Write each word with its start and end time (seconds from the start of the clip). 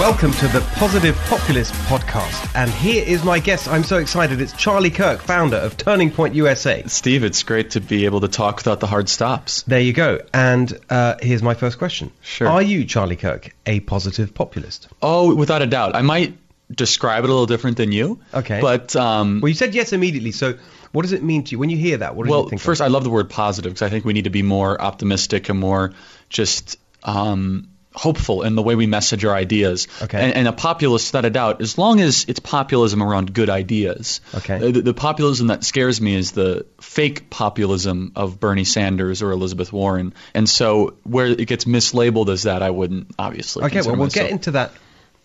Welcome 0.00 0.32
to 0.32 0.48
the 0.48 0.62
Positive 0.76 1.14
Populist 1.26 1.74
podcast. 1.74 2.50
And 2.54 2.70
here 2.70 3.04
is 3.06 3.22
my 3.22 3.38
guest. 3.38 3.68
I'm 3.68 3.84
so 3.84 3.98
excited. 3.98 4.40
It's 4.40 4.54
Charlie 4.54 4.88
Kirk, 4.88 5.20
founder 5.20 5.58
of 5.58 5.76
Turning 5.76 6.10
Point 6.10 6.34
USA. 6.34 6.82
Steve, 6.86 7.22
it's 7.22 7.42
great 7.42 7.72
to 7.72 7.82
be 7.82 8.06
able 8.06 8.22
to 8.22 8.28
talk 8.28 8.56
without 8.56 8.80
the 8.80 8.86
hard 8.86 9.10
stops. 9.10 9.60
There 9.64 9.78
you 9.78 9.92
go. 9.92 10.20
And 10.32 10.72
uh, 10.88 11.16
here's 11.20 11.42
my 11.42 11.52
first 11.52 11.76
question. 11.76 12.12
Sure. 12.22 12.48
Are 12.48 12.62
you, 12.62 12.86
Charlie 12.86 13.16
Kirk, 13.16 13.54
a 13.66 13.80
positive 13.80 14.32
populist? 14.32 14.88
Oh, 15.02 15.34
without 15.34 15.60
a 15.60 15.66
doubt. 15.66 15.94
I 15.94 16.00
might 16.00 16.38
describe 16.70 17.24
it 17.24 17.26
a 17.26 17.32
little 17.32 17.44
different 17.44 17.76
than 17.76 17.92
you. 17.92 18.20
Okay. 18.32 18.62
But 18.62 18.96
um, 18.96 19.42
Well, 19.42 19.50
you 19.50 19.54
said 19.54 19.74
yes 19.74 19.92
immediately. 19.92 20.32
So 20.32 20.54
what 20.92 21.02
does 21.02 21.12
it 21.12 21.22
mean 21.22 21.44
to 21.44 21.50
you? 21.50 21.58
When 21.58 21.68
you 21.68 21.76
hear 21.76 21.98
that, 21.98 22.16
what 22.16 22.24
do 22.24 22.30
well, 22.30 22.44
you 22.44 22.48
think? 22.48 22.62
of? 22.62 22.64
first, 22.64 22.80
I 22.80 22.86
love 22.86 23.04
the 23.04 23.10
word 23.10 23.28
positive 23.28 23.72
because 23.72 23.82
I 23.82 23.90
think 23.90 24.06
we 24.06 24.14
need 24.14 24.24
to 24.24 24.30
be 24.30 24.42
more 24.42 24.80
optimistic 24.80 25.50
and 25.50 25.60
more 25.60 25.92
just 26.30 26.78
um, 27.02 27.68
hopeful 27.94 28.42
in 28.42 28.54
the 28.54 28.62
way 28.62 28.76
we 28.76 28.86
message 28.86 29.24
our 29.24 29.34
ideas. 29.34 29.88
Okay. 30.00 30.20
And, 30.20 30.34
and 30.36 30.48
a 30.48 30.52
populist, 30.52 31.12
without 31.12 31.24
a 31.24 31.30
doubt, 31.30 31.60
as 31.60 31.76
long 31.76 32.00
as 32.00 32.24
it's 32.28 32.38
populism 32.38 33.02
around 33.02 33.34
good 33.34 33.50
ideas. 33.50 34.20
Okay. 34.34 34.70
The, 34.70 34.80
the 34.82 34.94
populism 34.94 35.48
that 35.48 35.64
scares 35.64 36.00
me 36.00 36.14
is 36.14 36.32
the 36.32 36.66
fake 36.80 37.30
populism 37.30 38.12
of 38.14 38.38
Bernie 38.38 38.64
Sanders 38.64 39.22
or 39.22 39.32
Elizabeth 39.32 39.72
Warren. 39.72 40.14
And 40.34 40.48
so 40.48 40.94
where 41.02 41.26
it 41.26 41.48
gets 41.48 41.64
mislabeled 41.64 42.28
as 42.28 42.44
that, 42.44 42.62
I 42.62 42.70
wouldn't 42.70 43.12
obviously. 43.18 43.64
Okay, 43.64 43.80
well, 43.80 43.96
we'll 43.96 44.06
myself. 44.06 44.26
get 44.26 44.30
into 44.30 44.50
that 44.52 44.72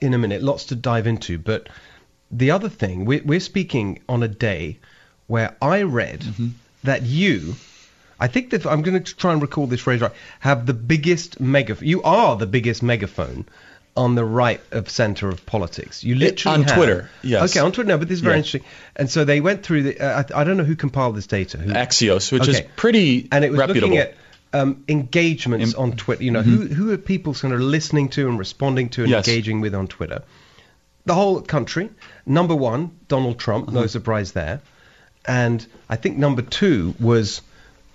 in 0.02 0.14
a 0.14 0.18
minute. 0.18 0.42
Lots 0.42 0.66
to 0.66 0.76
dive 0.76 1.06
into. 1.06 1.38
But 1.38 1.70
the 2.32 2.52
other 2.52 2.70
thing, 2.70 3.06
we're, 3.06 3.22
we're 3.24 3.40
speaking 3.40 4.02
on 4.10 4.24
a 4.24 4.28
day 4.28 4.80
where 5.28 5.56
I 5.62 5.84
read 5.84 6.22
Mm-hmm. 6.22 6.48
that 6.84 7.04
you, 7.04 7.56
I 8.26 8.28
think 8.28 8.50
that 8.52 8.66
I'm 8.66 8.82
going 8.82 9.02
to 9.04 9.16
try 9.16 9.34
and 9.34 9.42
recall 9.42 9.68
this 9.68 9.82
phrase 9.82 10.02
right, 10.02 10.12
have 10.40 10.66
the 10.66 10.74
biggest 10.74 11.40
megaphone. 11.40 11.88
You 11.88 12.02
are 12.04 12.36
the 12.36 12.48
biggest 12.48 12.82
megaphone 12.82 13.46
on 13.96 14.16
the 14.16 14.26
right 14.26 14.62
of 14.72 14.90
center 14.90 15.30
of 15.30 15.46
politics. 15.46 16.04
You 16.04 16.16
literally 16.16 16.58
have. 16.58 16.62
on 16.62 16.68
have- 16.68 16.78
Twitter, 16.78 17.10
yes. 17.22 17.52
Okay, 17.52 17.60
on 17.66 17.72
Twitter. 17.72 17.88
No, 17.90 17.98
but 18.00 18.08
this 18.10 18.16
is 18.18 18.22
very 18.22 18.36
Yeah. 18.36 18.40
interesting. 18.40 18.64
And 18.96 19.10
so 19.10 19.26
they 19.26 19.42
went 19.42 19.64
through 19.64 19.84
the. 19.84 20.00
Uh, 20.00 20.24
I, 20.34 20.42
I 20.42 20.44
don't 20.44 20.58
know 20.58 20.64
who 20.72 20.76
compiled 20.76 21.16
this 21.16 21.28
data. 21.28 21.58
Who, 21.60 21.72
Axios, 21.72 22.32
which 22.32 22.48
is 22.48 22.62
pretty 22.76 23.28
and 23.32 23.46
it 23.46 23.52
was 23.52 23.60
reputable. 23.60 23.90
looking 23.90 24.00
at 24.00 24.16
um, 24.54 24.84
engagements 24.88 25.72
Mm-hmm. 25.74 25.82
on 25.82 25.92
Twitter. 25.96 26.24
You 26.24 26.32
know, 26.32 26.42
who 26.42 26.66
who 26.68 26.92
are 26.94 26.98
people 26.98 27.34
sort 27.34 27.54
of 27.54 27.60
listening 27.62 28.10
to 28.10 28.28
and 28.28 28.40
responding 28.40 28.90
to 28.96 29.02
and 29.04 29.12
Yes. 29.12 29.28
engaging 29.28 29.62
with 29.62 29.76
on 29.76 29.88
Twitter? 29.88 30.24
The 31.06 31.14
whole 31.14 31.42
country. 31.42 31.90
Number 32.26 32.56
one, 32.56 32.92
Donald 33.08 33.38
Trump. 33.40 33.68
Uh-huh. 33.70 33.82
No 33.82 33.88
surprise 33.88 34.32
there. 34.32 34.62
And 35.28 35.66
I 35.90 35.96
think 35.96 36.18
number 36.18 36.42
two 36.42 36.96
was 37.00 37.42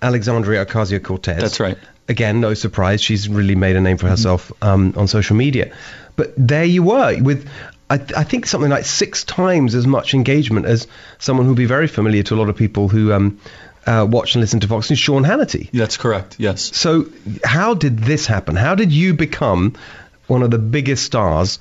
Alexandria 0.03 0.65
Ocasio 0.65 1.03
Cortez. 1.03 1.41
That's 1.41 1.61
right. 1.61 1.79
Again, 2.09 2.41
no 2.41 2.55
surprise. 2.55 3.01
She's 3.01 3.29
really 3.29 3.55
made 3.55 3.77
a 3.77 3.81
name 3.81 3.97
for 3.97 4.09
herself 4.09 4.51
um, 4.63 4.95
on 4.97 5.07
social 5.07 5.37
media. 5.37 5.73
But 6.17 6.33
there 6.37 6.65
you 6.65 6.83
were 6.83 7.17
with. 7.23 7.49
I, 7.89 7.99
th- 7.99 8.13
I 8.17 8.23
think 8.25 8.47
something 8.47 8.71
like 8.71 8.85
six 8.85 9.25
times 9.25 9.75
as 9.75 9.87
much 9.87 10.15
engagement 10.15 10.67
as 10.67 10.87
someone 11.19 11.47
who'll 11.47 11.57
be 11.57 11.67
very 11.67 11.89
familiar 11.89 12.23
to 12.25 12.35
a 12.35 12.39
lot 12.39 12.49
of 12.49 12.57
people 12.57 12.89
who 12.89 13.13
um, 13.13 13.41
uh, 13.87 14.07
watch 14.09 14.35
and 14.37 14.41
listen 14.41 14.61
to 14.61 14.69
Fox 14.69 14.91
News, 14.91 14.99
Sean 15.01 15.25
Hannity. 15.25 15.71
That's 15.73 15.97
correct. 15.97 16.37
Yes. 16.39 16.77
So, 16.77 17.07
how 17.45 17.75
did 17.75 17.99
this 17.99 18.27
happen? 18.27 18.55
How 18.55 18.75
did 18.77 18.93
you 18.93 19.15
become 19.15 19.75
one 20.29 20.43
of 20.45 20.51
the 20.53 20.59
biggest 20.59 21.05
stars 21.05 21.59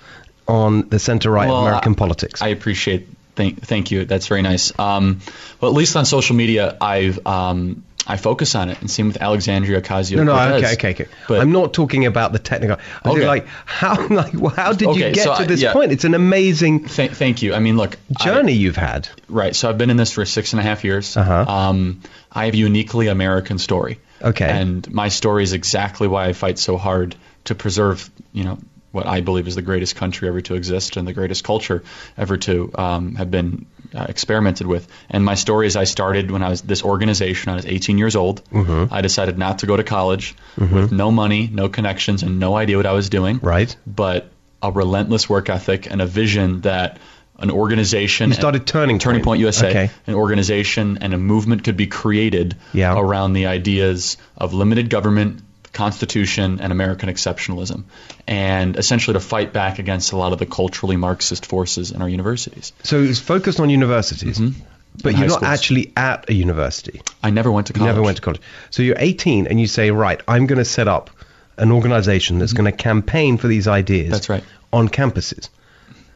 on 0.47 0.87
the 0.89 0.99
center 0.99 1.31
right 1.31 1.47
Well, 1.47 1.57
of 1.61 1.67
American 1.67 1.93
I- 1.93 1.95
politics? 1.95 2.41
I 2.41 2.49
appreciate. 2.49 3.07
Thank, 3.35 3.61
thank 3.65 3.89
you. 3.89 4.03
That's 4.05 4.27
very 4.27 4.41
nice. 4.41 4.77
Um, 4.77 5.21
well, 5.61 5.71
at 5.71 5.75
least 5.77 5.95
on 5.95 6.05
social 6.05 6.35
media, 6.35 6.77
I've 6.81 7.25
um, 7.25 7.83
I 8.09 8.17
focus 8.17 8.55
on 8.55 8.69
it, 8.69 8.81
and 8.81 8.89
same 8.89 9.07
with 9.07 9.21
Alexandria 9.21 9.79
Ocasio. 9.81 10.17
no, 10.17 10.23
no, 10.23 10.55
okay, 10.57 10.73
okay, 10.73 10.89
okay. 10.91 11.05
But 11.27 11.39
I'm 11.41 11.51
not 11.51 11.73
talking 11.73 12.05
about 12.07 12.33
the 12.33 12.39
technical. 12.39 12.77
I'm 13.05 13.11
Okay. 13.11 13.27
like 13.27 13.47
how, 13.65 14.07
like 14.09 14.33
well, 14.33 14.49
how 14.53 14.73
did 14.73 14.95
you 14.95 15.11
get 15.13 15.17
so 15.23 15.35
to 15.35 15.41
I- 15.43 15.45
this 15.45 15.61
yeah. 15.61 15.73
point? 15.73 15.91
It's 15.91 16.03
an 16.05 16.15
amazing 16.15 16.85
Th- 16.85 17.11
thank 17.11 17.41
you. 17.43 17.53
I 17.53 17.59
mean, 17.59 17.77
look, 17.77 17.97
I- 18.19 18.23
journey 18.25 18.53
you've 18.53 18.75
had. 18.75 19.07
right. 19.29 19.55
So 19.55 19.69
I've 19.69 19.77
been 19.77 19.91
in 19.91 19.97
this 19.97 20.11
for 20.11 20.25
six 20.25 20.53
and 20.53 20.59
a 20.59 20.63
half 20.63 20.83
years. 20.83 21.15
Uh-huh. 21.15 21.45
Um, 21.47 22.01
I 22.31 22.45
have 22.45 22.55
a 22.55 22.57
uniquely 22.57 23.07
American 23.07 23.59
story. 23.59 23.99
Okay. 24.21 24.49
And 24.49 24.91
my 24.91 25.09
story 25.09 25.43
is 25.43 25.53
exactly 25.53 26.07
why 26.07 26.25
I 26.25 26.33
fight 26.33 26.59
so 26.59 26.77
hard 26.77 27.15
to 27.45 27.55
preserve, 27.55 28.09
you 28.33 28.43
know, 28.43 28.57
what 28.91 29.05
I 29.05 29.21
believe 29.21 29.47
is 29.47 29.53
the 29.55 29.61
greatest 29.61 29.95
country 29.95 30.27
ever 30.27 30.41
to 30.41 30.55
exist 30.55 30.97
and 30.97 31.07
the 31.07 31.13
greatest 31.13 31.43
culture 31.43 31.83
ever 32.17 32.37
to 32.37 32.71
um, 32.75 33.15
have 33.15 33.29
been 33.29 33.67
uh, 33.95 34.05
experimented 34.09 34.67
with. 34.67 34.87
And 35.09 35.23
my 35.25 35.35
story 35.35 35.67
is 35.67 35.75
I 35.75 35.83
started 35.85 36.31
when 36.31 36.43
I 36.43 36.49
was 36.49 36.61
this 36.61 36.83
organization. 36.83 37.51
I 37.51 37.55
was 37.55 37.65
18 37.65 37.97
years 37.97 38.15
old. 38.15 38.43
Mm-hmm. 38.51 38.93
I 38.93 39.01
decided 39.01 39.37
not 39.37 39.59
to 39.59 39.65
go 39.65 39.75
to 39.77 39.83
college 39.83 40.35
with 40.57 40.91
no 40.91 41.11
money, 41.11 41.49
no 41.51 41.69
connections, 41.69 42.23
and 42.23 42.39
no 42.39 42.55
idea 42.55 42.77
what 42.77 42.85
I 42.85 42.93
was 42.93 43.09
doing. 43.09 43.39
Right. 43.41 43.75
But 43.87 44.29
a 44.61 44.71
relentless 44.71 45.29
work 45.29 45.49
ethic 45.49 45.89
and 45.89 46.01
a 46.01 46.05
vision 46.05 46.61
that 46.61 46.97
an 47.41 47.51
organization 47.51 48.29
You 48.29 48.35
started 48.35 48.67
Turning 48.67 48.99
Turning 48.99 49.19
Point. 49.21 49.25
Point 49.25 49.39
USA, 49.41 49.69
Okay. 49.69 49.89
an 50.07 50.13
organization 50.15 50.97
and 50.99 51.13
a 51.13 51.17
movement 51.17 51.63
could 51.63 51.77
be 51.77 51.87
created 51.87 52.57
Yeah. 52.73 52.99
around 52.99 53.31
the 53.31 53.45
ideas 53.45 54.17
of 54.37 54.53
limited 54.53 54.89
government, 54.89 55.41
Constitution, 55.73 56.59
and 56.61 56.71
American 56.71 57.09
exceptionalism, 57.09 57.83
and 58.27 58.75
essentially 58.77 59.13
to 59.13 59.19
fight 59.19 59.53
back 59.53 59.79
against 59.79 60.11
a 60.11 60.17
lot 60.17 60.33
of 60.33 60.39
the 60.39 60.45
culturally 60.45 60.95
Marxist 60.97 61.45
forces 61.45 61.91
in 61.91 62.01
our 62.01 62.09
universities. 62.09 62.73
So 62.83 63.01
it's 63.01 63.19
focused 63.19 63.59
on 63.59 63.69
universities, 63.69 64.39
but 64.39 64.45
Mm-hmm. 64.49 65.07
And 65.07 65.17
you're 65.19 65.27
not 65.27 65.35
schools. 65.35 65.49
actually 65.51 65.93
at 65.95 66.29
a 66.29 66.33
university. 66.33 67.01
I 67.23 67.29
never 67.29 67.51
went 67.51 67.67
to 67.67 67.73
You 67.73 67.79
college. 67.79 67.89
never 67.93 68.01
went 68.01 68.17
to 68.17 68.23
college. 68.23 68.41
So 68.71 68.81
you're 68.83 68.95
18 68.97 69.47
and 69.47 69.61
you 69.61 69.67
say, 69.67 69.91
right, 69.91 70.19
I'm 70.27 70.47
going 70.47 70.57
to 70.57 70.65
set 70.65 70.87
up 70.87 71.09
an 71.57 71.71
organization 71.71 72.39
that's 72.39 72.53
going 72.53 72.69
to 72.69 72.75
campaign 72.75 73.37
for 73.37 73.47
these 73.47 73.67
ideas. 73.67 74.05
Mm-hmm. 74.05 74.11
That's 74.13 74.29
right. 74.29 74.43
On 74.73 74.89
campuses. 74.89 75.49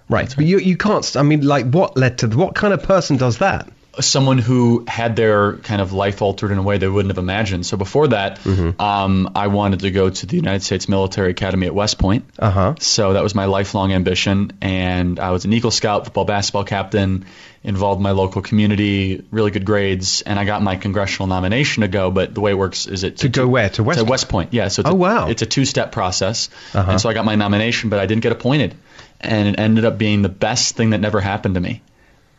Right. 0.09 0.33
But 0.35 0.45
you, 0.45 0.57
you 0.59 0.75
can't, 0.75 1.15
I 1.15 1.21
mean, 1.21 1.45
like, 1.45 1.67
what 1.69 1.95
led 1.95 2.17
to, 2.19 2.27
what 2.27 2.55
kind 2.55 2.73
of 2.73 2.83
person 2.83 3.17
does 3.17 3.37
that? 3.37 3.69
Someone 3.99 4.39
who 4.39 4.83
had 4.87 5.15
their 5.15 5.57
kind 5.57 5.79
of 5.81 5.93
life 5.93 6.21
altered 6.21 6.51
in 6.51 6.57
a 6.57 6.63
way 6.63 6.77
they 6.79 6.87
wouldn't 6.87 7.11
have 7.11 7.19
imagined. 7.23 7.65
So 7.65 7.77
before 7.77 8.07
that, 8.07 8.39
Mm-hmm. 8.39 8.81
um, 8.81 9.31
I 9.35 9.47
wanted 9.47 9.81
to 9.81 9.91
go 9.91 10.09
to 10.09 10.25
the 10.25 10.35
United 10.35 10.63
States 10.63 10.89
Military 10.89 11.29
Academy 11.31 11.67
at 11.67 11.75
West 11.75 11.99
Point. 11.99 12.25
Uh 12.39 12.49
huh. 12.49 12.75
So 12.79 13.13
that 13.13 13.21
was 13.23 13.35
my 13.35 13.45
lifelong 13.45 13.93
ambition, 13.93 14.51
and 14.61 15.19
I 15.19 15.31
was 15.31 15.45
an 15.45 15.53
Eagle 15.53 15.71
Scout, 15.71 16.05
football, 16.05 16.25
basketball 16.25 16.63
captain, 16.63 17.25
involved 17.63 17.99
in 17.99 18.03
my 18.03 18.11
local 18.11 18.41
community, 18.41 19.23
really 19.31 19.51
good 19.51 19.63
grades, 19.65 20.21
and 20.23 20.39
I 20.39 20.43
got 20.45 20.61
my 20.63 20.75
congressional 20.75 21.27
nomination 21.27 21.81
to 21.81 21.87
go. 21.87 22.09
But 22.11 22.33
the 22.33 22.41
way 22.41 22.51
it 22.51 22.57
works 22.57 22.87
is 22.87 23.03
it 23.03 23.17
To 23.17 23.29
go 23.29 23.47
where? 23.47 23.69
To 23.69 23.83
West 23.83 23.99
to 23.99 24.05
West 24.05 24.27
Point, 24.29 24.53
yeah. 24.53 24.67
So 24.69 24.81
it's 24.81 24.89
Oh, 24.89 24.93
a, 24.93 24.95
wow. 24.95 25.27
it's 25.29 25.41
a 25.43 25.45
two-step 25.45 25.91
process, 25.91 26.49
Uh-huh. 26.73 26.91
and 26.91 26.99
so 27.01 27.09
I 27.09 27.13
got 27.13 27.25
my 27.25 27.35
nomination, 27.35 27.89
but 27.89 27.99
I 27.99 28.05
didn't 28.07 28.23
get 28.23 28.31
appointed, 28.31 28.75
and 29.21 29.47
it 29.49 29.59
ended 29.59 29.85
up 29.85 29.97
being 29.97 30.23
the 30.23 30.29
best 30.29 30.75
thing 30.75 30.89
that 30.91 30.99
never 30.99 31.21
happened 31.21 31.55
to 31.55 31.61
me. 31.61 31.81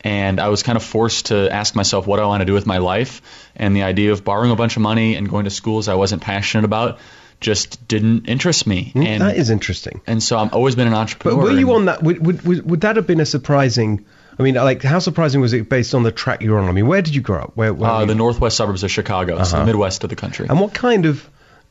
And 0.05 0.39
I 0.39 0.49
was 0.49 0.63
kind 0.63 0.77
of 0.77 0.83
forced 0.85 1.27
to 1.27 1.51
ask 1.51 1.75
myself 1.75 2.07
what 2.07 2.21
I 2.21 2.27
want 2.27 2.43
to 2.43 2.45
do 2.45 2.53
with 2.53 2.67
my 2.67 2.77
life, 2.79 3.23
and 3.57 3.75
the 3.75 3.83
idea 3.85 4.13
of 4.13 4.23
borrowing 4.23 4.51
a 4.51 4.57
bunch 4.57 4.77
of 4.77 4.83
money 4.83 5.17
and 5.17 5.29
going 5.29 5.45
to 5.45 5.51
schools 5.51 5.89
I 5.89 5.95
wasn't 5.95 6.21
passionate 6.23 6.65
about 6.67 6.99
just 7.41 7.89
didn't 7.89 8.27
interest 8.29 8.67
me. 8.67 8.93
And 8.95 9.05
Mm, 9.05 9.19
that 9.21 9.37
is 9.37 9.51
interesting. 9.51 10.01
and 10.07 10.23
so 10.23 10.39
I've 10.39 10.53
always 10.53 10.75
been 10.77 10.87
an 10.89 10.95
entrepreneur. 10.95 11.37
But 11.37 11.45
were 11.45 11.59
you 11.59 11.73
on 11.73 11.87
that? 11.87 12.03
Would, 12.03 12.25
would, 12.25 12.43
would, 12.43 12.71
would 12.71 12.81
that 12.83 12.97
have 12.97 13.07
been 13.07 13.21
a 13.21 13.27
surprising? 13.27 14.05
I 14.39 14.43
mean, 14.43 14.55
like, 14.57 14.83
how 14.83 14.99
surprising 14.99 15.41
was 15.41 15.53
it 15.53 15.69
based 15.69 15.95
on 15.95 16.03
the 16.03 16.13
track 16.13 16.43
you're 16.43 16.59
on? 16.59 16.69
I 16.69 16.73
mean, 16.73 16.87
where 16.87 17.01
did 17.03 17.15
you 17.15 17.21
grow 17.23 17.43
up? 17.45 17.53
Where? 17.57 17.73
where 17.73 17.91
uh, 17.91 18.05
the 18.05 18.15
northwest 18.15 18.57
suburbs 18.57 18.83
of 18.83 18.91
Chicago, 18.91 19.37
so 19.37 19.43
Uh-huh. 19.43 19.59
the 19.61 19.67
Midwest 19.67 20.05
of 20.05 20.11
the 20.11 20.17
country. 20.17 20.47
and 20.51 20.61
what 20.61 20.75
kind 20.75 21.07
of 21.07 21.29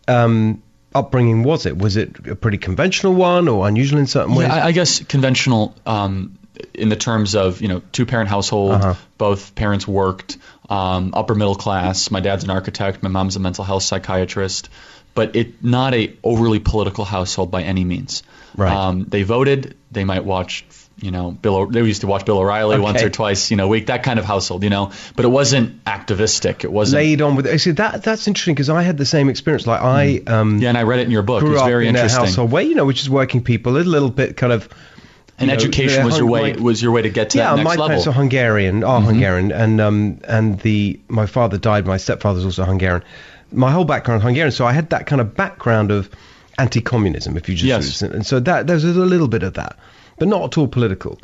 um, 0.07 0.61
upbringing 0.95 1.43
was 1.43 1.65
it? 1.65 1.77
Was 1.77 1.97
it 1.97 2.27
a 2.27 2.35
pretty 2.35 2.57
conventional 2.57 3.13
one 3.13 3.47
or 3.47 3.67
unusual 3.67 3.99
in 3.99 4.07
certain 4.07 4.35
ways? 4.35 4.49
I, 4.49 4.67
I 4.67 4.71
guess 4.71 4.99
conventional 5.03 5.75
um, 5.85 6.37
in 6.73 6.89
the 6.89 6.95
terms 6.95 7.35
of 7.35 7.61
you 7.61 7.67
know 7.67 7.81
two 7.91 8.05
parent 8.05 8.29
household, 8.29 8.73
Uh-huh. 8.73 8.93
both 9.17 9.55
parents 9.55 9.87
worked, 9.87 10.37
um, 10.69 11.11
upper 11.15 11.35
middle 11.35 11.55
class. 11.55 12.11
My 12.11 12.19
dad's 12.19 12.43
an 12.43 12.49
architect, 12.49 13.03
my 13.03 13.09
mom's 13.09 13.35
a 13.35 13.39
mental 13.39 13.63
health 13.63 13.83
psychiatrist, 13.83 14.69
but 15.13 15.35
it 15.35 15.63
not 15.63 15.93
a 15.93 16.13
overly 16.23 16.59
political 16.59 17.05
household 17.05 17.51
by 17.51 17.63
any 17.63 17.83
means. 17.83 18.23
Right. 18.55 18.71
Um, 18.71 19.05
they 19.05 19.23
voted. 19.23 19.75
They 19.91 20.03
might 20.03 20.25
watch. 20.25 20.65
You 21.01 21.09
know, 21.09 21.31
Bill. 21.31 21.55
O- 21.55 21.65
They 21.65 21.81
used 21.81 22.01
to 22.01 22.07
watch 22.07 22.23
Bill 22.23 22.37
O'Reilly 22.37 22.79
once 22.79 23.01
or 23.01 23.09
twice, 23.09 23.49
you 23.49 23.57
know, 23.57 23.65
a 23.65 23.67
week. 23.67 23.87
That 23.87 24.03
kind 24.03 24.19
of 24.19 24.25
household, 24.25 24.63
you 24.63 24.69
know. 24.69 24.91
But 25.15 25.25
it 25.25 25.29
wasn't 25.29 25.81
activistic. 25.87 26.63
It 26.63 26.71
wasn't. 26.71 27.01
Laid 27.01 27.21
on 27.23 27.35
with. 27.35 27.47
I 27.47 27.57
see, 27.57 27.71
that 27.71 28.03
that's 28.03 28.27
interesting 28.27 28.53
because 28.53 28.69
I 28.69 28.83
had 28.83 28.97
the 28.97 29.05
same 29.05 29.27
experience. 29.27 29.65
Like 29.65 29.81
I 29.81 30.21
um, 30.27 30.59
Mm. 30.59 30.61
yeah, 30.61 30.69
and 30.69 30.77
I 30.77 30.83
read 30.83 30.99
it 30.99 31.05
in 31.05 31.11
your 31.11 31.23
book. 31.23 31.41
grew 31.41 31.53
It's 31.53 31.61
up 31.61 31.67
very 31.67 31.87
in 31.87 31.95
a 31.95 32.07
household 32.07 32.51
where 32.51 32.61
you 32.63 32.75
know, 32.75 32.85
which 32.85 33.01
is 33.01 33.09
working 33.09 33.43
people, 33.43 33.75
a 33.75 33.79
little 33.79 34.11
bit 34.11 34.37
kind 34.37 34.53
of. 34.53 34.69
And 35.39 35.47
know, 35.47 35.53
education 35.53 36.05
was 36.05 36.17
your 36.17 36.27
way 36.27 36.41
like- 36.53 36.59
was 36.59 36.81
your 36.81 36.91
way 36.91 37.01
to 37.01 37.09
get 37.09 37.31
to 37.31 37.37
yeah, 37.39 37.55
that 37.55 37.63
next 37.63 37.65
my 37.65 37.71
level. 37.71 37.83
Mm-hmm. 37.85 37.89
parents 37.89 38.07
are 38.07 38.11
Hungarian, 38.13 38.83
are 38.83 39.01
Hungarian, 39.01 39.51
and 39.51 39.81
um, 39.81 40.19
and 40.27 40.59
the 40.59 40.99
my 41.07 41.25
father 41.25 41.57
died. 41.57 41.85
My 41.87 41.97
stepfather's 41.97 42.45
also 42.45 42.63
Hungarian. 42.65 43.03
My 43.51 43.71
whole 43.71 43.85
background 43.85 44.21
is 44.21 44.25
Hungarian, 44.25 44.51
so 44.51 44.65
I 44.65 44.73
had 44.73 44.89
that 44.91 45.05
kind 45.07 45.21
of 45.21 45.35
background 45.35 45.91
of 45.91 46.09
anti-communism, 46.57 47.35
if 47.37 47.49
you 47.49 47.55
just 47.55 47.65
Yes. 47.65 47.85
use 47.85 48.01
it. 48.03 48.11
and 48.11 48.25
so 48.25 48.39
that 48.39 48.67
there's 48.67 48.83
a 48.83 48.89
little 48.89 49.27
bit 49.27 49.43
of 49.43 49.55
that, 49.55 49.77
but 50.19 50.27
not 50.27 50.43
at 50.43 50.57
all 50.57 50.67
political. 50.67 51.19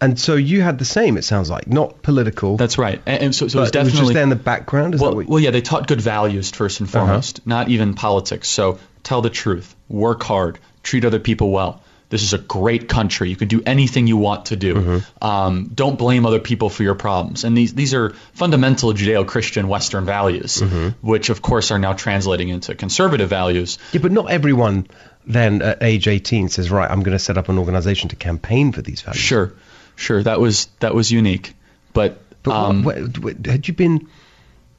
And 0.00 0.18
so 0.20 0.34
you 0.34 0.62
had 0.62 0.78
the 0.78 0.84
same. 0.84 1.16
It 1.16 1.22
sounds 1.24 1.50
like 1.50 1.66
not 1.66 2.02
political. 2.02 2.56
That's 2.56 2.78
right. 2.78 3.00
And, 3.04 3.22
and 3.24 3.34
so, 3.34 3.48
so 3.48 3.58
it 3.58 3.62
was 3.62 3.70
but 3.72 3.78
it 3.80 3.84
was 3.84 3.92
definitely 3.92 4.00
just 4.06 4.14
there 4.14 4.22
in 4.22 4.28
the 4.28 4.36
background. 4.36 4.94
Is 4.94 5.00
well, 5.00 5.14
what? 5.16 5.26
well, 5.26 5.40
yeah, 5.40 5.50
they 5.50 5.60
taught 5.60 5.88
good 5.88 6.00
values 6.00 6.50
first 6.52 6.80
and 6.80 6.88
Uh-huh. 6.88 7.06
foremost, 7.06 7.44
not 7.46 7.68
even 7.68 7.94
politics. 7.94 8.48
So 8.48 8.78
tell 9.02 9.22
the 9.22 9.30
truth, 9.30 9.74
work 9.88 10.22
hard, 10.22 10.58
treat 10.84 11.04
other 11.04 11.18
people 11.18 11.50
well, 11.50 11.82
This 12.10 12.22
is 12.22 12.32
a 12.32 12.38
great 12.38 12.88
country. 12.88 13.28
You 13.28 13.36
can 13.36 13.48
do 13.48 13.62
anything 13.66 14.06
you 14.06 14.16
want 14.16 14.46
to 14.46 14.56
do. 14.56 14.74
Mm-hmm. 14.74 15.24
Um, 15.24 15.70
don't 15.74 15.98
blame 15.98 16.24
other 16.24 16.40
people 16.40 16.70
for 16.70 16.82
your 16.82 16.94
problems. 16.94 17.44
And 17.44 17.56
these 17.56 17.74
these 17.74 17.92
are 17.94 18.14
fundamental 18.32 18.92
Judeo-Christian 18.94 19.68
Western 19.68 20.04
values, 20.06 20.56
Mm-hmm. 20.62 21.06
which 21.06 21.28
of 21.28 21.42
course 21.42 21.70
are 21.70 21.78
now 21.78 21.92
translating 21.92 22.48
into 22.48 22.74
conservative 22.74 23.28
values. 23.28 23.78
Yeah, 23.92 24.00
but 24.00 24.12
not 24.12 24.30
everyone 24.30 24.86
then 25.26 25.60
at 25.60 25.82
age 25.82 26.08
18 26.08 26.48
says, 26.48 26.70
right, 26.70 26.90
I'm 26.90 27.02
going 27.02 27.12
to 27.16 27.18
set 27.18 27.36
up 27.36 27.50
an 27.50 27.58
organization 27.58 28.08
to 28.08 28.16
campaign 28.16 28.72
for 28.72 28.80
these 28.80 29.02
values. 29.02 29.20
Sure, 29.20 29.52
sure. 29.96 30.22
That 30.22 30.40
was 30.40 30.66
that 30.80 30.94
was 30.94 31.10
unique, 31.12 31.54
but. 31.92 32.18
But 32.42 32.52
um, 32.54 32.84
what- 32.84 33.18
what- 33.18 33.44
had 33.46 33.66
you 33.68 33.74
been 33.74 34.08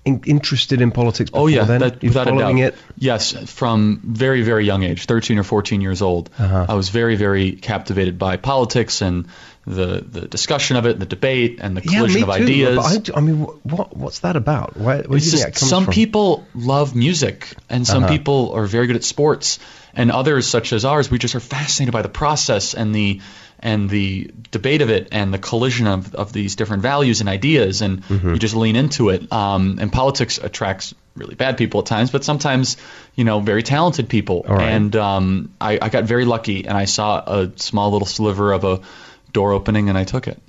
in, 0.06 0.22
interested 0.26 0.82
in 0.82 0.92
politics 0.92 1.30
before 1.30 1.44
Oh 1.44 1.48
yeah, 1.48 1.66
then? 1.66 1.82
that, 1.82 2.02
without 2.02 2.28
a 2.28 2.32
doubt. 2.32 2.40
following 2.40 2.58
it? 2.60 2.76
Yes, 2.98 3.34
from 3.52 4.02
very 4.04 4.42
very 4.44 4.66
young 4.66 4.84
age, 4.84 5.06
13 5.06 5.38
or 5.40 5.44
14 5.44 5.82
years 5.82 6.02
old, 6.02 6.30
Uh-huh. 6.38 6.66
I 6.70 6.74
was 6.74 6.90
very 6.90 7.16
very 7.16 7.52
captivated 7.54 8.18
by 8.18 8.38
politics 8.38 9.02
and 9.02 9.28
the 9.68 10.02
the 10.02 10.22
discussion 10.22 10.78
of 10.78 10.86
it, 10.86 10.98
the 11.00 11.06
debate, 11.06 11.60
and 11.62 11.78
the 11.78 11.82
Yeah, 11.84 12.00
collision 12.00 12.22
me 12.22 12.22
of 12.24 12.36
too. 12.38 12.44
ideas. 12.44 13.10
I, 13.10 13.18
I 13.18 13.22
mean, 13.22 13.42
what 13.64 13.96
what's 13.96 14.20
that 14.20 14.36
about? 14.36 14.76
Where, 14.78 14.98
where 15.04 15.04
do 15.04 15.12
you 15.14 15.18
It's 15.18 15.32
think 15.44 15.54
just 15.56 15.70
some 15.70 15.86
from? 15.86 15.94
people 15.94 16.48
love 16.56 16.96
music, 16.96 17.54
and 17.70 17.86
some 17.86 18.04
Uh-huh. 18.04 18.14
people 18.18 18.52
are 18.54 18.66
very 18.66 18.88
good 18.88 18.96
at 18.96 19.04
sports, 19.04 19.60
and 19.94 20.12
others, 20.12 20.48
such 20.48 20.74
as 20.74 20.86
ours, 20.86 21.12
we 21.12 21.20
just 21.20 21.36
are 21.36 21.40
fascinated 21.42 21.94
by 21.94 22.02
the 22.02 22.10
process 22.10 22.74
and 22.74 22.96
the 22.96 23.20
and 23.62 23.90
the 23.90 24.32
debate 24.52 24.82
of 24.82 24.90
it 24.90 25.10
and 25.12 25.34
the 25.34 25.38
collision 25.38 25.88
of, 25.88 26.16
of 26.16 26.32
these 26.34 26.56
different 26.56 26.82
values 26.84 27.20
and 27.20 27.30
ideas, 27.30 27.82
and 27.82 28.02
Mm-hmm. 28.04 28.34
you 28.34 28.40
just 28.40 28.56
lean 28.56 28.76
into 28.76 29.10
it. 29.10 29.32
Um, 29.32 29.78
and 29.82 29.92
politics 29.92 30.38
attracts 30.38 30.96
really 31.16 31.36
bad 31.36 31.58
people 31.58 31.82
at 31.82 31.86
times, 31.86 32.12
but 32.12 32.24
sometimes, 32.24 32.78
you 33.16 33.24
know, 33.26 33.40
very 33.42 33.62
talented 33.64 34.08
people. 34.08 34.46
Right. 34.48 34.64
And 34.70 34.96
um, 34.96 35.54
I, 35.60 35.78
I 35.82 35.90
got 35.90 36.06
very 36.06 36.26
lucky, 36.26 36.66
and 36.68 36.78
I 36.78 36.86
saw 36.86 37.20
a 37.20 37.52
small 37.58 37.92
little 37.92 38.08
sliver 38.08 38.54
of 38.54 38.64
a 38.64 38.82
door 39.34 39.52
opening, 39.52 39.90
and 39.90 39.98
I 39.98 40.06
took 40.06 40.28
it. 40.28 40.40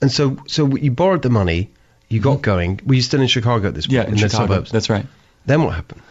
And 0.00 0.10
so, 0.10 0.38
so 0.48 0.74
you 0.76 0.90
borrowed 0.90 1.22
the 1.22 1.30
money, 1.30 1.70
you 2.08 2.20
got 2.20 2.42
going. 2.42 2.80
Were 2.86 2.94
you 2.94 3.02
still 3.02 3.20
in 3.20 3.28
Chicago 3.28 3.68
at 3.68 3.74
this 3.74 3.86
point? 3.86 3.98
Mm-hmm. 3.98 4.08
Yeah, 4.08 4.14
in, 4.14 4.20
the 4.20 4.28
Chicago. 4.28 4.46
suburbs. 4.54 4.70
That's 4.70 4.88
right. 4.90 5.06
Then 5.46 5.62
what 5.62 5.74
happened? 5.74 6.02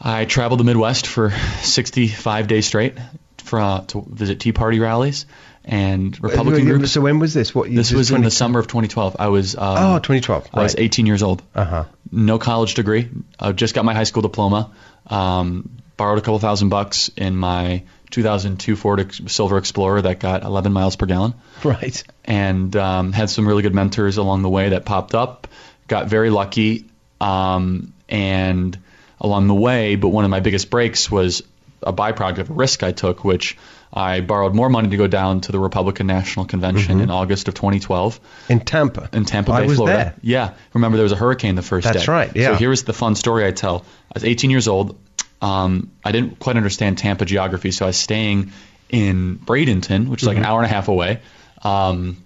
I 0.00 0.24
traveled 0.24 0.60
the 0.60 0.64
Midwest 0.64 1.06
for 1.06 1.30
65 1.62 2.46
days 2.48 2.66
straight 2.66 2.94
for, 3.38 3.60
uh, 3.60 3.80
to 3.88 4.04
visit 4.08 4.40
Tea 4.40 4.52
Party 4.52 4.80
rallies 4.80 5.26
and 5.70 6.22
Republican 6.22 6.64
groups. 6.66 6.90
So 6.92 7.00
when 7.00 7.18
was 7.20 7.32
this? 7.32 7.54
What? 7.54 7.70
you- 7.70 7.76
This 7.76 7.92
was 7.92 8.10
in 8.10 8.22
the 8.22 8.30
summer 8.30 8.58
of 8.58 8.66
2012. 8.66 9.16
I 9.18 9.28
was 9.28 9.54
um, 9.56 9.62
Oh, 9.62 9.98
2012. 9.98 10.50
I 10.52 10.62
was 10.62 10.74
18 10.76 11.06
years 11.06 11.22
old. 11.22 11.42
Uh 11.54 11.64
huh. 11.64 11.84
No 12.12 12.38
college 12.38 12.74
degree. 12.74 13.08
I 13.38 13.52
just 13.52 13.74
got 13.74 13.84
my 13.84 13.94
high 13.94 14.04
school 14.04 14.22
diploma. 14.22 14.72
Um, 15.06 15.70
borrowed 15.96 16.18
a 16.18 16.20
couple 16.22 16.38
thousand 16.40 16.70
bucks 16.70 17.08
in 17.16 17.36
my 17.36 17.82
2002 18.10 18.74
Ford 18.74 19.00
Ex- 19.00 19.20
Silver 19.28 19.58
Explorer 19.58 20.02
that 20.02 20.18
got 20.18 20.42
11 20.42 20.72
miles 20.72 20.96
per 20.96 21.06
gallon 21.06 21.34
Right. 21.62 22.02
and 22.24 22.74
um, 22.74 23.12
had 23.12 23.30
some 23.30 23.46
really 23.46 23.62
good 23.62 23.74
mentors 23.74 24.16
along 24.16 24.42
the 24.42 24.48
way 24.48 24.70
that 24.70 24.84
popped 24.84 25.14
up. 25.14 25.46
Got 25.88 26.08
very 26.08 26.30
lucky, 26.30 26.86
um, 27.20 27.92
and 28.08 28.76
along 29.20 29.46
the 29.48 29.54
way, 29.54 29.96
but 29.96 30.08
one 30.08 30.24
of 30.24 30.30
my 30.30 30.40
biggest 30.40 30.70
breaks 30.70 31.10
was 31.10 31.42
a 31.82 31.92
byproduct 31.92 32.38
of 32.38 32.50
a 32.50 32.52
risk 32.54 32.82
I 32.82 32.92
took, 32.92 33.24
which 33.24 33.56
I 33.92 34.20
borrowed 34.20 34.54
more 34.54 34.68
money 34.68 34.90
to 34.90 34.96
go 34.96 35.06
down 35.08 35.40
to 35.42 35.52
the 35.52 35.58
Republican 35.58 36.06
National 36.06 36.46
Convention 36.46 37.00
in 37.00 37.10
August 37.10 37.48
of 37.48 37.54
2012 37.54 38.20
In 38.48 38.60
Tampa. 38.60 39.08
in 39.12 39.24
Tampa 39.24 39.52
I 39.52 39.62
Bay, 39.62 39.66
was 39.66 39.76
Florida. 39.78 39.96
there. 39.98 40.14
Yeah, 40.22 40.54
remember 40.74 40.96
there 40.96 41.02
was 41.04 41.12
a 41.12 41.16
hurricane 41.16 41.56
the 41.56 41.62
first 41.62 41.86
day. 41.86 41.92
That's 41.94 42.06
right, 42.08 42.30
yeah. 42.36 42.52
So 42.52 42.54
here's 42.54 42.84
the 42.84 42.92
fun 42.92 43.16
story 43.16 43.44
I 43.46 43.50
tell. 43.50 43.84
I 44.10 44.12
was 44.14 44.24
18 44.24 44.50
years 44.50 44.68
old. 44.68 44.96
Um, 45.42 45.90
I 46.04 46.12
didn't 46.12 46.38
quite 46.38 46.56
understand 46.56 46.98
Tampa 46.98 47.24
geography, 47.24 47.70
so 47.72 47.86
I 47.86 47.88
was 47.88 47.96
staying 47.96 48.52
in 48.90 49.38
Bradenton, 49.38 50.08
which 50.08 50.22
is 50.22 50.28
like 50.28 50.36
an 50.36 50.42
Mm-hmm. 50.44 50.50
hour 50.52 50.58
and 50.62 50.66
a 50.70 50.74
half 50.74 50.88
away. 50.88 51.20
Um, 51.62 52.24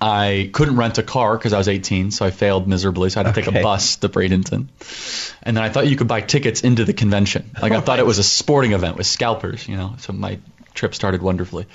I 0.00 0.50
couldn't 0.52 0.76
rent 0.76 0.98
a 0.98 1.02
car 1.02 1.36
because 1.38 1.52
I 1.52 1.58
was 1.58 1.68
18, 1.68 2.10
so 2.10 2.26
I 2.26 2.30
failed 2.30 2.68
miserably. 2.68 3.10
So 3.10 3.20
I 3.20 3.24
had 3.24 3.34
to 3.34 3.40
take 3.42 3.54
a 3.54 3.62
bus 3.62 3.96
to 3.96 4.08
Bradenton. 4.08 4.68
And 5.42 5.56
then 5.56 5.64
I 5.64 5.68
thought 5.70 5.86
you 5.86 5.96
could 5.96 6.08
buy 6.08 6.20
tickets 6.20 6.62
into 6.62 6.84
the 6.84 6.92
convention. 6.92 7.50
Like 7.60 7.72
I 7.72 7.80
thought 7.80 7.98
it 7.98 8.06
was 8.06 8.18
a 8.18 8.22
sporting 8.22 8.72
event 8.72 8.96
with 8.96 9.06
scalpers, 9.06 9.66
you 9.68 9.76
know. 9.76 9.94
So 9.98 10.12
my 10.12 10.38
trip 10.74 10.94
started 10.94 11.22
wonderfully. 11.22 11.66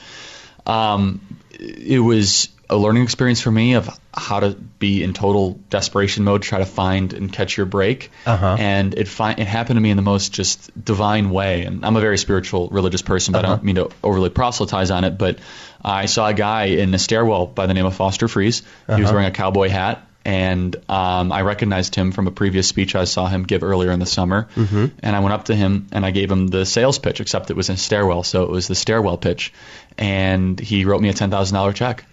Um, 0.65 1.21
it 1.51 1.99
was 1.99 2.49
a 2.67 2.75
learning 2.75 3.03
experience 3.03 3.41
for 3.41 3.51
me 3.51 3.73
of 3.73 3.87
how 4.11 4.39
to 4.39 4.55
be 4.55 5.03
in 5.03 5.13
total 5.13 5.59
desperation 5.69 6.23
mode, 6.23 6.41
to 6.41 6.49
try 6.49 6.57
to 6.59 6.65
find 6.65 7.13
and 7.13 7.31
catch 7.31 7.55
your 7.57 7.67
break. 7.67 8.09
Uh-huh. 8.25 8.55
And 8.57 8.95
it 8.95 9.07
fi- 9.07 9.33
it 9.33 9.45
happened 9.45 9.77
to 9.77 9.81
me 9.81 9.91
in 9.91 9.97
the 9.97 10.03
most 10.03 10.33
just 10.33 10.71
divine 10.83 11.29
way. 11.29 11.65
And 11.65 11.85
I'm 11.85 11.95
a 11.95 12.01
very 12.01 12.17
spiritual, 12.17 12.69
religious 12.69 13.03
person, 13.03 13.33
but 13.33 13.45
I 13.45 13.47
Uh-huh. 13.49 13.55
don't 13.57 13.63
mean 13.65 13.75
to 13.75 13.89
overly 14.03 14.29
proselytize 14.29 14.89
on 14.89 15.03
it. 15.03 15.17
But 15.19 15.37
I 15.83 16.07
saw 16.07 16.27
a 16.27 16.33
guy 16.33 16.65
in 16.65 16.91
a 16.95 16.97
stairwell 16.99 17.45
by 17.45 17.67
the 17.67 17.75
name 17.75 17.85
of 17.85 17.95
Foster 17.95 18.27
Friess. 18.27 18.61
He 18.87 18.93
was 18.93 19.01
Uh-huh. 19.01 19.13
wearing 19.13 19.27
a 19.27 19.31
cowboy 19.31 19.69
hat. 19.69 20.04
And 20.25 20.75
um, 20.89 21.31
I 21.31 21.41
recognized 21.43 21.93
him 21.93 22.11
from 22.11 22.25
a 22.27 22.31
previous 22.31 22.67
speech 22.67 22.95
I 22.95 23.03
saw 23.03 23.27
him 23.27 23.43
give 23.43 23.61
earlier 23.61 23.91
in 23.91 23.99
the 23.99 24.07
summer. 24.07 24.49
Mm-hmm. 24.55 24.85
And 25.03 25.15
I 25.15 25.19
went 25.19 25.33
up 25.33 25.45
to 25.45 25.55
him 25.55 25.87
and 25.91 26.03
I 26.03 26.09
gave 26.09 26.31
him 26.31 26.47
the 26.47 26.65
sales 26.65 26.97
pitch, 26.97 27.21
except 27.21 27.51
it 27.51 27.55
was 27.55 27.69
in 27.69 27.77
stairwell, 27.77 28.23
so 28.23 28.43
it 28.43 28.49
was 28.49 28.67
the 28.67 28.73
stairwell 28.75 29.17
pitch. 29.17 29.53
And 29.99 30.59
he 30.59 30.83
wrote 30.83 31.01
me 31.01 31.09
a 31.09 31.13
ten 31.13 31.29
thousand 31.29 31.53
dollar 31.53 31.73
check. 31.73 32.05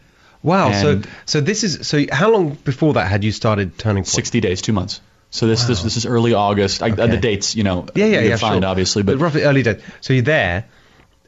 Wow. 0.43 0.73
So, 0.73 0.91
And- 0.93 1.09
so 1.25 1.41
this 1.41 1.65
is. 1.65 1.87
So, 1.89 2.05
how 2.13 2.31
long 2.31 2.51
before 2.65 2.93
that 2.95 3.09
had 3.09 3.25
you 3.25 3.33
started 3.33 3.79
turning? 3.79 4.03
Point? 4.03 4.09
60 4.09 4.41
days, 4.41 4.61
two 4.61 4.73
months. 4.73 5.01
So 5.31 5.47
this 5.47 5.65
this, 5.65 5.83
this 5.83 5.97
is 5.97 6.05
early 6.05 6.35
August. 6.35 6.83
I, 6.83 6.91
uh, 6.91 7.07
the 7.07 7.17
dates, 7.17 7.57
you 7.57 7.65
know, 7.65 7.87
Yeah, 7.95 8.05
yeah, 8.05 8.21
yeah. 8.21 8.37
find 8.37 8.63
sure. 8.63 8.69
obviously, 8.71 9.03
but, 9.03 9.17
roughly 9.19 9.45
early 9.45 9.63
days. 9.63 9.81
So 10.03 10.13
you're 10.13 10.23
there, 10.23 10.67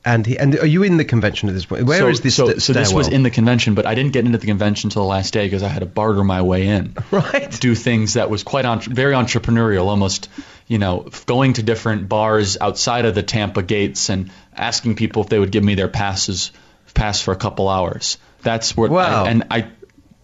and 0.04 0.26
he, 0.26 0.38
and 0.38 0.58
are 0.58 0.66
you 0.66 0.82
in 0.82 0.96
the 0.98 1.04
convention 1.04 1.48
at 1.48 1.54
this 1.54 1.64
point? 1.64 1.84
Where 1.84 2.08
is 2.10 2.18
so, 2.18 2.22
this? 2.22 2.34
So, 2.36 2.46
st- 2.48 2.62
so 2.62 2.72
this 2.74 2.92
was 2.92 3.08
in 3.08 3.22
the 3.22 3.30
convention, 3.30 3.74
but 3.74 3.86
I 3.86 3.94
didn't 3.94 4.12
get 4.12 4.24
into 4.26 4.38
the 4.38 4.46
convention 4.46 4.88
until 4.88 5.02
the 5.02 5.08
last 5.08 5.32
day 5.32 5.46
because 5.46 5.62
I 5.62 5.68
had 5.68 5.80
to 5.80 5.86
barter 5.86 6.22
my 6.22 6.42
way 6.42 6.68
in. 6.68 6.94
right. 7.10 7.50
do 7.60 7.74
things 7.74 8.14
that 8.14 8.28
was 8.30 8.42
quite 8.42 8.64
entre- 8.66 8.92
very 8.92 9.14
entrepreneurial, 9.14 9.86
almost 9.86 10.28
you 10.66 10.78
know, 10.78 11.06
going 11.26 11.52
to 11.54 11.62
different 11.62 12.08
bars 12.08 12.56
outside 12.60 13.04
of 13.04 13.14
the 13.14 13.22
Tampa 13.22 13.62
gates 13.62 14.08
and 14.08 14.30
asking 14.56 14.96
people 14.96 15.22
if 15.22 15.28
they 15.28 15.38
would 15.38 15.50
give 15.52 15.62
me 15.64 15.74
their 15.74 15.88
passes 15.88 16.52
pass 16.94 17.20
for 17.20 17.32
a 17.32 17.36
couple 17.36 17.68
hours. 17.68 18.18
That's 18.42 18.76
where 18.76 18.88
Wow. 18.90 19.24
I, 19.24 19.30
and 19.30 19.44
I 19.50 19.68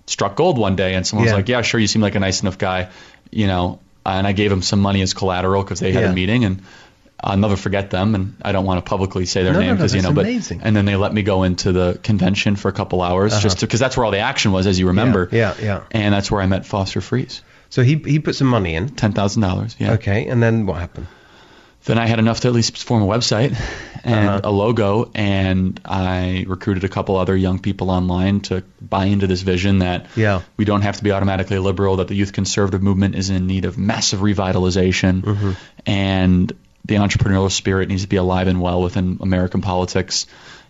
struck 0.07 0.37
gold 0.37 0.57
one 0.59 0.77
day 0.77 0.95
and 0.95 1.07
someone 1.07 1.27
Yeah. 1.27 1.33
was 1.35 1.39
like, 1.39 1.49
"Yeah, 1.49 1.63
sure, 1.63 1.81
you 1.81 1.87
seem 1.87 2.01
like 2.03 2.15
a 2.15 2.21
nice 2.21 2.43
enough 2.43 2.59
guy," 2.59 2.89
you 3.31 3.47
know, 3.47 3.81
and 4.07 4.27
I 4.27 4.33
gave 4.33 4.51
him 4.53 4.63
some 4.63 4.81
money 4.81 5.03
as 5.03 5.15
collateral 5.15 5.63
because 5.63 5.81
they 5.81 5.93
had 5.93 6.03
Yeah. 6.05 6.11
a 6.11 6.15
meeting 6.15 6.45
and 6.45 6.63
I'll 7.23 7.37
never 7.37 7.57
forget 7.57 7.91
them, 7.91 8.15
and 8.15 8.37
I 8.43 8.53
don't 8.53 8.65
want 8.65 8.85
to 8.85 8.89
publicly 8.89 9.27
say 9.27 9.43
their 9.43 9.53
No, 9.53 9.59
no, 9.61 9.67
name 9.67 9.71
no, 9.71 9.77
because 9.77 9.95
you 9.95 10.03
know. 10.03 10.13
But 10.13 10.25
amazing. 10.27 10.61
and 10.63 10.75
then 10.75 10.85
they 10.87 10.97
let 10.97 11.13
me 11.13 11.23
go 11.23 11.43
into 11.43 11.73
the 11.73 11.99
convention 12.03 12.57
for 12.57 12.69
a 12.69 12.73
couple 12.73 13.03
hours 13.03 13.39
just 13.41 13.61
because 13.61 13.79
that's 13.81 13.97
where 13.97 14.05
all 14.07 14.11
the 14.13 14.19
action 14.21 14.53
was, 14.53 14.67
as 14.67 14.79
you 14.79 14.87
remember. 14.89 15.29
Yeah, 15.31 15.55
yeah. 15.61 15.83
And 15.91 16.15
that's 16.15 16.31
where 16.31 16.41
I 16.41 16.47
met 16.47 16.65
Foster 16.67 17.01
Friess. 17.01 17.43
So 17.69 17.83
he 17.83 17.97
he 17.97 18.19
put 18.19 18.35
some 18.37 18.49
money 18.49 18.75
in. 18.75 18.89
Ten 18.89 19.13
thousand 19.13 19.43
dollars. 19.43 19.77
Yeah. 19.79 19.93
Okay, 19.93 20.27
and 20.27 20.43
then 20.43 20.67
what 20.67 20.79
happened? 20.81 21.07
Then 21.85 21.97
I 21.99 22.07
had 22.07 22.19
enough 22.19 22.41
to 22.41 22.49
at 22.49 22.55
least 22.55 22.83
form 22.85 23.03
a 23.03 23.07
website 23.07 23.57
and 24.05 24.29
Uh-huh. 24.29 24.41
a 24.45 24.51
logo, 24.51 25.11
and 25.15 25.81
I 25.85 26.45
recruited 26.47 26.85
a 26.85 26.89
couple 26.89 27.17
other 27.17 27.35
young 27.35 27.59
people 27.59 27.91
online 27.91 28.41
to 28.43 28.63
buy 28.83 29.07
into 29.07 29.27
this 29.27 29.41
vision 29.41 29.79
that 29.79 30.07
Yeah. 30.15 30.43
we 30.59 30.67
don't 30.67 30.83
have 30.83 30.97
to 30.99 31.03
be 31.05 31.11
automatically 31.13 31.59
liberal, 31.59 31.97
that 31.97 32.09
the 32.09 32.15
youth 32.15 32.33
conservative 32.35 32.83
movement 32.83 33.15
is 33.15 33.31
in 33.31 33.47
need 33.47 33.65
of 33.65 33.79
massive 33.79 34.21
revitalization, 34.21 35.23
Mm-hmm. 35.23 35.51
and 35.87 36.53
the 36.91 36.97
entrepreneurial 36.97 37.51
spirit 37.51 37.89
needs 37.89 38.03
to 38.03 38.09
be 38.09 38.17
alive 38.17 38.49
and 38.49 38.61
well 38.61 38.83
within 38.83 39.19
American 39.23 39.63
politics. 39.63 40.27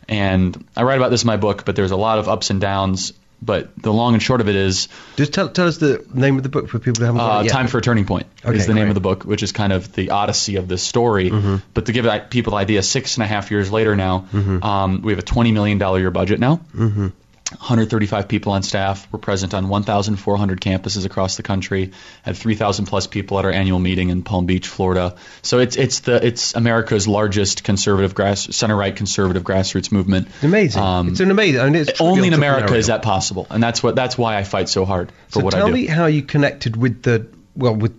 And 0.07 0.69
I 0.77 0.83
write 0.83 0.99
about 0.99 1.11
this 1.11 1.23
in 1.23 1.27
my 1.27 1.39
book, 1.39 1.65
but 1.65 1.77
there's 1.77 1.93
a 1.93 1.97
lot 1.97 2.19
of 2.19 2.29
ups 2.29 2.51
and 2.51 2.61
downs. 2.61 3.15
But 3.43 3.75
the 3.81 3.91
long 3.91 4.13
and 4.13 4.23
short 4.23 4.43
of 4.43 4.51
it 4.51 4.55
is, 4.55 4.89
Just 5.17 5.33
tell 5.33 5.49
tell 5.49 5.67
us 5.67 5.79
the 5.79 6.05
name 6.13 6.37
of 6.37 6.43
the 6.43 6.51
book 6.51 6.69
for 6.69 6.79
people 6.79 7.01
who 7.01 7.07
haven't 7.07 7.21
uh. 7.23 7.43
Time 7.45 7.69
for 7.69 7.79
a 7.79 7.81
Turning 7.81 8.05
Point 8.05 8.27
Okay, 8.45 8.55
is 8.55 8.67
the 8.67 8.75
name 8.75 8.89
of 8.89 8.95
the 8.95 9.01
book, 9.01 9.25
which 9.25 9.43
is 9.43 9.51
kind 9.53 9.73
of 9.73 9.95
the 9.95 10.11
odyssey 10.11 10.57
of 10.57 10.69
this 10.69 10.83
story. 10.83 11.31
Mm-hmm. 11.31 11.57
But 11.73 11.87
to 11.87 11.93
give 11.93 12.07
people 12.29 12.51
the 12.51 12.59
idea, 12.59 12.83
six 12.83 13.17
and 13.17 13.25
a 13.25 13.27
half 13.27 13.51
years 13.51 13.73
later 13.73 13.97
now, 13.97 14.27
um, 14.63 15.01
we 15.01 15.13
have 15.13 15.19
a 15.19 15.23
$20 15.23 15.55
million 15.55 15.79
year 15.99 16.11
budget 16.11 16.39
now. 16.39 16.61
Mm-hmm. 16.77 17.09
135 17.51 18.29
people 18.29 18.53
on 18.53 18.63
staff. 18.63 19.09
We're 19.11 19.19
present 19.19 19.55
on 19.55 19.69
1,400 19.69 20.61
campuses 20.61 21.05
across 21.05 21.37
the 21.37 21.43
country. 21.43 21.93
Had 22.23 22.37
3,000 22.37 22.87
plus 22.87 23.07
people 23.07 23.39
at 23.39 23.45
our 23.45 23.51
annual 23.51 23.79
meeting 23.79 24.11
in 24.11 24.23
Palm 24.23 24.47
Beach, 24.47 24.69
Florida. 24.69 25.17
So 25.43 25.59
it's 25.59 25.77
it's 25.77 26.01
the 26.01 26.25
it's 26.25 26.55
America's 26.55 27.09
largest 27.09 27.65
conservative 27.65 28.15
grass 28.15 28.55
center 28.57 28.77
right 28.77 28.95
conservative 28.95 29.43
grassroots 29.43 29.91
movement. 29.91 30.29
It's 30.29 30.45
amazing. 30.45 30.83
Um, 30.83 31.09
it's 31.09 31.21
an 31.21 31.31
amazing. 31.31 31.61
I 31.61 31.65
mean, 31.65 31.75
it's 31.75 32.01
only 32.01 32.29
in 32.29 32.35
America 32.35 32.75
is 32.75 32.87
that 32.87 33.03
possible, 33.03 33.47
and 33.51 33.63
that's 33.63 33.83
what 33.83 33.97
that's 33.97 34.17
why 34.17 34.37
I 34.37 34.45
fight 34.45 34.69
so 34.69 34.85
hard 34.85 35.11
for 35.29 35.41
So 35.41 35.45
what 35.45 35.55
I 35.55 35.59
do. 35.59 35.61
So 35.63 35.67
tell 35.67 35.75
me 35.75 35.87
how 35.87 36.07
you 36.07 36.23
connected 36.23 36.77
with 36.77 37.03
the 37.03 37.27
well 37.57 37.75
with 37.75 37.99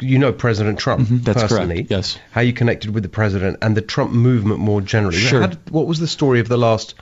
you 0.00 0.18
know 0.18 0.32
President 0.32 0.78
Trump 0.78 1.08
Mhm, 1.08 1.24
that's 1.24 1.38
correct, 1.38 1.50
personally. 1.50 1.86
yes. 1.90 2.18
How 2.30 2.40
you 2.40 2.52
connected 2.52 2.94
with 2.94 3.02
the 3.02 3.08
president 3.08 3.58
and 3.60 3.76
the 3.76 3.82
Trump 3.82 4.12
movement 4.12 4.60
more 4.60 4.80
generally. 4.80 5.18
Sure. 5.18 5.46
Did- 5.48 5.70
what 5.70 5.86
was 5.86 5.98
the 5.98 6.06
story 6.08 6.40
of 6.40 6.48
the 6.48 6.56
last? 6.56 6.94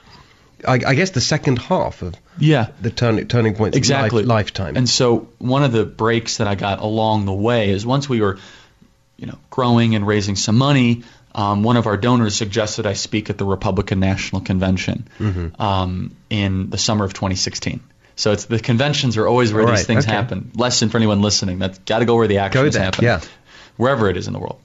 I, 0.67 0.75
I 0.75 0.95
guess 0.95 1.11
the 1.11 1.21
second 1.21 1.59
half 1.59 2.03
of 2.03 2.15
yeah, 2.39 2.69
the 2.81 2.91
turning 2.91 3.29
turning 3.29 3.55
points 3.55 3.77
exactly 3.77 4.23
life, 4.23 4.47
lifetime. 4.47 4.77
And 4.77 4.89
so 4.89 5.29
one 5.39 5.65
of 5.65 5.73
the 5.73 5.85
breaks 5.85 6.39
that 6.39 6.47
I 6.49 6.55
got 6.55 6.81
along 6.81 7.25
the 7.25 7.33
way 7.33 7.71
is 7.71 7.85
once 7.85 8.09
we 8.09 8.21
were, 8.21 8.39
you 9.17 9.27
know, 9.27 9.39
growing 9.51 9.95
and 9.95 10.07
raising 10.07 10.37
some 10.37 10.57
money, 10.57 11.03
um, 11.35 11.63
one 11.63 11.77
of 11.77 11.87
our 11.87 11.97
donors 11.97 12.35
suggested 12.35 12.87
I 12.87 12.93
speak 12.95 13.31
at 13.31 13.39
the 13.39 13.45
Republican 13.45 14.01
National 14.01 14.43
Convention 14.43 15.09
Mm-hmm. 15.19 15.61
um, 15.61 16.17
in 16.31 16.71
the 16.71 16.79
summer 16.79 17.05
of 17.05 17.15
2016. 17.15 17.81
So 18.17 18.33
it's 18.33 18.45
the 18.45 18.59
conventions 18.59 19.17
are 19.17 19.27
always 19.27 19.53
where 19.53 19.67
these 19.67 19.87
things 19.87 20.05
okay. 20.05 20.15
happen. 20.15 20.53
Lesson 20.55 20.91
for 20.91 20.99
anyone 20.99 21.23
listening: 21.23 21.59
that's 21.59 21.79
got 21.81 22.01
to 22.01 22.05
go 22.05 22.17
where 22.17 22.29
the 22.29 22.39
actions 22.39 22.75
there, 22.75 22.85
happen, 22.85 23.05
yeah. 23.05 23.21
wherever 23.77 24.09
it 24.09 24.17
is 24.17 24.27
in 24.27 24.33
the 24.33 24.39
world. 24.39 24.61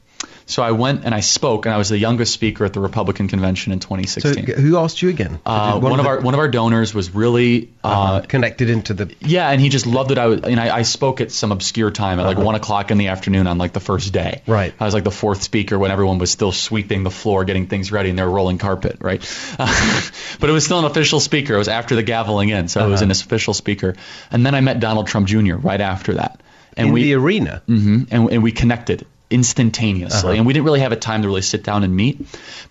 So 0.49 0.63
I 0.63 0.71
went 0.71 1.03
and 1.03 1.13
I 1.13 1.19
spoke, 1.19 1.65
and 1.65 1.75
I 1.75 1.77
was 1.77 1.89
the 1.89 1.97
youngest 1.97 2.33
speaker 2.33 2.63
at 2.63 2.71
the 2.71 2.79
Republican 2.79 3.27
convention 3.27 3.73
in 3.73 3.79
2016. 3.79 4.45
g- 4.45 4.53
who 4.53 4.77
asked 4.77 5.01
you 5.01 5.09
again? 5.09 5.39
uh, 5.45 5.73
Did 5.73 5.83
one, 5.83 5.99
of 5.99 6.03
the- 6.05 6.09
our 6.09 6.21
one 6.21 6.33
of 6.33 6.39
our 6.39 6.47
donors 6.47 6.93
was 6.93 7.13
really 7.13 7.69
uh, 7.83 7.87
uh, 7.87 8.21
connected 8.21 8.69
into 8.69 8.93
the. 8.93 9.13
yeah, 9.19 9.49
and 9.49 9.59
he 9.59 9.67
just 9.67 9.85
loved 9.85 10.09
that 10.11 10.17
I 10.17 10.27
was. 10.27 10.39
And 10.41 10.57
I, 10.57 10.77
I 10.77 10.81
spoke 10.83 11.19
at 11.19 11.33
some 11.33 11.51
obscure 11.51 11.91
time 11.91 12.19
at 12.21 12.25
like 12.25 12.37
Uh-huh. 12.37 12.45
one 12.45 12.55
o'clock 12.55 12.91
in 12.91 12.97
the 12.97 13.07
afternoon 13.09 13.45
on 13.45 13.57
like 13.57 13.73
the 13.73 13.81
first 13.81 14.13
day. 14.13 14.41
Right. 14.47 14.73
I 14.79 14.85
was 14.85 14.93
like 14.93 15.03
the 15.03 15.11
fourth 15.11 15.43
speaker 15.43 15.77
when 15.77 15.91
everyone 15.91 16.17
was 16.17 16.31
still 16.31 16.53
sweeping 16.53 17.03
the 17.03 17.11
floor, 17.11 17.43
getting 17.43 17.67
things 17.67 17.91
ready, 17.91 18.09
and 18.09 18.17
they 18.17 18.23
were 18.23 18.31
rolling 18.31 18.57
carpet. 18.57 18.97
Right. 19.01 19.19
but 20.39 20.49
it 20.49 20.53
was 20.53 20.63
still 20.65 20.79
an 20.79 20.85
official 20.85 21.19
speaker. 21.19 21.55
It 21.55 21.57
was 21.57 21.67
after 21.67 21.95
the 21.95 22.03
gaveling 22.03 22.49
in, 22.51 22.67
so 22.69 22.85
it 22.85 22.89
was 22.89 23.01
Uh-huh. 23.01 23.05
an 23.05 23.11
official 23.11 23.53
speaker. 23.53 23.95
And 24.31 24.45
then 24.45 24.55
I 24.55 24.61
met 24.61 24.79
Donald 24.79 25.07
Trump 25.07 25.27
Jr. 25.27 25.55
right 25.55 25.81
after 25.81 26.13
that, 26.15 26.39
and 26.77 26.87
in 26.87 26.93
we 26.93 27.03
the 27.03 27.13
arena. 27.15 27.61
Mm-hmm, 27.67 28.03
and, 28.11 28.31
and 28.31 28.43
we 28.43 28.51
connected 28.51 29.05
instantaneously, 29.29 30.17
Uh-huh. 30.29 30.37
and 30.37 30.45
we 30.45 30.53
didn't 30.53 30.65
really 30.65 30.79
have 30.79 30.91
a 30.91 30.95
time 30.97 31.21
to 31.21 31.27
really 31.27 31.41
sit 31.41 31.63
down 31.63 31.83
and 31.83 31.95
meet. 31.95 32.19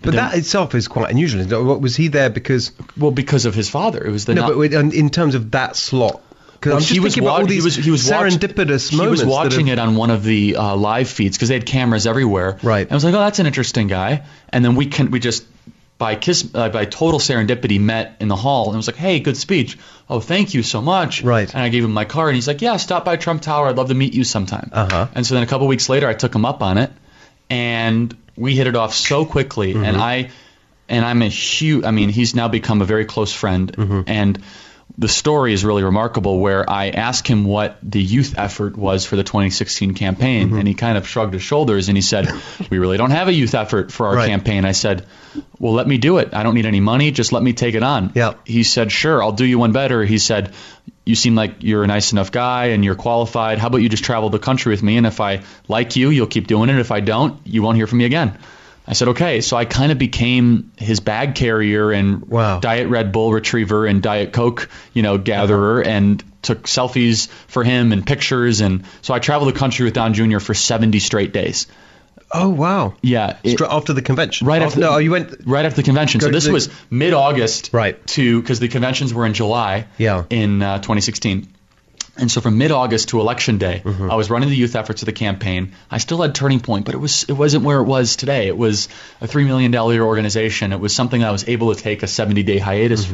But 0.03 0.15
then- 0.15 0.17
that 0.17 0.35
itself 0.35 0.75
is 0.75 0.89
quite 0.89 1.11
unusual. 1.11 1.45
What 1.65 1.81
Was 1.81 1.97
he 1.97 2.09
there 2.09 2.31
because 2.31 2.73
well, 2.97 3.11
because 3.11 3.45
of 3.47 3.55
his 3.55 3.69
father, 3.69 4.03
it 4.05 4.11
was 4.11 4.25
the 4.25 4.35
no? 4.35 4.49
not- 4.49 4.57
But 4.57 4.73
in 4.95 5.11
terms 5.11 5.35
of 5.35 5.51
that 5.53 5.77
slot, 5.77 6.23
because 6.55 6.73
Well, 6.73 6.81
he 6.81 7.01
was 7.01 7.17
wa- 7.21 7.45
he 7.45 7.61
was- 7.61 7.77
he 7.77 7.91
was 7.91 8.11
watch- 8.11 8.33
serendipitous 8.33 8.89
he 8.91 9.07
was 9.07 9.25
watching 9.25 9.67
have- 9.67 9.79
it 9.79 9.81
on 9.81 9.97
one 9.97 10.11
of 10.11 10.25
the 10.25 10.57
uh, 10.57 10.75
live 10.77 11.09
feeds 11.09 11.37
because 11.37 11.49
they 11.49 11.55
had 11.55 11.67
cameras 11.67 12.07
everywhere. 12.07 12.57
Right. 12.63 12.83
And 12.83 12.93
I 12.93 12.95
was 12.95 13.05
like, 13.05 13.15
oh, 13.15 13.19
that's 13.19 13.39
an 13.39 13.47
interesting 13.47 13.87
guy. 13.89 14.23
And 14.51 14.65
then 14.65 14.75
we 14.77 14.87
can 14.87 15.11
we 15.11 15.21
just 15.21 15.45
by 15.99 16.15
kiss 16.15 16.47
uh, 16.55 16.69
by 16.69 16.85
total 16.85 17.19
serendipity 17.19 17.81
met 17.81 18.17
in 18.21 18.29
the 18.29 18.37
hall 18.37 18.69
and 18.69 18.77
was 18.77 18.87
like, 18.87 18.97
hey, 18.97 19.21
good 19.21 19.37
speech. 19.37 19.79
Oh, 20.11 20.21
thank 20.21 20.53
you 20.55 20.63
so 20.63 20.83
much. 20.83 21.23
Right. 21.23 21.53
And 21.53 21.63
I 21.63 21.69
gave 21.71 21.85
him 21.85 21.93
my 21.93 22.05
card 22.05 22.29
and 22.31 22.35
he's 22.37 22.47
like, 22.47 22.61
yeah, 22.61 22.77
stop 22.77 23.05
by 23.05 23.17
Trump 23.17 23.41
Tower. 23.43 23.69
I'd 23.69 23.77
love 23.77 23.89
to 23.89 23.95
meet 23.95 24.13
you 24.15 24.23
sometime. 24.25 24.69
Uh-huh. 24.73 25.09
And 25.15 25.27
so 25.27 25.35
then 25.35 25.43
a 25.43 25.47
couple 25.47 25.67
weeks 25.67 25.89
later, 25.89 26.07
I 26.07 26.15
took 26.15 26.35
him 26.35 26.45
up 26.45 26.63
on 26.63 26.77
it, 26.79 26.91
and 27.49 28.15
we 28.37 28.55
hit 28.55 28.67
it 28.67 28.77
off 28.77 28.95
so 28.95 29.25
quickly. 29.25 29.73
Mm-hmm. 29.75 29.85
And 29.85 29.97
I 29.97 30.31
and 30.89 31.05
I'm 31.05 31.23
a 31.23 31.29
huge. 31.29 31.85
I 31.85 31.91
mean, 31.91 32.11
he's 32.11 32.35
now 32.35 32.49
become 32.49 32.83
a 32.83 32.85
very 32.85 33.05
close 33.07 33.33
friend, 33.33 33.73
Mm-hmm. 33.73 34.01
and 34.07 34.43
the 34.99 35.09
story 35.09 35.53
is 35.53 35.65
really 35.65 35.83
remarkable. 35.83 36.39
Where 36.41 36.69
I 36.69 36.89
asked 36.89 37.29
him 37.29 37.45
what 37.45 37.77
the 37.83 38.03
youth 38.03 38.35
effort 38.39 38.77
was 38.77 39.05
for 39.05 39.17
the 39.17 39.25
2016 39.25 39.93
campaign, 39.95 40.49
Mm-hmm. 40.49 40.59
and 40.59 40.69
he 40.69 40.75
kind 40.75 40.97
of 40.97 41.07
shrugged 41.07 41.35
his 41.35 41.43
shoulders 41.43 41.89
and 41.89 41.97
he 41.99 42.03
said, 42.03 42.29
"We 42.71 42.79
really 42.79 42.97
don't 42.97 43.11
have 43.11 43.29
a 43.29 43.33
youth 43.33 43.55
effort 43.55 43.93
for 43.93 44.07
our 44.07 44.17
Right. 44.17 44.29
campaign." 44.29 44.65
I 44.65 44.73
said, 44.73 45.05
"Well, 45.59 45.75
let 45.75 45.87
me 45.87 45.99
do 45.99 46.19
it. 46.19 46.33
I 46.33 46.43
don't 46.43 46.55
need 46.55 46.67
any 46.67 46.81
money. 46.81 47.11
Just 47.11 47.33
let 47.33 47.43
me 47.43 47.53
take 47.53 47.75
it 47.75 47.83
on." 47.83 48.13
Yeah. 48.15 48.35
He 48.47 48.63
said, 48.63 48.91
"Sure, 48.91 49.23
I'll 49.23 49.33
do 49.33 49.45
you 49.45 49.59
one 49.59 49.73
better." 49.73 50.03
He 50.05 50.17
said, 50.19 50.53
"You 51.05 51.15
seem 51.15 51.35
like 51.35 51.57
you're 51.61 51.85
a 51.85 51.87
nice 51.87 52.13
enough 52.13 52.33
guy 52.33 52.67
and 52.67 52.83
you're 52.85 52.95
qualified. 52.95 53.59
How 53.59 53.67
about 53.67 53.79
you 53.83 53.89
just 53.91 54.05
travel 54.05 54.31
the 54.31 54.39
country 54.39 54.71
with 54.71 54.83
me? 54.83 54.97
And 54.97 55.07
if 55.07 55.21
I 55.21 55.43
like 55.69 55.97
you, 55.97 56.09
you'll 56.11 56.27
keep 56.27 56.47
doing 56.47 56.71
it. 56.71 56.79
If 56.79 56.91
I 56.91 57.01
don't, 57.01 57.39
you 57.45 57.63
won't 57.63 57.77
hear 57.77 57.87
from 57.87 57.99
me 57.99 58.07
again." 58.07 58.39
I 58.89 58.93
said, 58.93 59.09
"Okay." 59.09 59.41
So 59.41 59.57
I 59.57 59.65
kind 59.65 59.91
of 59.93 59.99
became 59.99 60.71
his 60.77 61.01
bag 61.01 61.35
carrier 61.35 61.91
and 61.91 62.23
Wow. 62.29 62.61
Diet 62.61 62.89
Red 62.89 63.11
Bull 63.13 63.33
retriever 63.33 63.85
and 63.87 64.01
Diet 64.03 64.33
Coke, 64.33 64.69
you 64.95 65.03
know, 65.03 65.19
gatherer, 65.19 65.83
and 65.83 66.23
took 66.43 66.65
selfies 66.65 67.29
for 67.49 67.65
him 67.65 67.93
and 67.93 68.07
pictures. 68.07 68.61
And 68.61 68.85
so 69.03 69.13
I 69.15 69.19
traveled 69.19 69.53
the 69.53 69.59
country 69.59 69.85
with 69.85 69.95
Don 69.95 70.15
Jr. 70.15 70.39
for 70.39 70.55
70 70.55 71.01
straight 71.01 71.33
days. 71.33 71.67
Oh 72.33 72.49
wow! 72.49 72.95
Yeah. 73.03 73.37
it- 73.45 73.53
Straight 73.53 73.71
after 73.71 73.93
the 73.93 74.03
convention. 74.03 74.47
Right 74.49 74.61
Oh, 74.63 74.67
after 74.67 74.81
no, 74.81 74.99
you 74.99 75.13
went. 75.13 75.33
right 75.47 75.65
after 75.65 75.77
the 75.77 75.85
convention. 75.85 76.21
So 76.21 76.29
this 76.29 76.45
the- 76.47 76.53
was 76.53 76.69
mid 76.91 77.13
August, 77.13 77.71
Right. 77.73 78.05
To 78.09 78.41
because 78.41 78.59
the 78.61 78.69
conventions 78.69 79.15
were 79.15 79.27
in 79.27 79.33
July, 79.35 79.87
Yeah. 79.97 80.25
in 80.31 80.61
uh, 80.63 80.79
2016. 80.79 81.47
And 82.19 82.31
so 82.31 82.41
from 82.41 82.57
mid 82.59 82.71
August 82.71 83.11
to 83.11 83.21
election 83.21 83.59
day, 83.59 83.83
Mm-hmm. 83.85 84.11
I 84.11 84.15
was 84.15 84.31
running 84.31 84.49
the 84.49 84.57
youth 84.57 84.75
efforts 84.77 85.03
of 85.03 85.07
the 85.07 85.13
campaign. 85.13 85.73
I 85.91 85.99
still 85.99 86.21
had 86.23 86.35
Turning 86.35 86.61
Point, 86.61 86.87
but 86.87 86.95
it 86.95 86.99
was 86.99 87.25
it 87.25 87.33
wasn't 87.35 87.65
where 87.65 87.79
it 87.79 87.85
was 87.85 88.17
today. 88.17 88.47
It 88.49 88.57
was 88.57 88.89
a 89.21 89.27
three 89.27 89.45
million 89.45 89.71
dollar 89.71 90.01
organization. 90.01 90.73
It 90.73 90.81
was 90.81 90.95
something 90.95 91.23
I 91.23 91.31
was 91.31 91.47
able 91.49 91.75
to 91.75 91.81
take 91.81 92.03
a 92.03 92.07
70 92.07 92.43
day 92.43 92.59
hiatus 92.59 93.05
Mm-hmm. 93.05 93.11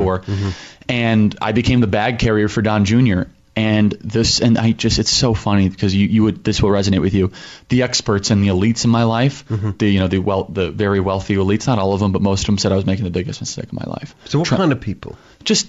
for, 0.50 0.52
and 0.88 1.36
I 1.40 1.52
became 1.52 1.80
the 1.80 1.86
bag 1.86 2.18
carrier 2.18 2.48
for 2.48 2.62
Don 2.62 2.84
Jr. 2.84 3.22
And 3.54 3.92
this, 3.92 4.40
and 4.40 4.56
I 4.56 4.72
just, 4.72 4.98
it's 4.98 5.10
so 5.10 5.34
funny 5.34 5.68
because 5.68 5.94
you, 5.94 6.06
you 6.06 6.22
would, 6.22 6.42
this 6.42 6.62
will 6.62 6.70
resonate 6.70 7.02
with 7.02 7.12
you. 7.12 7.32
The 7.68 7.82
experts 7.82 8.30
and 8.30 8.42
the 8.42 8.48
elites 8.48 8.86
in 8.86 8.90
my 8.90 9.02
life, 9.04 9.46
Mm-hmm. 9.48 9.72
the, 9.76 9.90
you 9.90 10.00
know, 10.00 10.08
the 10.08 10.18
well, 10.20 10.44
the 10.44 10.70
very 10.70 11.00
wealthy 11.00 11.34
elites, 11.34 11.66
not 11.66 11.78
all 11.78 11.92
of 11.92 12.00
them, 12.00 12.12
but 12.12 12.22
most 12.22 12.40
of 12.42 12.46
them 12.46 12.56
said 12.56 12.72
I 12.72 12.76
was 12.76 12.86
making 12.86 13.04
the 13.04 13.10
biggest 13.10 13.40
mistake 13.42 13.66
of 13.66 13.74
my 13.74 13.84
life. 13.86 14.14
So 14.24 14.38
what 14.38 14.48
Try- 14.48 14.56
kind 14.56 14.72
of 14.72 14.80
people? 14.80 15.18
Just 15.44 15.68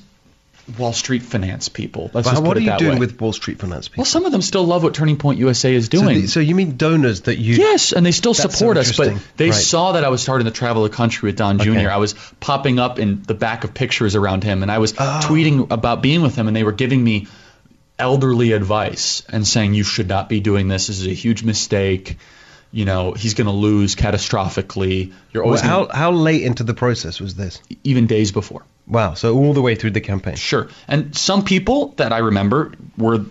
Wall 0.78 0.94
Street 0.94 1.22
finance 1.24 1.68
people. 1.68 2.10
Let's 2.14 2.30
But 2.32 2.42
what 2.42 2.56
are 2.56 2.62
you 2.62 2.78
doing 2.78 2.94
way. 2.94 3.00
with 3.00 3.20
Wall 3.20 3.34
Street 3.34 3.60
finance 3.60 3.90
people? 3.90 4.04
Well, 4.04 4.06
some 4.06 4.26
of 4.26 4.32
them 4.32 4.42
still 4.42 4.64
love 4.66 4.82
what 4.84 4.94
Turning 4.94 5.18
Point 5.18 5.38
USA 5.40 5.74
is 5.76 5.86
so, 5.86 5.90
doing. 5.90 6.22
the- 6.22 6.28
so 6.28 6.40
you 6.40 6.56
mean 6.56 6.78
donors 6.78 7.22
that 7.22 7.38
you? 7.38 7.56
Yes, 7.56 7.92
and 7.92 8.06
they 8.06 8.12
still 8.12 8.34
That's 8.34 8.44
so 8.44 8.50
support 8.50 8.78
us, 8.78 8.96
but 8.96 9.14
they 9.36 9.50
Right. 9.50 9.54
saw 9.56 9.92
that 9.92 10.06
I 10.06 10.10
was 10.10 10.22
starting 10.22 10.46
to 10.46 10.52
travel 10.52 10.84
the 10.84 10.90
country 10.90 11.28
with 11.28 11.36
Don 11.36 11.60
Jr. 11.60 11.72
Okay. 11.72 11.86
I 11.88 11.98
was 11.98 12.16
popping 12.40 12.80
up 12.80 12.98
in 12.98 13.24
the 13.28 13.34
back 13.34 13.64
of 13.66 13.74
pictures 13.74 14.16
around 14.16 14.44
him, 14.46 14.62
and 14.64 14.72
I 14.72 14.78
was 14.78 14.94
Oh. 14.98 15.20
tweeting 15.24 15.70
about 15.70 16.02
being 16.02 16.22
with 16.22 16.36
him, 16.36 16.48
and 16.48 16.56
they 16.56 16.64
were 16.64 16.72
giving 16.72 17.04
me 17.04 17.28
elderly 18.00 18.54
advice 18.54 19.24
and 19.30 19.46
saying, 19.48 19.74
You 19.74 19.84
should 19.84 20.08
not 20.08 20.30
be 20.30 20.40
doing 20.40 20.68
this. 20.70 20.88
This 20.88 21.00
is 21.00 21.08
a 21.08 21.14
huge 21.14 21.44
mistake. 21.44 22.18
You 22.72 22.86
know, 22.86 23.12
he's 23.14 23.34
going 23.36 23.46
to 23.48 23.54
lose 23.54 23.96
catastrophically. 23.96 25.12
You're 25.32 25.44
Well, 25.44 25.50
always 25.50 25.62
how 25.62 25.86
gonna, 25.86 25.96
how 25.96 26.12
late 26.12 26.42
into 26.42 26.64
the 26.64 26.74
process 26.74 27.20
was 27.20 27.36
this? 27.36 27.60
even 27.84 28.08
days 28.08 28.32
before. 28.32 28.64
Wow. 28.88 29.14
So 29.14 29.38
all 29.38 29.54
the 29.54 29.62
way 29.62 29.76
through 29.76 29.92
the 29.92 30.02
campaign. 30.02 30.36
Sure. 30.36 30.68
And 30.88 31.16
some 31.16 31.46
people 31.46 31.90
that 31.98 32.12
I 32.12 32.20
remember 32.20 32.74
were 32.98 33.26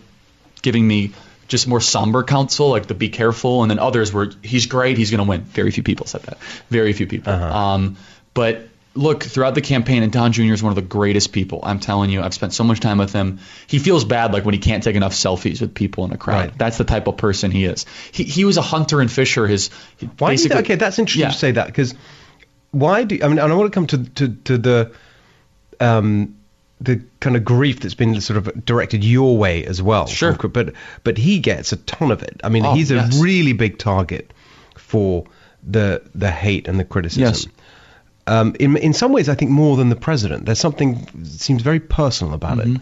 giving 0.63 0.87
me 0.87 1.13
just 1.49 1.69
more 1.69 1.81
somber 1.81 2.23
counsel, 2.23 2.71
like 2.71 2.87
the 2.87 2.95
be 2.95 3.11
careful, 3.11 3.63
and 3.63 3.71
then 3.71 3.79
others 3.79 4.13
were 4.13 4.31
he's 4.43 4.67
great, 4.67 4.97
he's 4.97 5.11
going 5.11 5.23
to 5.23 5.29
win. 5.29 5.43
Very 5.43 5.71
few 5.71 5.83
people 5.83 6.07
said 6.07 6.23
that. 6.23 6.39
Very 6.71 6.93
few 6.95 7.07
people. 7.07 7.33
Uh-huh. 7.33 7.45
Um, 7.59 7.97
but 8.33 8.63
look, 8.95 9.23
throughout 9.23 9.55
the 9.55 9.61
campaign, 9.61 10.03
and 10.03 10.11
Don 10.13 10.33
Jr. 10.33 10.55
is 10.55 10.63
one 10.63 10.71
of 10.71 10.77
the 10.77 10.83
greatest 10.83 11.33
people. 11.33 11.61
I'm 11.63 11.79
telling 11.81 12.09
you, 12.11 12.23
I've 12.23 12.33
spent 12.33 12.55
so 12.55 12.65
much 12.65 12.81
time 12.81 12.97
with 12.97 13.13
him. 13.13 13.41
He 13.67 13.79
feels 13.79 14.05
bad 14.05 14.33
like 14.33 14.45
when 14.47 14.55
he 14.55 14.61
can't 14.61 14.83
take 14.83 14.97
enough 14.97 15.13
selfies 15.13 15.61
with 15.61 15.75
people 15.75 16.05
in 16.07 16.13
a 16.13 16.17
crowd. 16.17 16.37
Right. 16.37 16.59
That's 16.59 16.79
the 16.79 16.85
type 16.85 17.07
of 17.07 17.19
person 17.19 17.51
he 17.51 17.67
is. 17.67 17.85
He, 18.13 18.25
he 18.25 18.45
was 18.47 18.57
a 18.57 18.63
hunter 18.63 19.01
and 19.03 19.11
fisher. 19.11 19.47
His 19.47 19.69
Why 19.69 19.99
do 20.01 20.05
you 20.05 20.17
basically, 20.17 20.57
think, 20.57 20.67
okay, 20.67 20.75
that's 20.77 20.99
interesting 20.99 21.23
Yeah. 21.23 21.33
to 21.33 21.39
say 21.39 21.51
that 21.53 21.67
because 21.67 21.95
why 22.71 23.05
do 23.05 23.19
I 23.23 23.29
mean? 23.29 23.39
And 23.39 23.53
I 23.53 23.55
want 23.55 23.71
to 23.71 23.75
come 23.75 23.87
to 23.89 24.05
to, 24.05 24.29
to 24.45 24.59
the 24.59 24.93
um 25.83 26.37
the 26.81 27.01
kind 27.21 27.37
of 27.37 27.45
grief 27.45 27.81
that's 27.81 27.95
been 27.95 28.21
sort 28.21 28.37
of 28.39 28.65
directed 28.65 29.05
your 29.05 29.37
way 29.39 29.65
as 29.65 29.81
well. 29.81 30.07
Sure. 30.07 30.33
But 30.35 30.75
but 31.05 31.17
he 31.19 31.39
gets 31.39 31.73
a 31.73 31.77
ton 31.77 32.11
of 32.11 32.23
it. 32.23 32.41
I 32.43 32.49
mean, 32.49 32.65
Oh, 32.67 32.75
he's 32.75 32.91
a 32.91 32.97
yes. 32.97 33.21
really 33.21 33.53
big 33.53 33.79
target 33.79 34.33
for 34.77 35.25
the 35.63 36.03
the 36.15 36.31
hate 36.31 36.67
and 36.69 36.81
the 36.81 36.85
criticism. 36.85 37.23
Yes. 37.23 37.47
Um, 38.27 38.55
in 38.59 38.77
in 38.77 38.93
some 38.95 39.13
ways, 39.13 39.29
I 39.29 39.35
think 39.35 39.51
more 39.51 39.77
than 39.77 39.91
the 39.91 39.97
president. 39.97 40.45
There's 40.47 40.59
something 40.61 41.07
that 41.15 41.27
seems 41.27 41.63
very 41.63 41.81
personal 41.81 42.35
about 42.35 42.59
it. 42.61 42.81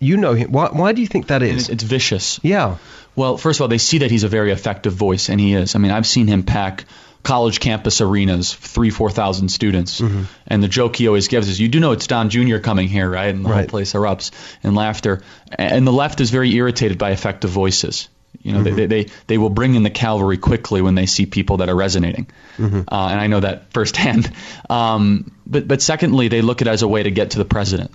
You 0.00 0.16
know 0.18 0.34
him. 0.34 0.52
Why 0.52 0.68
why 0.72 0.92
do 0.92 1.00
you 1.00 1.06
think 1.08 1.28
that 1.28 1.40
Mm-hmm. 1.42 1.56
it's, 1.58 1.68
it's 1.70 1.84
vicious. 1.84 2.40
yeah. 2.42 2.76
Well, 3.16 3.36
first 3.38 3.58
of 3.60 3.62
all, 3.62 3.68
they 3.68 3.78
see 3.78 3.98
that 3.98 4.10
he's 4.10 4.24
a 4.24 4.28
very 4.28 4.50
effective 4.52 4.92
voice, 4.92 5.28
and 5.30 5.40
he 5.40 5.54
is. 5.54 5.74
I 5.76 5.78
mean, 5.78 5.92
I've 5.92 6.06
seen 6.06 6.26
him 6.26 6.42
pack 6.42 6.84
college 7.24 7.58
campus 7.58 8.00
arenas, 8.00 8.54
three, 8.54 8.90
four 8.90 9.10
thousand 9.10 9.48
students, 9.48 10.00
Mm-hmm. 10.00 10.22
and 10.46 10.62
the 10.62 10.68
joke 10.68 10.94
he 10.94 11.08
always 11.08 11.26
gives 11.28 11.48
is, 11.48 11.58
"You 11.58 11.68
do 11.68 11.80
know 11.80 11.90
it's 11.92 12.06
Don 12.06 12.30
Jr. 12.30 12.58
coming 12.58 12.86
here, 12.86 13.10
right?" 13.10 13.34
And 13.34 13.44
the 13.44 13.48
whole 13.48 13.56
place 13.66 13.92
erupts 13.94 14.30
in 14.62 14.74
laughter. 14.76 15.22
And 15.58 15.86
the 15.86 15.92
left 15.92 16.20
is 16.20 16.30
very 16.30 16.54
irritated 16.54 16.98
by 16.98 17.10
effective 17.10 17.50
voices. 17.50 18.08
You 18.42 18.52
know, 18.52 18.60
Mm-hmm. 18.62 18.76
they, 18.76 18.86
they 18.86 19.06
they 19.26 19.38
will 19.38 19.50
bring 19.50 19.74
in 19.74 19.82
the 19.84 19.90
cavalry 19.90 20.36
quickly 20.38 20.82
when 20.82 20.94
they 20.94 21.06
see 21.06 21.24
people 21.26 21.56
that 21.58 21.68
are 21.68 21.76
resonating, 21.76 22.26
Mm-hmm. 22.58 22.80
uh, 22.94 23.08
and 23.08 23.20
I 23.20 23.26
know 23.26 23.40
that 23.40 23.72
firsthand. 23.72 24.30
Um, 24.70 25.32
but 25.46 25.66
but 25.68 25.82
secondly, 25.82 26.28
they 26.28 26.42
look 26.42 26.62
at 26.62 26.68
it 26.68 26.70
as 26.70 26.82
a 26.82 26.88
way 26.88 27.02
to 27.02 27.10
get 27.10 27.30
to 27.32 27.38
the 27.38 27.44
president 27.44 27.90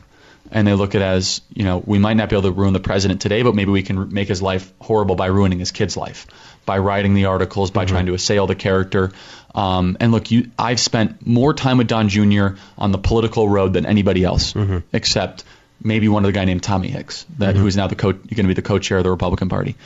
and 0.52 0.68
they 0.68 0.74
look 0.74 0.96
at 0.96 1.02
it 1.02 1.06
as 1.06 1.42
you 1.54 1.64
know 1.64 1.78
we 1.86 2.00
might 2.00 2.16
not 2.16 2.30
be 2.30 2.36
able 2.36 2.50
to 2.50 2.52
ruin 2.52 2.74
the 2.74 2.80
president 2.80 3.22
today, 3.22 3.44
but 3.44 3.54
maybe 3.56 3.72
we 3.72 3.84
can 3.84 4.12
make 4.14 4.28
his 4.28 4.42
life 4.42 4.72
horrible 4.80 5.16
by 5.16 5.28
ruining 5.28 5.60
his 5.60 5.72
kid's 5.72 5.96
life, 5.98 6.26
by 6.70 6.78
writing 6.78 7.16
the 7.16 7.26
articles, 7.26 7.72
by 7.72 7.86
trying 7.86 8.06
to 8.06 8.14
assail 8.14 8.46
the 8.46 8.54
character. 8.54 9.12
Um, 9.56 9.98
and 10.00 10.12
look, 10.12 10.30
you, 10.30 10.52
I've 10.56 10.80
spent 10.80 11.26
more 11.26 11.52
time 11.56 11.80
with 11.80 11.88
Don 11.88 12.10
Jr. 12.10 12.50
on 12.78 12.92
the 12.92 13.00
political 13.00 13.50
road 13.50 13.74
than 13.74 13.88
anybody 13.88 14.24
else, 14.24 14.54
mm-hmm. 14.54 14.78
except 14.94 15.46
maybe 15.82 16.08
one 16.08 16.24
of 16.24 16.28
the 16.28 16.34
guy 16.34 16.46
named 16.46 16.62
Tommy 16.62 16.90
Hicks, 16.90 17.26
that 17.40 17.56
mm-hmm. 17.56 17.62
who 17.62 17.66
is 17.66 17.76
now 17.76 17.88
the 17.88 17.96
co- 17.96 18.12
going 18.12 18.22
to 18.36 18.44
be 18.44 18.54
the 18.54 18.62
co-chair 18.62 19.00
of 19.00 19.04
the 19.04 19.10
Republican 19.10 19.50
Party. 19.50 19.78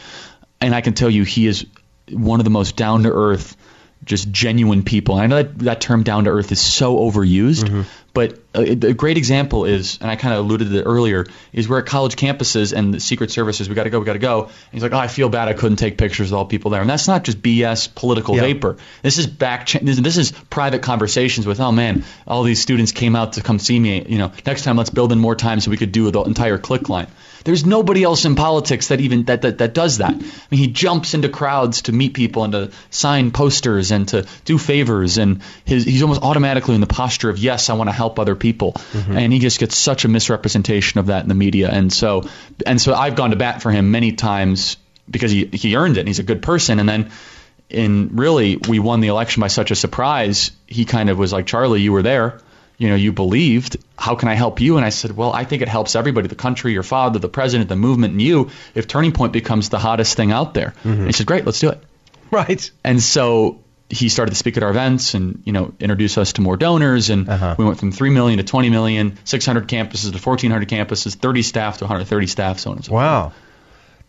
And 0.60 0.75
I 0.75 0.82
can 0.82 0.94
tell 0.94 1.10
you, 1.10 1.24
he 1.24 1.48
is 1.48 1.66
one 2.12 2.42
of 2.42 2.44
the 2.44 2.50
most 2.50 2.75
down 2.75 3.04
to 3.04 3.13
earth 3.13 3.56
just 4.04 4.30
genuine 4.30 4.84
people. 4.84 5.18
And 5.18 5.24
I 5.24 5.28
know 5.28 5.44
that 5.44 5.60
that 5.60 5.80
term 5.80 6.04
down 6.04 6.25
to 6.25 6.32
earth 6.32 6.52
is 6.52 6.60
so 6.60 6.98
overused, 6.98 7.63
mm-hmm. 7.63 7.82
But 8.13 8.38
a, 8.53 8.62
a 8.74 8.93
great 8.93 9.17
example 9.17 9.65
is, 9.65 9.98
and 10.00 10.10
I 10.10 10.15
kind 10.15 10.36
of 10.36 10.46
alluded 10.46 10.70
to 10.70 10.79
it 10.79 10.84
earlier, 10.84 11.25
is 11.51 11.67
we're 11.67 11.79
at 11.79 11.88
college 11.88 12.15
campuses 12.15 12.72
and 12.72 12.93
the 12.93 13.00
Secret 13.00 13.32
Service 13.32 13.58
says, 13.58 13.67
we 13.67 13.74
got 13.74 13.86
to 13.86 13.89
go, 13.89 14.00
we 14.00 14.05
got 14.05 14.13
to 14.13 14.20
go. 14.20 14.43
And 14.43 14.51
he's 14.72 14.84
like, 14.84 14.93
oh, 14.93 14.98
I 15.00 15.08
feel 15.08 15.29
bad 15.29 15.48
I 15.48 15.53
couldn't 15.53 15.77
take 15.77 15.98
pictures 15.98 16.32
of 16.32 16.38
all 16.38 16.46
people 16.46 16.70
there. 16.70 16.82
And 16.82 16.88
that's 16.89 17.08
not 17.08 17.24
just 17.24 17.41
BS 17.41 17.93
political 17.96 18.36
Yeah. 18.36 18.41
vapor. 18.41 18.77
This 19.01 19.17
is 19.17 19.25
back, 19.25 19.67
this, 19.70 20.00
this 20.00 20.17
is 20.17 20.32
private 20.32 20.84
conversations 20.84 21.48
with, 21.48 21.60
oh 21.60 21.72
man, 21.72 22.03
all 22.27 22.43
these 22.43 22.62
students 22.62 22.91
came 22.91 23.15
out 23.15 23.34
to 23.34 23.41
come 23.41 23.58
see 23.58 23.79
me. 23.79 24.05
You 24.08 24.20
know, 24.20 24.32
next 24.46 24.63
time 24.63 24.77
let's 24.77 24.91
build 24.91 25.12
in 25.12 25.17
more 25.17 25.36
time 25.36 25.60
so 25.60 25.72
we 25.72 25.77
could 25.77 25.91
do 25.91 26.12
the 26.12 26.22
entire 26.22 26.60
click 26.60 26.89
line. 26.89 27.08
There's 27.44 27.66
nobody 27.66 28.04
else 28.04 28.26
in 28.26 28.36
politics 28.36 28.88
that 28.88 29.02
even 29.02 29.24
that, 29.26 29.42
that 29.42 29.58
that 29.58 29.74
does 29.74 29.98
that. 29.98 30.12
I 30.12 30.16
mean, 30.16 30.60
he 30.60 30.68
jumps 30.68 31.14
into 31.14 31.30
crowds 31.30 31.84
to 31.84 31.92
meet 31.92 32.14
people 32.14 32.44
and 32.44 32.54
to 32.54 32.72
sign 32.90 33.32
posters 33.32 33.92
and 33.92 34.08
to 34.10 34.26
do 34.46 34.58
favors, 34.58 35.18
and 35.18 35.42
his, 35.66 35.84
he's 35.84 36.02
almost 36.02 36.22
automatically 36.22 36.76
in 36.76 36.82
the 36.82 36.88
posture 36.88 37.30
of 37.30 37.38
yes, 37.38 37.70
I 37.70 37.74
want 37.74 37.90
to 37.90 37.94
help 37.94 38.20
other 38.20 38.36
people, 38.36 38.74
mm-hmm. 38.74 39.18
and 39.18 39.34
he 39.34 39.40
just 39.40 39.60
gets 39.60 39.78
such 39.78 40.06
a 40.06 40.08
misrepresentation 40.08 41.00
of 41.00 41.08
that 41.08 41.24
in 41.24 41.30
the 41.30 41.36
media, 41.36 41.70
and 41.70 41.92
so 41.92 42.28
and 42.66 42.80
so 42.80 42.94
I've 42.94 43.16
gone 43.16 43.32
to 43.32 43.36
bat 43.36 43.62
for 43.62 43.72
him 43.72 43.92
many 43.92 44.14
times 44.14 44.78
because 45.10 45.32
he 45.32 45.46
he 45.46 45.76
earned 45.76 45.98
it, 45.98 46.02
and 46.02 46.08
he's 46.08 46.20
a 46.20 46.24
good 46.24 46.42
person, 46.42 46.80
and 46.80 46.88
then. 46.88 47.12
In 47.70 48.18
really, 48.18 48.58
we 48.58 48.78
won 48.78 49.00
the 49.00 49.08
election 49.08 49.42
by 49.42 49.48
such 49.48 49.72
a 49.72 49.76
surprise. 49.76 50.52
He 50.68 50.86
kind 50.86 51.10
of 51.10 51.18
was 51.18 51.34
like, 51.34 51.48
Charlie, 51.48 51.82
you 51.82 51.92
were 51.92 52.04
there 52.04 52.40
you 52.84 52.90
know, 52.90 52.96
you 52.96 53.13
believed. 53.13 53.78
How 53.98 54.16
can 54.16 54.28
I 54.28 54.34
help 54.34 54.60
you? 54.60 54.75
And 54.75 54.86
I 54.86 54.90
said, 54.90 55.16
well, 55.16 55.32
I 55.32 55.46
think 55.46 55.62
it 55.62 55.70
helps 55.70 55.96
everybody, 55.96 56.28
the 56.28 56.36
country, 56.36 56.74
your 56.74 56.84
father, 56.84 57.18
the 57.18 57.30
president, 57.30 57.70
the 57.70 57.78
movement, 57.78 58.12
and 58.12 58.22
you, 58.22 58.50
if 58.75 58.88
Turning 58.88 59.13
Point 59.13 59.32
becomes 59.32 59.70
the 59.70 59.80
hottest 59.80 60.18
thing 60.18 60.34
out 60.34 60.54
there. 60.54 60.74
And 60.84 61.06
he 61.08 61.13
said, 61.13 61.25
great, 61.25 61.46
let's 61.46 61.60
do 61.62 61.70
it. 61.70 61.82
Right. 62.30 62.70
And 62.84 63.02
so 63.02 63.62
he 63.90 64.10
started 64.10 64.32
to 64.32 64.36
speak 64.38 64.58
at 64.58 64.63
our 64.63 64.70
events 64.70 65.13
and, 65.13 65.42
you 65.46 65.54
know, 65.54 65.74
introduce 65.80 66.18
us 66.18 66.34
to 66.34 66.42
more 66.42 66.58
donors. 66.58 67.10
And 67.10 67.30
Uh-huh. 67.30 67.56
we 67.58 67.63
went 67.63 67.80
from 67.80 67.92
3 67.94 68.10
million 68.10 68.38
to 68.40 68.44
20 68.44 68.70
million, 68.70 69.18
600 69.24 69.68
campuses 69.70 70.12
to 70.12 70.18
1,400 70.20 70.68
campuses, 70.68 71.16
30 71.16 71.42
staff 71.44 71.78
to 71.78 71.86
130 71.86 72.28
staff, 72.28 72.60
so 72.60 72.72
on 72.72 72.78
and 72.78 72.86
so 72.86 72.90
forth. 72.90 73.02
Wow. 73.02 73.32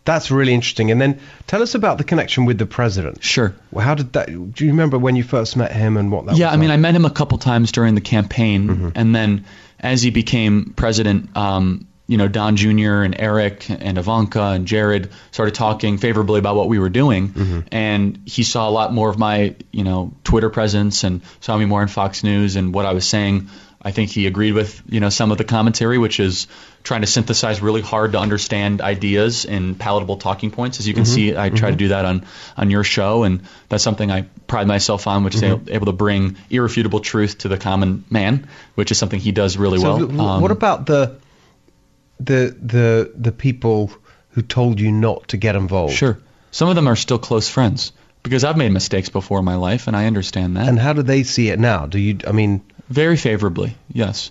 That's 0.05 0.29
really 0.29 0.53
interesting. 0.53 0.91
And 0.91 1.01
then 1.01 1.19
tell 1.47 1.61
us 1.63 1.73
about 1.75 1.97
the 1.97 2.03
connection 2.03 2.45
with 2.45 2.59
the 2.59 2.67
president. 2.67 3.23
Sure. 3.23 3.55
How 3.77 3.95
did 3.95 4.13
that? 4.13 4.27
Do 4.27 4.65
you 4.65 4.71
remember 4.71 4.99
when 4.99 5.15
you 5.15 5.23
first 5.23 5.57
met 5.57 5.71
him 5.71 5.97
and 5.97 6.11
what 6.11 6.27
that? 6.27 6.37
Yeah, 6.37 6.51
I 6.51 6.57
mean, 6.57 6.71
I 6.71 6.77
met 6.77 6.95
him 6.95 7.05
a 7.05 7.09
couple 7.09 7.37
times 7.39 7.71
during 7.71 7.95
the 7.95 8.01
campaign, 8.01 8.93
and 8.95 9.15
then 9.15 9.45
as 9.79 10.03
he 10.03 10.11
became 10.11 10.73
president, 10.75 11.35
um, 11.35 11.87
you 12.07 12.17
know, 12.17 12.27
Don 12.27 12.55
Jr. 12.55 13.01
and 13.01 13.15
Eric 13.19 13.67
and 13.69 13.97
Ivanka 13.97 14.41
and 14.41 14.67
Jared 14.67 15.09
started 15.31 15.55
talking 15.55 15.97
favorably 15.97 16.37
about 16.37 16.55
what 16.55 16.69
we 16.69 16.77
were 16.77 16.89
doing, 16.89 17.65
and 17.71 18.21
he 18.25 18.43
saw 18.43 18.69
a 18.69 18.71
lot 18.71 18.93
more 18.93 19.09
of 19.09 19.17
my, 19.17 19.55
you 19.71 19.83
know, 19.83 20.13
Twitter 20.23 20.51
presence 20.51 21.03
and 21.03 21.21
saw 21.39 21.57
me 21.57 21.65
more 21.65 21.81
on 21.81 21.87
Fox 21.87 22.23
News 22.23 22.55
and 22.55 22.75
what 22.75 22.85
I 22.85 22.93
was 22.93 23.07
saying. 23.07 23.49
I 23.81 23.91
think 23.91 24.09
he 24.11 24.25
agreed 24.25 24.53
with, 24.53 24.81
you 24.87 24.99
know, 24.99 25.09
some 25.09 25.31
of 25.31 25.37
the 25.37 25.43
commentary, 25.43 25.97
which 25.97 26.19
is 26.19 26.47
trying 26.85 27.01
to 27.01 27.07
synthesize 27.07 27.61
really 27.61 27.81
hard 27.81 28.13
to 28.13 28.19
understand 28.19 28.79
ideas 28.79 29.43
in 29.43 29.75
palatable 29.75 30.17
talking 30.17 30.51
points. 30.51 30.79
As 30.79 30.87
you 30.87 30.93
can 30.93 31.03
mm-hmm. 31.03 31.13
see, 31.13 31.35
I 31.35 31.49
try 31.49 31.59
to 31.59 31.65
mm-hmm. 31.67 31.77
do 31.77 31.87
that 31.89 32.05
on 32.05 32.25
on 32.55 32.69
your 32.69 32.83
show, 32.83 33.23
and 33.23 33.41
that's 33.67 33.83
something 33.83 34.11
I 34.11 34.21
pride 34.47 34.67
myself 34.67 35.07
on, 35.07 35.23
which 35.23 35.35
is 35.35 35.41
mm-hmm. 35.41 35.73
able, 35.73 35.87
to 35.87 35.91
bring 35.91 36.37
irrefutable 36.49 37.01
truth 37.01 37.39
to 37.39 37.49
the 37.49 37.57
common 37.57 38.05
man, 38.09 38.47
which 38.75 38.91
is 38.91 38.97
something 38.97 39.19
he 39.19 39.31
does 39.31 39.57
really 39.57 39.79
So 39.79 40.05
well. 40.05 40.21
Um, 40.21 40.41
what 40.41 40.51
about 40.51 40.85
the 40.85 41.17
the 42.19 42.55
the 42.61 43.11
the 43.17 43.31
people 43.31 43.91
who 44.29 44.43
told 44.43 44.79
you 44.79 44.91
not 44.91 45.29
to 45.29 45.37
get 45.37 45.55
involved? 45.55 45.95
Sure, 45.95 46.19
some 46.51 46.69
of 46.69 46.75
them 46.75 46.87
are 46.87 46.95
still 46.95 47.19
close 47.19 47.49
friends 47.49 47.91
because 48.21 48.43
I've 48.43 48.57
made 48.57 48.71
mistakes 48.71 49.09
before 49.09 49.39
in 49.39 49.45
my 49.45 49.55
life, 49.55 49.87
and 49.87 49.97
I 49.97 50.05
understand 50.05 50.55
that. 50.55 50.69
And 50.69 50.79
how 50.79 50.93
do 50.93 51.01
they 51.01 51.23
see 51.23 51.49
it 51.49 51.59
now? 51.59 51.87
Do 51.87 51.97
you? 51.97 52.19
I 52.27 52.31
mean, 52.31 52.61
Very 52.89 53.17
favorably, 53.17 53.75
yes. 53.91 54.29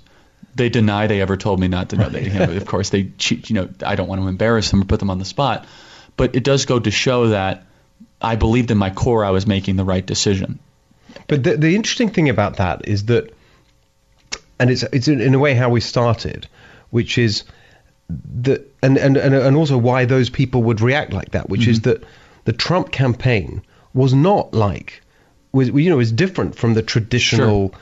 They 0.54 0.68
deny 0.68 1.06
they 1.06 1.20
ever 1.20 1.36
told 1.36 1.58
me 1.60 1.68
not 1.68 1.90
to 1.90 1.96
know. 1.96 2.08
You 2.08 2.40
of 2.56 2.66
course, 2.66 2.90
they 2.90 3.04
cheat. 3.18 3.50
You 3.50 3.54
know, 3.54 3.68
I 3.84 3.96
don't 3.96 4.08
want 4.08 4.20
to 4.20 4.28
embarrass 4.28 4.70
them 4.70 4.82
or 4.82 4.84
put 4.84 5.00
them 5.00 5.10
on 5.10 5.18
the 5.18 5.24
spot, 5.24 5.66
but 6.16 6.36
it 6.36 6.44
does 6.44 6.64
go 6.64 6.78
to 6.78 6.90
show 6.90 7.28
that 7.28 7.66
I 8.20 8.36
believed 8.36 8.70
in 8.70 8.78
my 8.78 8.90
core 8.90 9.24
I 9.24 9.30
was 9.30 9.46
making 9.46 9.76
the 9.76 9.84
right 9.84 10.04
decision. 10.04 10.58
But 11.26 11.42
the, 11.42 11.56
the 11.56 11.74
interesting 11.74 12.10
thing 12.10 12.28
about 12.28 12.56
that 12.56 12.86
is 12.88 13.06
that, 13.06 13.34
and 14.58 14.70
it's 14.70 14.82
it's 14.84 15.08
in, 15.08 15.34
a 15.34 15.38
way 15.38 15.54
how 15.54 15.70
we 15.70 15.80
started, 15.80 16.46
which 16.90 17.18
is 17.18 17.44
that, 18.42 18.62
and, 18.82 18.96
and 18.98 19.16
and 19.16 19.34
and 19.34 19.56
also 19.56 19.78
why 19.78 20.04
those 20.04 20.30
people 20.30 20.62
would 20.64 20.80
react 20.80 21.12
like 21.12 21.32
that, 21.32 21.48
which 21.48 21.66
is 21.66 21.80
mm-hmm. 21.80 21.90
that 21.90 22.04
the 22.44 22.52
Trump 22.52 22.92
campaign 22.92 23.62
was 23.92 24.14
not 24.14 24.54
like 24.54 25.02
was 25.52 25.68
you 25.68 25.90
know 25.90 25.96
was 25.96 26.12
different 26.12 26.56
from 26.56 26.74
the 26.74 26.82
traditional. 26.82 27.74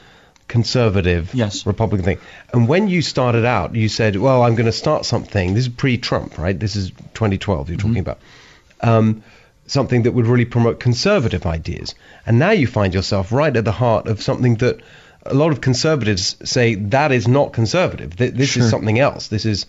Conservative 0.52 1.34
Yes. 1.34 1.64
Republican 1.66 2.04
thing. 2.04 2.18
And 2.52 2.68
when 2.68 2.86
you 2.86 3.00
started 3.00 3.46
out, 3.46 3.74
you 3.74 3.88
said, 3.88 4.16
Well, 4.16 4.42
I'm 4.42 4.54
going 4.54 4.66
to 4.66 4.72
start 4.84 5.06
something. 5.06 5.54
This 5.54 5.64
is 5.66 5.72
pre 5.72 5.96
Trump, 5.96 6.36
right? 6.36 6.58
This 6.58 6.76
is 6.76 6.90
2012 7.14 7.70
you're 7.70 7.78
talking 7.78 7.98
about. 7.98 8.18
Um, 8.82 9.22
something 9.66 10.02
that 10.02 10.12
would 10.12 10.26
really 10.26 10.44
promote 10.44 10.78
conservative 10.78 11.46
ideas. 11.46 11.94
And 12.26 12.38
now 12.38 12.50
you 12.50 12.66
find 12.66 12.92
yourself 12.92 13.32
right 13.32 13.56
at 13.56 13.64
the 13.64 13.72
heart 13.72 14.08
of 14.08 14.20
something 14.20 14.56
that 14.56 14.80
a 15.24 15.32
lot 15.32 15.52
of 15.52 15.62
conservatives 15.62 16.36
say 16.44 16.74
that 16.74 17.12
is 17.12 17.26
not 17.26 17.54
conservative. 17.54 18.14
Th- 18.16 18.34
This 18.34 18.50
Sure. 18.50 18.64
is 18.64 18.70
something 18.70 18.98
else. 18.98 19.28
This 19.28 19.46
is 19.46 19.64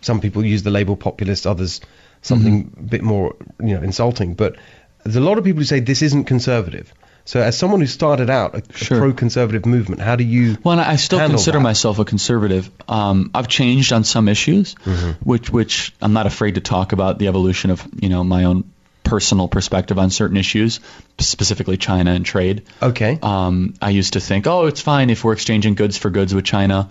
some 0.00 0.20
people 0.20 0.44
use 0.44 0.64
the 0.64 0.70
label 0.72 0.96
populist, 0.96 1.46
others 1.46 1.80
something 2.22 2.64
Mm-hmm. 2.64 2.80
a 2.80 2.82
bit 2.82 3.02
more 3.02 3.36
you 3.60 3.74
know 3.76 3.82
insulting. 3.82 4.34
But 4.34 4.56
there's 5.04 5.16
a 5.16 5.20
lot 5.20 5.38
of 5.38 5.44
people 5.44 5.60
who 5.60 5.66
say 5.66 5.78
this 5.80 6.02
isn't 6.02 6.24
conservative. 6.24 6.92
So 7.26 7.40
as 7.40 7.58
someone 7.58 7.80
who 7.80 7.86
started 7.86 8.30
out 8.30 8.54
a, 8.54 8.62
Sure. 8.76 8.96
a 8.96 9.00
pro-conservative 9.00 9.66
movement, 9.66 10.00
how 10.00 10.16
do 10.16 10.24
you? 10.24 10.56
Well, 10.64 10.80
I 10.80 10.96
still 10.96 11.18
consider 11.18 11.58
that? 11.58 11.62
myself 11.64 11.98
a 11.98 12.04
conservative. 12.04 12.70
Um, 12.88 13.30
I've 13.34 13.48
changed 13.48 13.92
on 13.92 14.04
some 14.04 14.28
issues, 14.28 14.74
Mm-hmm. 14.76 15.10
which 15.28 15.50
which 15.50 15.92
I'm 16.00 16.12
not 16.14 16.26
afraid 16.26 16.54
to 16.54 16.60
talk 16.62 16.92
about 16.92 17.18
the 17.18 17.28
evolution 17.28 17.70
of 17.70 17.86
you 18.00 18.08
know 18.08 18.24
my 18.24 18.44
own 18.44 18.64
personal 19.02 19.46
perspective 19.48 19.98
on 19.98 20.10
certain 20.10 20.36
issues, 20.36 20.80
specifically 21.18 21.76
China 21.76 22.12
and 22.12 22.24
trade. 22.26 22.62
Okay. 22.82 23.18
Um, 23.22 23.74
I 23.80 23.90
used 23.90 24.14
to 24.14 24.20
think, 24.20 24.46
oh, 24.46 24.66
it's 24.66 24.80
fine 24.80 25.10
if 25.10 25.22
we're 25.22 25.32
exchanging 25.34 25.74
goods 25.74 25.96
for 25.98 26.10
goods 26.10 26.34
with 26.34 26.44
China. 26.44 26.88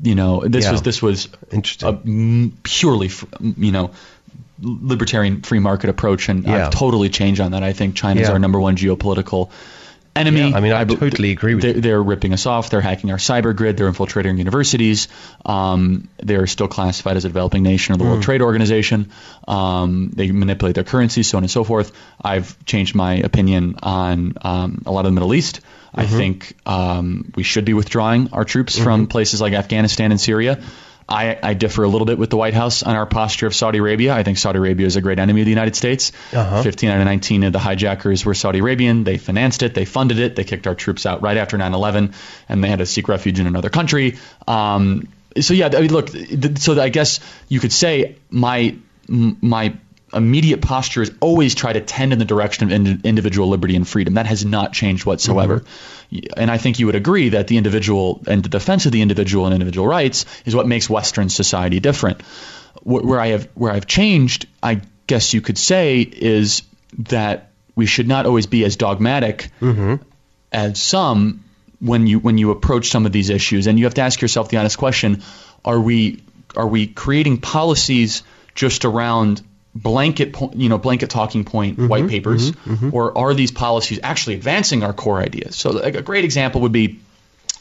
You 0.00 0.14
know, 0.14 0.42
this 0.46 0.64
Yeah. 0.66 0.72
was 0.72 0.82
this 0.82 1.02
was 1.02 1.28
Interesting. 1.50 2.52
a 2.54 2.58
purely, 2.62 3.08
f- 3.08 3.24
you 3.40 3.72
know, 3.72 3.90
libertarian 4.62 5.42
free 5.42 5.58
market 5.60 5.90
approach, 5.90 6.28
and 6.28 6.44
Yeah. 6.44 6.66
I've 6.66 6.70
totally 6.74 7.08
changed 7.08 7.40
on 7.40 7.52
that. 7.52 7.62
I 7.62 7.72
think 7.72 7.94
China's 7.94 8.28
Yeah. 8.28 8.32
our 8.32 8.38
number 8.38 8.58
one 8.60 8.76
geopolitical 8.76 9.50
enemy. 10.16 10.50
Yeah, 10.50 10.56
I 10.56 10.60
mean, 10.60 10.72
I 10.72 10.82
be- 10.82 10.96
totally 10.96 11.30
agree 11.30 11.54
with 11.54 11.62
they, 11.62 11.74
you. 11.76 11.80
They're 11.80 12.02
ripping 12.02 12.32
us 12.32 12.44
off. 12.44 12.70
They're 12.70 12.80
hacking 12.80 13.12
our 13.12 13.18
cyber 13.18 13.54
grid. 13.54 13.76
They're 13.76 13.86
infiltrating 13.86 14.36
universities. 14.36 15.06
Um, 15.46 16.08
they're 16.20 16.48
still 16.48 16.66
classified 16.66 17.16
as 17.16 17.24
a 17.24 17.28
developing 17.28 17.62
nation 17.62 17.92
of 17.92 17.98
the 18.00 18.04
Mm. 18.04 18.08
World 18.08 18.22
Trade 18.22 18.42
Organization. 18.42 19.10
Um, 19.46 20.10
they 20.12 20.32
manipulate 20.32 20.74
their 20.74 20.82
currency, 20.84 21.22
so 21.22 21.38
on 21.38 21.44
and 21.44 21.50
so 21.50 21.62
forth. 21.62 21.92
I've 22.20 22.56
changed 22.64 22.96
my 22.96 23.14
opinion 23.14 23.76
on 23.82 24.32
um, 24.42 24.82
a 24.86 24.90
lot 24.90 25.00
of 25.06 25.12
the 25.12 25.14
Middle 25.14 25.34
East. 25.34 25.60
I 25.94 26.04
Mm-hmm. 26.04 26.16
think 26.16 26.54
um, 26.66 27.32
we 27.36 27.42
should 27.44 27.64
be 27.64 27.74
withdrawing 27.74 28.30
our 28.32 28.44
troops 28.44 28.76
from 28.78 29.06
places 29.06 29.40
like 29.40 29.52
Afghanistan 29.52 30.10
and 30.10 30.20
Syria. 30.20 30.58
I, 31.08 31.38
I 31.42 31.54
differ 31.54 31.84
a 31.84 31.88
little 31.88 32.04
bit 32.04 32.18
with 32.18 32.28
the 32.28 32.36
White 32.36 32.52
House 32.52 32.82
on 32.82 32.94
our 32.94 33.06
posture 33.06 33.46
of 33.46 33.54
Saudi 33.54 33.78
Arabia. 33.78 34.14
I 34.14 34.22
think 34.24 34.36
Saudi 34.36 34.58
Arabia 34.58 34.86
is 34.86 34.96
a 34.96 35.00
great 35.00 35.18
enemy 35.18 35.40
of 35.40 35.46
the 35.46 35.50
United 35.50 35.74
States. 35.74 36.12
Uh-huh. 36.32 36.62
15 36.62 36.90
out 36.90 37.00
of 37.00 37.06
19 37.06 37.44
of 37.44 37.52
the 37.52 37.58
hijackers 37.58 38.24
were 38.26 38.34
Saudi 38.34 38.58
Arabian. 38.58 39.04
They 39.04 39.16
financed 39.16 39.62
it, 39.62 39.74
they 39.74 39.86
funded 39.86 40.18
it, 40.18 40.36
they 40.36 40.44
kicked 40.44 40.66
our 40.66 40.74
troops 40.74 41.06
out 41.06 41.22
right 41.22 41.36
after 41.38 41.56
9 41.56 41.72
11, 41.72 42.14
and 42.48 42.62
they 42.62 42.68
had 42.68 42.80
to 42.80 42.86
seek 42.86 43.08
refuge 43.08 43.40
in 43.40 43.46
another 43.46 43.70
country. 43.70 44.18
Um, 44.46 45.08
so, 45.38 45.54
yeah, 45.54 45.70
I 45.72 45.80
mean, 45.80 45.92
look, 45.92 46.10
th- 46.10 46.58
so 46.58 46.80
I 46.80 46.90
guess 46.90 47.20
you 47.48 47.60
could 47.60 47.72
say 47.72 48.16
my, 48.30 48.76
my 49.08 49.76
immediate 50.12 50.62
posture 50.62 51.02
is 51.02 51.10
always 51.20 51.54
try 51.54 51.72
to 51.72 51.80
tend 51.80 52.12
in 52.12 52.18
the 52.18 52.24
direction 52.24 52.64
of 52.64 52.72
ind- 52.72 53.04
individual 53.04 53.48
liberty 53.48 53.76
and 53.76 53.86
freedom. 53.86 54.14
That 54.14 54.26
has 54.26 54.44
not 54.44 54.72
changed 54.72 55.04
whatsoever. 55.04 55.60
Mm-hmm. 55.60 56.40
And 56.40 56.50
I 56.50 56.58
think 56.58 56.78
you 56.78 56.86
would 56.86 56.94
agree 56.94 57.30
that 57.30 57.48
the 57.48 57.56
individual 57.56 58.22
and 58.26 58.42
the 58.42 58.48
defense 58.48 58.86
of 58.86 58.92
the 58.92 59.02
individual 59.02 59.44
and 59.46 59.54
individual 59.54 59.86
rights 59.86 60.24
is 60.46 60.54
what 60.54 60.66
makes 60.66 60.88
Western 60.88 61.28
society 61.28 61.80
different. 61.80 62.22
Wh- 62.82 63.04
Where 63.04 63.20
I 63.20 63.28
have 63.28 63.48
where 63.54 63.72
I've 63.72 63.86
changed, 63.86 64.46
I 64.62 64.80
guess 65.06 65.34
you 65.34 65.40
could 65.40 65.58
say, 65.58 66.00
is 66.00 66.62
that 66.98 67.50
we 67.74 67.86
should 67.86 68.08
not 68.08 68.26
always 68.26 68.46
be 68.46 68.64
as 68.64 68.76
dogmatic 68.76 69.50
mm-hmm. 69.60 69.96
as 70.50 70.80
some 70.80 71.44
when 71.80 72.06
you 72.06 72.18
when 72.18 72.38
you 72.38 72.50
approach 72.50 72.88
some 72.88 73.06
of 73.06 73.12
these 73.12 73.30
issues, 73.30 73.66
and 73.66 73.78
you 73.78 73.84
have 73.84 73.94
to 73.94 74.00
ask 74.02 74.20
yourself 74.20 74.48
the 74.48 74.56
honest 74.56 74.78
question: 74.78 75.22
Are 75.64 75.78
we 75.78 76.22
are 76.56 76.66
we 76.66 76.86
creating 76.86 77.38
policies 77.38 78.22
just 78.54 78.84
around 78.84 79.42
blanket 79.82 80.36
you 80.54 80.68
know 80.68 80.78
blanket 80.78 81.10
talking 81.10 81.44
point 81.44 81.76
mm-hmm. 81.76 81.88
white 81.88 82.08
papers, 82.08 82.52
mm-hmm. 82.52 82.74
Mm-hmm. 82.74 82.94
or 82.94 83.16
are 83.16 83.34
these 83.34 83.50
policies 83.50 84.00
actually 84.02 84.36
advancing 84.36 84.82
our 84.82 84.92
core 84.92 85.20
ideas? 85.20 85.56
So 85.56 85.70
like, 85.70 85.94
a 85.94 86.02
great 86.02 86.24
example 86.24 86.62
would 86.62 86.72
be 86.72 87.00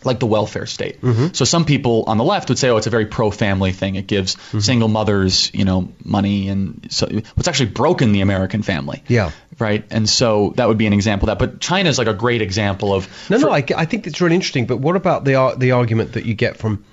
like 0.04 0.20
the 0.20 0.26
welfare 0.28 0.66
state. 0.66 1.00
So 1.34 1.44
some 1.44 1.66
people 1.66 2.04
on 2.08 2.18
the 2.18 2.24
left 2.24 2.50
would 2.50 2.60
say, 2.60 2.70
"Oh, 2.70 2.78
it's 2.78 2.88
a 2.88 2.92
very 2.92 3.08
pro-family 3.08 3.72
thing. 3.72 3.96
It 3.96 4.08
gives 4.08 4.38
single 4.60 4.88
mothers, 4.88 5.52
you 5.54 5.66
know, 5.66 5.90
money, 6.04 6.50
and 6.50 6.88
so 6.90 7.08
it's 7.08 7.48
actually 7.48 7.72
broken 7.72 8.12
the 8.12 8.22
American 8.22 8.62
family." 8.62 9.04
Yeah. 9.08 9.32
right? 9.60 9.84
And 9.90 10.08
so 10.08 10.54
that 10.56 10.68
would 10.68 10.78
be 10.78 10.86
an 10.86 10.94
example 10.94 11.30
of 11.30 11.38
that. 11.38 11.46
But 11.46 11.60
China 11.60 11.90
is 11.90 11.98
like 11.98 12.08
a 12.08 12.14
great 12.14 12.42
example 12.42 12.94
of 12.94 13.08
No, 13.30 13.38
no, 13.38 13.50
I, 13.50 13.64
I 13.76 13.86
think 13.86 14.06
it's 14.06 14.22
really 14.22 14.36
interesting. 14.36 14.68
But 14.68 14.78
what 14.78 14.96
about 14.96 15.26
the 15.26 15.56
the 15.58 15.72
argument 15.72 16.14
that 16.14 16.26
you 16.26 16.36
get 16.36 16.58
from 16.58 16.86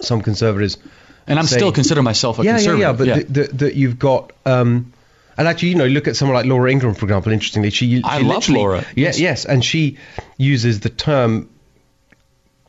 some 0.00 0.20
conservatives? 0.20 0.78
And 1.26 1.38
I'm 1.38 1.46
saying- 1.46 1.58
still 1.60 1.72
consider 1.72 2.02
myself 2.02 2.38
a 2.38 2.44
yeah, 2.44 2.52
yeah, 2.52 2.56
conservative. 2.56 3.06
yeah. 3.06 3.14
But 3.16 3.34
the- 3.34 3.42
the- 3.42 3.52
that 3.64 3.74
you've 3.74 3.98
got. 3.98 4.32
Um, 4.44 4.92
and 5.38 5.46
actually, 5.48 5.70
you 5.70 5.74
know, 5.74 5.86
look 5.86 6.08
at 6.08 6.16
someone 6.16 6.34
like 6.34 6.46
Laura 6.46 6.70
Ingraham, 6.70 6.94
for 6.94 7.04
example. 7.06 7.32
Interestingly, 7.32 7.70
she. 7.70 8.00
I 8.04 8.18
love 8.18 8.48
Laura. 8.48 8.78
Yeah, 8.94 9.08
Yes. 9.08 9.20
yes, 9.20 9.44
and 9.44 9.64
she 9.64 9.98
uses 10.38 10.80
the 10.80 10.88
term 10.88 11.48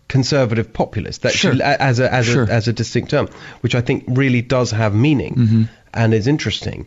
conservative 0.08 0.72
populist 0.74 1.24
that 1.24 1.34
Sure. 1.34 1.54
she, 1.56 1.62
as 1.62 2.00
a 2.00 2.14
as 2.14 2.26
Sure. 2.26 2.44
a 2.44 2.48
as 2.50 2.68
a 2.68 2.74
distinct 2.74 3.12
term, 3.12 3.28
which 3.62 3.76
I 3.76 3.82
think 3.82 4.06
really 4.08 4.42
does 4.42 4.72
have 4.72 4.94
meaning 4.96 5.36
Mm-hmm. 5.36 5.64
and 5.94 6.14
is 6.14 6.28
interesting. 6.28 6.86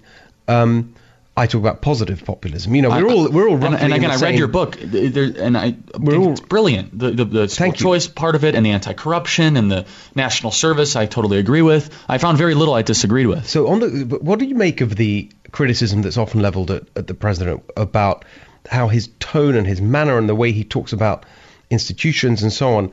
Um, 0.48 0.94
I 1.40 1.46
talk 1.46 1.60
about 1.60 1.80
positive 1.80 2.24
populism. 2.24 2.74
You 2.74 2.82
know, 2.82 2.90
we're 2.90 3.08
I- 3.08 3.12
all 3.14 3.30
we're 3.30 3.48
all 3.48 3.64
and, 3.64 3.74
and 3.74 3.92
again, 3.94 4.10
I 4.10 4.16
read 4.16 4.36
your 4.36 4.48
book, 4.48 4.76
there, 4.80 5.32
and 5.46 5.56
I 5.56 5.74
We're 5.98 6.16
all- 6.18 6.32
it's 6.32 6.40
brilliant. 6.40 6.98
The 6.98 7.10
the, 7.12 7.24
the 7.24 7.48
Thank 7.48 7.80
you. 7.80 7.84
choice 7.86 8.06
part 8.06 8.34
of 8.34 8.44
it, 8.44 8.54
and 8.54 8.64
the 8.66 8.70
anti-corruption, 8.72 9.56
and 9.56 9.70
the 9.70 9.86
national 10.14 10.52
service, 10.52 10.96
I 10.96 11.06
totally 11.06 11.38
agree 11.38 11.62
with. 11.62 11.88
I 12.08 12.18
found 12.18 12.36
very 12.38 12.54
little 12.54 12.74
I 12.74 12.82
disagreed 12.82 13.26
with. 13.26 13.48
So, 13.48 13.68
on 13.68 13.80
the, 13.80 14.04
but 14.04 14.22
what 14.22 14.38
do 14.38 14.44
you 14.44 14.54
make 14.54 14.80
of 14.82 14.94
the 14.96 15.30
criticism 15.50 16.02
that's 16.02 16.18
often 16.18 16.42
leveled 16.42 16.70
at, 16.70 16.82
at 16.94 17.06
the 17.06 17.14
president 17.14 17.62
about 17.76 18.24
how 18.70 18.88
his 18.88 19.08
tone 19.18 19.56
and 19.56 19.66
his 19.66 19.80
manner 19.80 20.18
and 20.18 20.28
the 20.28 20.34
way 20.34 20.52
he 20.52 20.64
talks 20.64 20.92
about 20.92 21.24
institutions 21.70 22.42
and 22.42 22.52
so 22.52 22.74
on? 22.76 22.92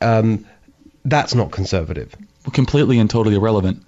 Um, 0.00 0.46
that's 1.04 1.34
not 1.34 1.50
conservative. 1.50 2.14
completely 2.52 2.98
and 2.98 3.10
totally 3.10 3.36
irrelevant. 3.36 3.82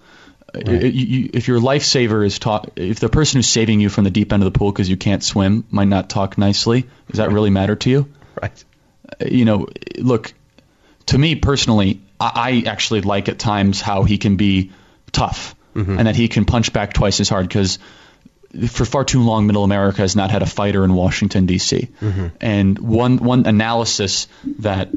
Uh, 0.66 0.70
you- 0.86 1.30
if 1.32 1.48
your 1.48 1.60
lifesaver 1.60 2.24
is 2.26 2.38
talk, 2.38 2.70
if 2.76 3.00
the 3.00 3.08
person 3.08 3.38
who's 3.38 3.48
saving 3.48 3.80
you 3.80 3.88
from 3.88 4.04
the 4.04 4.10
deep 4.10 4.32
end 4.32 4.42
of 4.42 4.52
the 4.52 4.58
pool 4.58 4.72
because 4.72 4.88
you 4.88 4.96
can't 4.96 5.22
swim 5.22 5.64
might 5.70 5.88
not 5.88 6.08
talk 6.08 6.38
nicely, 6.38 6.82
does 7.10 7.18
that 7.18 7.30
really 7.32 7.50
matter 7.50 7.76
to 7.76 7.90
you? 7.90 8.06
Right. 8.40 8.64
Uh, 9.20 9.26
You 9.30 9.44
know, 9.44 9.66
look, 9.98 10.32
to 11.06 11.18
me 11.18 11.34
personally, 11.36 12.00
I, 12.18 12.62
I 12.66 12.70
actually 12.70 13.02
like 13.02 13.28
at 13.28 13.38
times 13.38 13.80
how 13.80 14.02
he 14.04 14.18
can 14.18 14.36
be 14.36 14.70
tough 15.12 15.54
and 15.74 16.06
that 16.06 16.16
he 16.16 16.28
can 16.28 16.46
punch 16.46 16.72
back 16.72 16.94
twice 16.94 17.20
as 17.20 17.28
hard 17.28 17.46
because 17.48 17.78
for 18.68 18.86
far 18.86 19.04
too 19.04 19.22
long, 19.22 19.46
Middle 19.46 19.64
America 19.64 19.98
has 19.98 20.16
not 20.16 20.30
had 20.30 20.40
a 20.42 20.46
fighter 20.46 20.84
in 20.84 20.94
Washington 20.94 21.44
D.C. 21.44 21.88
And 22.40 22.78
one 22.78 23.18
one 23.18 23.44
analysis 23.46 24.26
that 24.60 24.88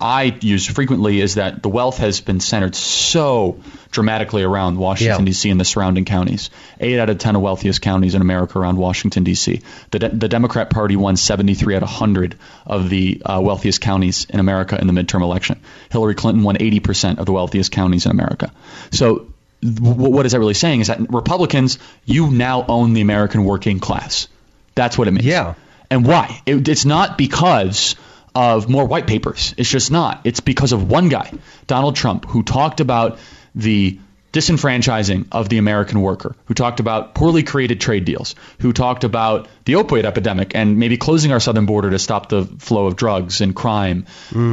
I 0.00 0.36
use 0.40 0.66
frequently 0.66 1.20
is 1.20 1.34
that 1.34 1.62
the 1.62 1.68
wealth 1.68 1.98
has 1.98 2.20
been 2.20 2.40
centered 2.40 2.74
so 2.74 3.60
dramatically 3.90 4.42
around 4.42 4.78
Washington 4.78 5.20
Yeah. 5.20 5.24
D.C. 5.26 5.50
and 5.50 5.60
the 5.60 5.64
surrounding 5.66 6.04
counties. 6.06 6.48
Eight 6.80 6.98
out 6.98 7.10
of 7.10 7.18
ten 7.18 7.36
of 7.36 7.42
wealthiest 7.42 7.82
counties 7.82 8.14
in 8.14 8.22
America 8.22 8.58
around 8.58 8.78
Washington 8.78 9.22
D.C. 9.22 9.60
The, 9.90 9.98
de- 9.98 10.08
the 10.08 10.28
Democrat 10.28 10.70
Party 10.70 10.96
won 10.96 11.16
73 11.16 11.76
out 11.76 11.82
of 11.82 11.90
100 11.90 12.36
of 12.66 12.88
the 12.88 13.20
uh, 13.24 13.40
wealthiest 13.44 13.80
counties 13.82 14.26
in 14.30 14.40
America 14.40 14.78
in 14.80 14.86
the 14.86 14.94
midterm 14.94 15.20
election. 15.22 15.60
Hillary 15.90 16.14
Clinton 16.14 16.42
won 16.42 16.56
80 16.60 16.80
percent 16.80 17.18
of 17.18 17.26
the 17.26 17.32
wealthiest 17.32 17.70
counties 17.70 18.06
in 18.06 18.12
America. 18.12 18.50
So. 18.92 19.26
th- 19.60 19.78
What 19.80 20.24
is 20.26 20.32
that 20.32 20.38
really 20.40 20.54
saying 20.54 20.80
is 20.80 20.86
that 20.88 20.98
Republicans, 21.12 21.78
you 22.06 22.30
now 22.30 22.64
own 22.66 22.94
the 22.94 23.00
American 23.02 23.44
working 23.44 23.78
class. 23.78 24.26
That's 24.74 24.96
what 24.98 25.06
it 25.06 25.10
means. 25.12 25.26
Yeah. 25.26 25.54
And 25.90 26.06
why? 26.06 26.40
It, 26.46 26.66
it's 26.66 26.84
not 26.86 27.18
because 27.18 27.94
of 28.34 28.68
more 28.68 28.86
white 28.86 29.06
papers. 29.06 29.54
It's 29.56 29.68
just 29.68 29.90
not. 29.90 30.20
It's 30.24 30.40
because 30.40 30.72
of 30.72 30.88
one 30.90 31.08
guy, 31.08 31.32
Donald 31.66 31.96
Trump, 31.96 32.26
who 32.26 32.42
talked 32.42 32.80
about 32.80 33.18
the 33.54 33.98
disenfranchising 34.32 35.26
of 35.30 35.48
the 35.50 35.58
American 35.58 36.00
worker, 36.00 36.34
who 36.46 36.54
talked 36.54 36.80
about 36.80 37.14
poorly 37.14 37.42
created 37.42 37.80
trade 37.80 38.06
deals, 38.06 38.34
who 38.60 38.72
talked 38.72 39.04
about 39.04 39.48
the 39.66 39.74
opioid 39.74 40.04
epidemic 40.04 40.54
and 40.54 40.78
maybe 40.78 40.96
closing 40.96 41.32
our 41.32 41.40
southern 41.40 41.66
border 41.66 41.90
to 41.90 41.98
stop 41.98 42.30
the 42.30 42.44
flow 42.58 42.86
of 42.86 42.96
drugs 42.96 43.42
and 43.42 43.54
crime, 43.54 44.06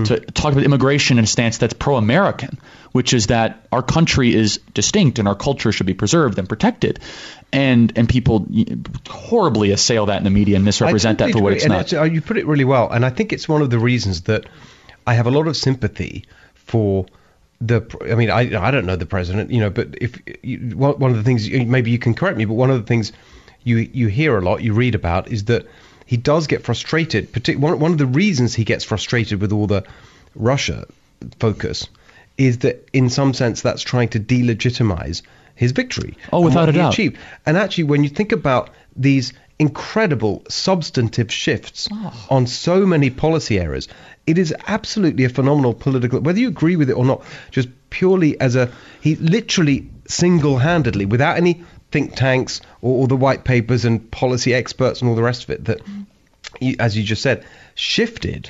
to 0.05 0.19
talk 0.19 0.51
about 0.51 0.65
immigration 0.65 1.17
in 1.17 1.23
a 1.23 1.27
stance 1.27 1.57
that's 1.57 1.73
pro 1.73 1.95
American, 1.95 2.59
which 2.91 3.13
is 3.13 3.27
that 3.27 3.67
our 3.71 3.81
country 3.81 4.35
is 4.35 4.59
distinct 4.73 5.17
and 5.17 5.27
our 5.27 5.35
culture 5.35 5.71
should 5.71 5.87
be 5.87 5.93
preserved 5.93 6.37
and 6.37 6.49
protected. 6.49 6.99
And, 7.51 7.93
and 7.95 8.07
people 8.07 8.45
horribly 9.07 9.71
assail 9.71 10.07
that 10.07 10.17
in 10.17 10.23
the 10.23 10.29
media 10.29 10.57
and 10.57 10.65
misrepresent 10.65 11.19
that 11.19 11.31
for 11.31 11.41
what 11.41 11.53
it's 11.53 11.65
not. 11.65 11.91
Uh, 11.93 12.03
you 12.03 12.21
put 12.21 12.37
it 12.37 12.45
really 12.45 12.65
well, 12.65 12.89
and 12.89 13.05
I 13.05 13.09
think 13.09 13.33
it's 13.33 13.47
one 13.47 13.61
of 13.61 13.69
the 13.69 13.79
reasons 13.79 14.21
that 14.23 14.45
I 15.07 15.13
have 15.13 15.25
a 15.25 15.31
lot 15.31 15.47
of 15.47 15.57
sympathy 15.57 16.25
for 16.53 17.05
the. 17.61 17.81
I 18.09 18.15
mean, 18.15 18.29
I 18.29 18.41
I 18.61 18.71
don't 18.71 18.85
know 18.85 18.95
the 18.95 19.05
president, 19.05 19.51
you 19.51 19.59
know, 19.59 19.69
but 19.69 19.95
if 20.01 20.19
you, 20.43 20.59
one 20.77 21.11
of 21.11 21.17
the 21.17 21.23
things 21.23 21.49
maybe 21.49 21.91
you 21.91 21.99
can 21.99 22.13
correct 22.13 22.37
me, 22.37 22.45
but 22.45 22.53
one 22.53 22.69
of 22.69 22.79
the 22.79 22.87
things 22.87 23.11
you 23.63 23.77
you 23.77 24.07
hear 24.07 24.37
a 24.37 24.41
lot, 24.41 24.61
you 24.63 24.73
read 24.73 24.95
about, 24.95 25.29
is 25.29 25.45
that 25.45 25.65
he 26.05 26.17
does 26.17 26.47
get 26.47 26.63
frustrated. 26.63 27.29
One 27.59 27.79
one 27.79 27.91
of 27.91 27.97
the 27.97 28.05
reasons 28.05 28.55
he 28.55 28.63
gets 28.63 28.83
frustrated 28.83 29.41
with 29.41 29.51
all 29.51 29.67
the 29.67 29.83
Russia 30.35 30.87
focus 31.39 31.87
is 32.37 32.59
that 32.59 32.87
in 32.93 33.09
some 33.09 33.33
sense 33.33 33.61
that's 33.61 33.81
trying 33.81 34.07
to 34.09 34.19
delegitimize 34.19 35.21
his 35.55 35.73
victory. 35.73 36.17
Oh, 36.31 36.41
without 36.41 36.69
a 36.69 36.71
doubt. 36.71 36.93
achieved. 36.93 37.17
And 37.45 37.57
actually, 37.57 37.83
when 37.83 38.03
you 38.03 38.09
think 38.09 38.31
about 38.31 38.69
these 38.95 39.33
incredible 39.59 40.43
substantive 40.49 41.31
shifts 41.31 41.89
Oh. 41.91 42.13
on 42.29 42.47
so 42.47 42.85
many 42.85 43.09
policy 43.09 43.59
areas, 43.59 43.87
it 44.25 44.37
is 44.37 44.53
absolutely 44.67 45.25
a 45.25 45.29
phenomenal 45.29 45.73
political. 45.73 46.21
Whether 46.21 46.39
you 46.39 46.47
agree 46.47 46.77
with 46.77 46.89
it 46.89 46.93
or 46.93 47.05
not, 47.05 47.23
just 47.51 47.67
purely 47.89 48.39
as 48.39 48.55
a 48.55 48.71
he 49.01 49.15
literally 49.15 49.89
single-handedly, 50.07 51.05
without 51.05 51.37
any 51.37 51.63
think 51.91 52.15
tanks 52.15 52.61
or, 52.81 53.01
or 53.01 53.07
the 53.07 53.15
white 53.15 53.43
papers 53.43 53.85
and 53.85 54.09
policy 54.11 54.53
experts 54.53 55.01
and 55.01 55.09
all 55.09 55.15
the 55.15 55.23
rest 55.23 55.43
of 55.43 55.49
it, 55.49 55.65
that, 55.65 55.79
mm-hmm. 55.79 56.01
you, 56.59 56.75
as 56.79 56.95
you 56.97 57.03
just 57.03 57.21
said, 57.21 57.45
shifted 57.75 58.49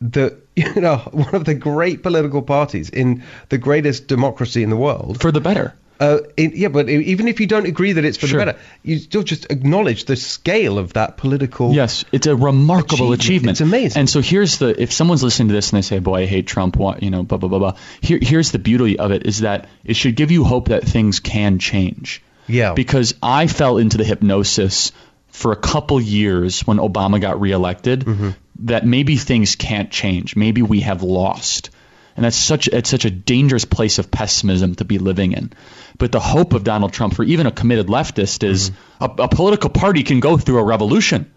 the 0.00 0.36
you 0.56 0.80
know 0.80 0.96
one 1.12 1.34
of 1.34 1.44
the 1.44 1.54
great 1.54 2.02
political 2.02 2.42
parties 2.42 2.90
in 2.90 3.22
the 3.48 3.58
greatest 3.58 4.06
democracy 4.06 4.62
in 4.62 4.70
the 4.70 4.76
world 4.76 5.20
for 5.20 5.32
the 5.32 5.40
better. 5.40 5.74
Uh, 6.00 6.18
in, 6.36 6.52
yeah, 6.56 6.68
but 6.68 6.88
even 6.88 7.28
if 7.28 7.40
you 7.40 7.46
don't 7.46 7.66
agree 7.66 7.92
that 7.92 8.04
it's 8.04 8.16
for 8.18 8.26
Sure. 8.26 8.40
the 8.40 8.46
better, 8.46 8.58
you 8.82 8.98
still 8.98 9.22
just 9.22 9.46
acknowledge 9.50 10.04
the 10.06 10.16
scale 10.16 10.78
of 10.78 10.94
that 10.94 11.16
political. 11.16 11.72
Yes, 11.72 12.04
it's 12.12 12.26
a 12.26 12.34
remarkable 12.34 13.12
Achievement. 13.12 13.20
achievement. 13.22 13.50
It's 13.52 13.60
amazing. 13.60 14.00
And 14.00 14.10
so 14.10 14.20
here's 14.20 14.58
the 14.58 14.80
if 14.82 14.92
someone's 14.92 15.22
listening 15.22 15.48
to 15.48 15.54
this 15.54 15.72
and 15.72 15.78
they 15.78 15.82
say, 15.82 15.98
"Boy, 16.00 16.22
I 16.22 16.26
hate 16.26 16.46
Trump," 16.46 16.76
what 16.76 17.02
you 17.02 17.10
know, 17.10 17.22
blah 17.22 17.38
blah 17.38 17.48
blah 17.48 17.58
blah. 17.58 17.76
Here, 18.00 18.18
here's 18.20 18.50
the 18.50 18.58
beauty 18.58 18.98
of 18.98 19.12
it 19.12 19.26
is 19.26 19.40
that 19.40 19.68
it 19.84 19.94
should 19.96 20.16
give 20.16 20.30
you 20.30 20.44
hope 20.44 20.68
that 20.68 20.84
things 20.84 21.20
can 21.20 21.58
change. 21.58 22.22
Yeah. 22.48 22.74
Because 22.74 23.14
I 23.22 23.46
fell 23.46 23.78
into 23.78 23.96
the 23.96 24.04
hypnosis 24.04 24.92
for 25.28 25.52
a 25.52 25.56
couple 25.56 26.00
years 26.00 26.66
when 26.66 26.78
Obama 26.78 27.20
got 27.20 27.40
reelected 27.40 28.04
Mm-hmm. 28.04 28.30
that 28.66 28.86
maybe 28.86 29.16
things 29.16 29.56
can't 29.56 29.90
change. 29.90 30.36
Maybe 30.36 30.62
we 30.62 30.80
have 30.80 31.02
lost. 31.02 31.70
And 32.16 32.24
that's 32.24 32.36
such 32.36 32.68
it's 32.68 32.90
such 32.90 33.04
a 33.04 33.10
dangerous 33.10 33.64
place 33.64 33.98
of 33.98 34.10
pessimism 34.10 34.76
to 34.76 34.84
be 34.84 34.98
living 34.98 35.32
in. 35.32 35.52
But 35.98 36.12
the 36.12 36.20
hope 36.20 36.52
of 36.52 36.62
Donald 36.64 36.92
Trump 36.92 37.14
for 37.14 37.24
even 37.24 37.46
a 37.46 37.52
committed 37.52 37.86
leftist 37.88 38.44
is 38.44 38.70
Mm-hmm. 38.70 39.20
a, 39.20 39.24
a 39.24 39.28
political 39.28 39.70
party 39.70 40.02
can 40.04 40.20
go 40.20 40.36
through 40.38 40.58
a 40.58 40.64
revolution. 40.64 41.30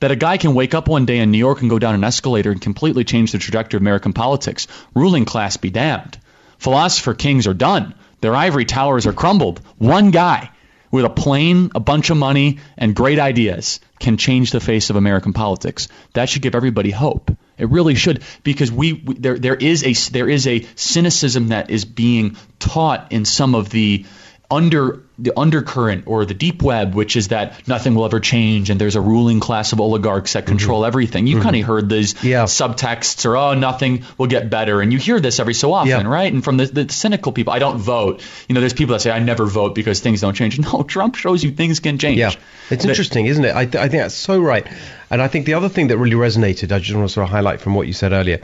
That 0.00 0.10
a 0.12 0.16
guy 0.16 0.36
can 0.36 0.54
wake 0.54 0.74
up 0.74 0.86
one 0.88 1.06
day 1.06 1.18
in 1.18 1.32
New 1.32 1.38
York 1.38 1.60
and 1.60 1.70
go 1.70 1.78
down 1.78 1.94
an 1.94 2.04
escalator 2.04 2.52
and 2.52 2.60
completely 2.60 3.04
change 3.04 3.32
the 3.32 3.38
trajectory 3.38 3.78
of 3.78 3.82
American 3.82 4.12
politics. 4.12 4.68
Ruling 4.94 5.24
class 5.24 5.56
be 5.56 5.70
damned. 5.70 6.18
Philosopher 6.58 7.14
kings 7.14 7.46
are 7.48 7.54
done. 7.54 7.94
Their 8.20 8.34
ivory 8.34 8.64
towers 8.64 9.06
are 9.06 9.12
crumbled. 9.12 9.60
One 9.78 10.10
guy 10.12 10.50
with 10.90 11.04
a 11.04 11.10
plane, 11.10 11.70
a 11.74 11.80
bunch 11.80 12.10
of 12.10 12.16
money, 12.16 12.58
and 12.76 12.94
great 12.94 13.18
ideas 13.18 13.80
can 13.98 14.16
change 14.16 14.50
the 14.50 14.60
face 14.60 14.90
of 14.90 14.96
American 14.96 15.32
politics. 15.32 15.88
That 16.14 16.28
should 16.28 16.42
give 16.42 16.54
everybody 16.54 16.90
hope. 16.90 17.30
It 17.58 17.68
really 17.68 17.94
should, 17.94 18.22
because 18.44 18.70
we, 18.70 18.92
we 18.92 19.14
there 19.14 19.38
there 19.38 19.56
is 19.56 19.84
a 19.84 19.92
there 20.12 20.28
is 20.28 20.46
a 20.46 20.64
cynicism 20.76 21.48
that 21.48 21.70
is 21.70 21.84
being 21.84 22.36
taught 22.58 23.12
in 23.12 23.24
some 23.24 23.54
of 23.54 23.70
the 23.70 24.06
under 24.50 25.02
the 25.18 25.38
undercurrent 25.38 26.04
or 26.06 26.24
the 26.24 26.32
deep 26.32 26.62
web, 26.62 26.94
which 26.94 27.16
is 27.16 27.28
that 27.28 27.68
nothing 27.68 27.94
will 27.94 28.06
ever 28.06 28.18
change 28.18 28.70
and 28.70 28.80
there's 28.80 28.96
a 28.96 29.00
ruling 29.00 29.40
class 29.40 29.72
of 29.72 29.80
oligarchs 29.80 30.32
that 30.32 30.44
mm-hmm. 30.44 30.56
control 30.56 30.86
everything. 30.86 31.26
You've 31.26 31.40
mm-hmm. 31.40 31.44
kind 31.44 31.56
of 31.56 31.66
heard 31.66 31.88
these 31.90 32.22
Yeah. 32.24 32.44
subtexts 32.44 33.26
or 33.26 33.36
oh 33.36 33.54
nothing 33.54 34.04
will 34.16 34.26
get 34.28 34.48
better, 34.48 34.80
and 34.80 34.90
you 34.90 34.98
hear 34.98 35.20
this 35.20 35.38
every 35.38 35.52
so 35.52 35.74
often, 35.74 35.88
Yeah. 35.90 36.02
right? 36.06 36.32
And 36.32 36.42
from 36.42 36.56
the, 36.56 36.66
the 36.66 36.90
cynical 36.90 37.32
people, 37.32 37.52
I 37.52 37.58
don't 37.58 37.78
vote. 37.78 38.22
You 38.48 38.54
know, 38.54 38.60
there's 38.60 38.72
people 38.72 38.94
that 38.94 39.00
say 39.00 39.10
I 39.10 39.18
never 39.18 39.44
vote 39.44 39.74
because 39.74 40.00
things 40.00 40.20
don't 40.22 40.34
change. 40.34 40.58
No, 40.68 40.82
Trump 40.82 41.14
shows 41.14 41.44
you 41.44 41.50
things 41.52 41.80
can 41.80 41.98
change. 41.98 42.18
Yeah, 42.18 42.32
it's 42.70 42.82
That- 42.82 42.88
interesting, 42.88 43.26
isn't 43.26 43.44
it? 43.44 43.54
I, 43.54 43.64
th- 43.64 43.76
I 43.76 43.88
think 43.88 44.02
that's 44.02 44.14
so 44.14 44.40
right. 44.40 44.66
And 45.10 45.20
I 45.20 45.28
think 45.28 45.46
the 45.46 45.54
other 45.54 45.68
thing 45.68 45.88
that 45.88 45.98
really 45.98 46.16
resonated, 46.16 46.72
I 46.72 46.78
just 46.78 46.94
want 46.94 47.08
to 47.08 47.12
sort 47.12 47.24
of 47.24 47.30
highlight 47.30 47.60
from 47.60 47.74
what 47.74 47.86
you 47.86 47.92
said 47.92 48.12
earlier, 48.12 48.40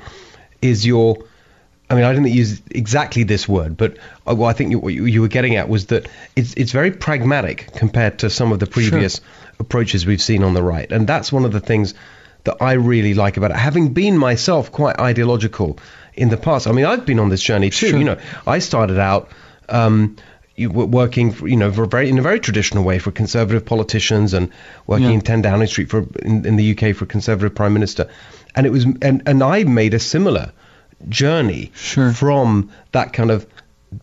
is 0.61 0.87
your. 0.87 1.19
I 1.91 1.95
mean, 1.95 2.05
I 2.05 2.13
didn't 2.13 2.29
use 2.29 2.63
exactly 2.71 3.25
this 3.25 3.47
word, 3.49 3.77
but 3.77 3.99
uh, 4.27 4.35
what 4.35 4.49
I 4.49 4.53
think 4.55 4.71
you, 4.71 4.79
what 4.79 4.95
you, 4.95 5.05
you 5.05 5.21
were 5.21 5.29
getting 5.29 5.57
at 5.57 5.69
was 5.69 5.87
that 5.87 6.09
it's 6.35 6.55
it's 6.55 6.73
very 6.73 6.91
pragmatic 6.91 7.71
compared 7.75 8.21
to 8.21 8.31
some 8.31 8.53
of 8.53 8.59
the 8.59 8.67
previous 8.67 9.21
approaches 9.59 10.07
we've 10.07 10.23
seen 10.23 10.43
on 10.43 10.55
the 10.55 10.63
right, 10.63 10.91
and 10.91 11.07
that's 11.07 11.31
one 11.31 11.45
of 11.45 11.53
the 11.53 11.61
things 11.61 11.95
that 12.45 12.57
I 12.61 12.73
really 12.73 13.15
like 13.15 13.37
about 13.37 13.51
it. 13.51 13.57
Having 13.57 13.93
been 13.93 14.17
myself 14.17 14.73
quite 14.73 14.99
ideological 14.99 15.79
in 16.15 16.29
the 16.31 16.37
past, 16.37 16.67
I 16.67 16.73
mean, 16.73 16.85
I've 16.87 17.05
been 17.05 17.19
on 17.19 17.29
this 17.29 17.43
journey 17.43 17.71
too. 17.71 17.89
Sure. 17.91 17.99
You 17.99 18.05
know, 18.05 18.19
I 18.47 18.59
started 18.61 18.99
out. 18.99 19.31
Um, 19.69 20.17
you 20.57 20.71
were 20.71 20.87
working, 20.87 21.33
for, 21.33 21.49
you 21.49 21.57
know, 21.57 21.73
for 21.73 21.85
very 21.85 22.09
in 22.09 22.17
a 22.19 22.23
very 22.23 22.39
traditional 22.39 22.85
way 22.85 22.99
for 23.01 23.11
conservative 23.11 23.67
politicians, 23.67 24.33
and 24.35 24.51
working 24.87 25.07
Yeah. 25.09 25.15
in 25.15 25.21
10 25.21 25.43
Downing 25.43 25.67
Street 25.67 25.91
for 25.91 26.07
in, 26.23 26.47
in 26.47 26.57
the 26.57 26.71
UK 26.79 26.95
for 26.95 27.05
a 27.05 27.09
conservative 27.09 27.55
prime 27.55 27.75
minister, 27.75 28.09
and 28.55 28.65
it 28.67 28.71
was 28.71 28.85
and 29.03 29.23
and 29.27 29.43
I 29.43 29.65
made 29.65 29.95
a 29.95 29.99
similar 29.99 30.53
journey 31.09 31.73
Sure. 31.75 32.13
from 32.13 32.71
that 32.93 33.13
kind 33.13 33.31
of 33.31 33.47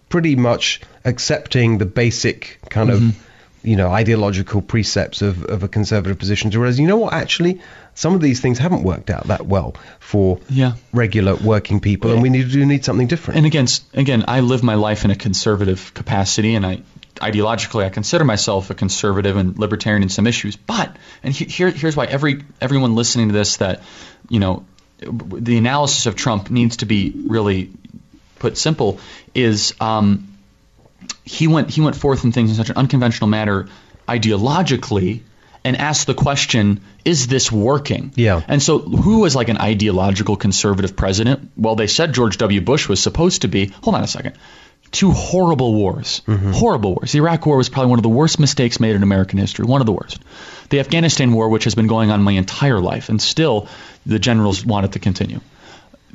pretty 0.10 0.36
much 0.36 0.82
accepting 1.06 1.78
the 1.78 1.86
basic 1.86 2.60
kind 2.70 2.90
Mm-hmm. 2.90 3.10
of 3.10 3.28
you 3.64 3.76
know 3.76 3.92
ideological 3.92 4.60
precepts 4.64 5.22
of, 5.22 5.44
of 5.46 5.62
a 5.62 5.68
conservative 5.68 6.18
position 6.18 6.50
to 6.50 6.60
realize 6.60 6.80
you 6.80 6.88
know 6.88 6.98
what 6.98 7.14
actually 7.14 7.62
some 7.94 8.16
of 8.16 8.22
these 8.22 8.40
things 8.42 8.58
haven't 8.58 8.82
worked 8.82 9.12
out 9.12 9.28
that 9.28 9.46
well 9.46 9.76
for 10.00 10.40
Yeah. 10.50 10.74
regular 10.94 11.36
working 11.36 11.80
people 11.80 12.12
and 12.12 12.24
we 12.24 12.30
need 12.30 12.48
to 12.48 12.52
do 12.52 12.66
need 12.66 12.84
something 12.84 13.06
different 13.08 13.38
And 13.38 13.46
again, 13.46 13.68
again, 13.94 14.26
I 14.28 14.40
live 14.40 14.64
my 14.64 14.74
life 14.76 15.06
in 15.06 15.12
a 15.12 15.16
conservative 15.16 15.94
capacity, 15.94 16.56
and 16.56 16.66
I 16.66 16.82
ideologically 17.18 17.84
I 17.86 17.90
consider 17.90 18.24
myself 18.24 18.72
a 18.72 18.74
conservative 18.74 19.38
and 19.38 19.60
libertarian 19.60 20.02
in 20.02 20.10
some 20.10 20.26
issues. 20.26 20.56
But 20.56 20.96
and 21.24 21.32
he, 21.36 21.46
here, 21.46 21.70
here's 21.70 21.96
why 21.96 22.06
every 22.06 22.44
everyone 22.62 22.96
listening 22.96 23.28
to 23.28 23.34
this 23.34 23.58
that 23.58 23.84
you 24.30 24.40
know 24.40 24.66
the 25.02 25.58
analysis 25.58 26.06
of 26.06 26.16
Trump 26.16 26.50
needs 26.50 26.78
to 26.78 26.86
be 26.86 27.14
really 27.28 27.72
put 28.40 28.58
simple 28.58 29.00
is 29.34 29.74
um, 29.80 30.38
he 31.24 31.48
went 31.48 31.70
he 31.70 31.82
went 31.82 31.96
forth 31.96 32.24
in 32.24 32.32
things 32.32 32.50
in 32.52 32.56
such 32.56 32.70
an 32.70 32.78
unconventional 32.78 33.28
manner 33.28 33.68
ideologically 34.08 35.22
and 35.64 35.78
asked 35.78 36.08
the 36.08 36.14
question 36.14 36.82
is 37.06 37.28
this 37.28 37.52
working? 37.52 38.12
Yeah. 38.16 38.42
and 38.48 38.62
so 38.62 38.80
who 38.80 39.20
was 39.20 39.36
like 39.36 39.50
an 39.50 39.58
ideological 39.58 40.36
conservative 40.36 40.96
president? 40.96 41.52
Well 41.56 41.76
they 41.76 41.88
said 41.88 42.14
george 42.14 42.38
w. 42.38 42.62
Bush 42.62 42.88
was 42.88 43.02
supposed 43.02 43.42
to 43.42 43.48
be. 43.48 43.68
Hold 43.84 43.96
on 43.96 44.04
a 44.04 44.08
second 44.08 44.38
two 44.92 45.12
horrible 45.12 45.74
wars. 45.74 46.22
Horrible 46.28 46.96
wars. 46.96 47.12
The 47.12 47.20
iraq 47.20 47.46
war 47.46 47.58
was 47.58 47.70
probably 47.70 47.90
one 47.90 48.00
of 48.00 48.04
the 48.04 48.10
worst 48.10 48.40
mistakes 48.40 48.80
made 48.80 48.96
in 48.96 49.04
american 49.04 49.40
history 49.40 49.66
one 49.66 49.82
of 49.82 49.86
the 49.86 49.94
worst. 49.94 50.20
The 50.70 50.80
afghanistan 50.80 51.34
war 51.34 51.50
which 51.50 51.64
has 51.64 51.76
been 51.76 51.88
going 51.88 52.12
on 52.12 52.22
my 52.22 52.34
entire 52.34 52.80
life 52.80 53.10
and 53.10 53.22
still 53.22 53.68
the 54.06 54.20
generals 54.20 54.66
want 54.66 54.86
it 54.86 54.92
to 54.94 55.00
continue. 55.00 55.40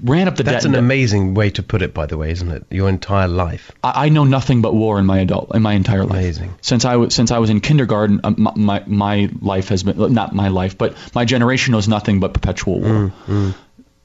Ran 0.03 0.29
up 0.29 0.37
the 0.37 0.43
that's 0.43 0.65
debt 0.65 0.75
an 0.75 0.79
amazing 0.79 1.33
way 1.33 1.49
to 1.51 1.63
put 1.63 1.81
it 1.81 1.95
by 1.95 2.05
the 2.05 2.19
way 2.19 2.31
isn't 2.31 2.51
it? 2.51 2.67
Your 2.71 2.91
entire 2.91 3.29
life. 3.29 3.73
I, 3.83 4.07
I 4.07 4.09
know 4.11 4.25
nothing 4.25 4.61
but 4.61 4.75
war 4.75 4.99
in 4.99 5.07
my 5.07 5.21
adult 5.21 5.55
in 5.55 5.63
my 5.63 5.73
entire 5.73 6.05
life. 6.05 6.21
Amazing. 6.21 6.55
Since 6.61 6.85
I 6.85 6.97
was 6.97 7.15
since 7.15 7.31
I 7.31 7.39
was 7.39 7.49
in 7.49 7.61
kindergarten, 7.61 8.21
uh, 8.23 8.35
my, 8.37 8.53
my 8.57 8.85
my 8.87 9.31
life 9.41 9.71
has 9.71 9.85
been 9.85 10.13
not 10.13 10.35
my 10.35 10.49
life, 10.49 10.77
but 10.77 10.97
my 11.15 11.25
generation 11.25 11.73
knows 11.73 11.89
nothing 11.89 12.21
but 12.21 12.35
perpetual 12.35 12.81
war. 12.81 13.55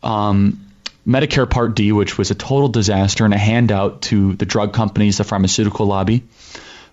Um, 0.01 0.70
Medicare 1.05 1.49
Part 1.49 1.75
D, 1.75 1.91
which 1.91 2.17
was 2.17 2.31
a 2.31 2.35
total 2.35 2.69
disaster 2.69 3.25
and 3.25 3.33
a 3.33 3.37
handout 3.37 4.03
to 4.03 4.33
the 4.33 4.45
drug 4.45 4.73
companies, 4.73 5.17
the 5.17 5.23
pharmaceutical 5.23 5.85
lobby, 5.85 6.23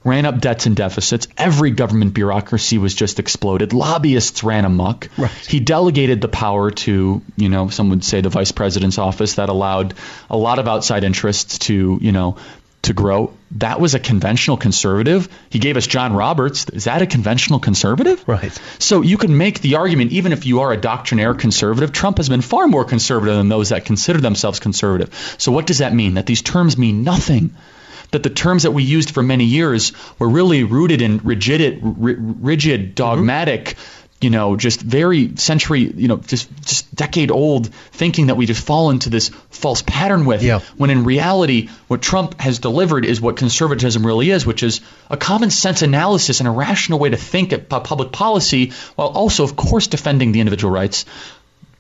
ran 0.04 0.24
up 0.24 0.40
debts 0.40 0.66
and 0.66 0.76
deficits. 0.76 1.28
Every 1.36 1.70
government 1.70 2.14
bureaucracy 2.14 2.78
was 2.78 2.94
just 2.94 3.18
exploded. 3.18 3.72
Lobbyists 3.72 4.42
ran 4.42 4.64
amok. 4.64 5.08
Right. 5.18 5.30
He 5.30 5.60
delegated 5.60 6.20
the 6.20 6.28
power 6.28 6.70
to, 6.70 7.22
you 7.36 7.48
know, 7.48 7.68
some 7.68 7.90
would 7.90 8.04
say 8.04 8.20
the 8.20 8.30
vice 8.30 8.52
president's 8.52 8.98
office 8.98 9.34
that 9.34 9.48
allowed 9.48 9.94
a 10.30 10.36
lot 10.36 10.58
of 10.58 10.68
outside 10.68 11.04
interests 11.04 11.58
to, 11.58 11.98
you 12.00 12.12
know, 12.12 12.36
to 12.82 12.92
grow. 12.92 13.34
That 13.52 13.80
was 13.80 13.94
a 13.94 13.98
conventional 13.98 14.56
conservative. 14.56 15.28
He 15.50 15.58
gave 15.58 15.76
us 15.76 15.86
John 15.86 16.14
Roberts. 16.14 16.68
Is 16.70 16.84
that 16.84 17.02
a 17.02 17.06
conventional 17.06 17.58
conservative? 17.58 18.22
Right. 18.26 18.52
So 18.78 19.02
you 19.02 19.18
can 19.18 19.36
make 19.36 19.60
the 19.60 19.76
argument, 19.76 20.12
even 20.12 20.32
if 20.32 20.46
you 20.46 20.60
are 20.60 20.72
a 20.72 20.76
doctrinaire 20.76 21.34
conservative, 21.34 21.92
Trump 21.92 22.18
has 22.18 22.28
been 22.28 22.40
far 22.40 22.68
more 22.68 22.84
conservative 22.84 23.36
than 23.36 23.48
those 23.48 23.70
that 23.70 23.84
consider 23.84 24.20
themselves 24.20 24.60
conservative. 24.60 25.14
So 25.38 25.52
what 25.52 25.66
does 25.66 25.78
that 25.78 25.94
mean? 25.94 26.14
That 26.14 26.26
these 26.26 26.42
terms 26.42 26.78
mean 26.78 27.04
nothing. 27.04 27.54
That 28.10 28.22
the 28.22 28.30
terms 28.30 28.62
that 28.62 28.70
we 28.70 28.84
used 28.84 29.10
for 29.10 29.22
many 29.22 29.44
years 29.44 29.92
were 30.18 30.28
really 30.28 30.64
rooted 30.64 31.02
in 31.02 31.18
rigid, 31.18 31.80
ri- 31.82 32.16
rigid, 32.18 32.80
mm-hmm. 32.80 32.94
dogmatic, 32.94 33.76
you 34.20 34.31
know, 34.31 34.57
just 34.57 34.81
very 34.81 35.37
century, 35.37 35.81
you 35.81 36.09
know, 36.09 36.16
just 36.16 36.50
just 36.64 36.92
decade 36.94 37.31
old 37.31 37.72
thinking 37.92 38.26
that 38.26 38.37
we 38.37 38.46
just 38.46 38.64
fall 38.64 38.90
into 38.90 39.11
this 39.11 39.28
false 39.50 39.83
pattern 39.83 40.24
with. 40.24 40.42
Yeah. 40.42 40.61
When 40.76 40.90
in 40.90 41.04
reality, 41.04 41.68
what 41.87 42.02
Trump 42.02 42.40
has 42.40 42.59
delivered 42.59 43.04
is 43.04 43.20
what 43.20 43.37
conservatism 43.37 44.04
really 44.04 44.31
is, 44.31 44.44
which 44.44 44.62
is 44.62 44.81
a 45.09 45.16
common 45.16 45.50
sense 45.50 45.83
analysis 45.83 46.40
and 46.40 46.48
a 46.48 46.52
rational 46.52 46.98
way 46.98 47.11
to 47.11 47.16
think 47.16 47.52
about 47.52 47.85
public 47.85 48.11
policy, 48.11 48.72
while 48.96 49.09
also, 49.09 49.44
of 49.44 49.54
course, 49.54 49.87
defending 49.87 50.33
the 50.33 50.40
individual 50.40 50.72
rights. 50.72 51.04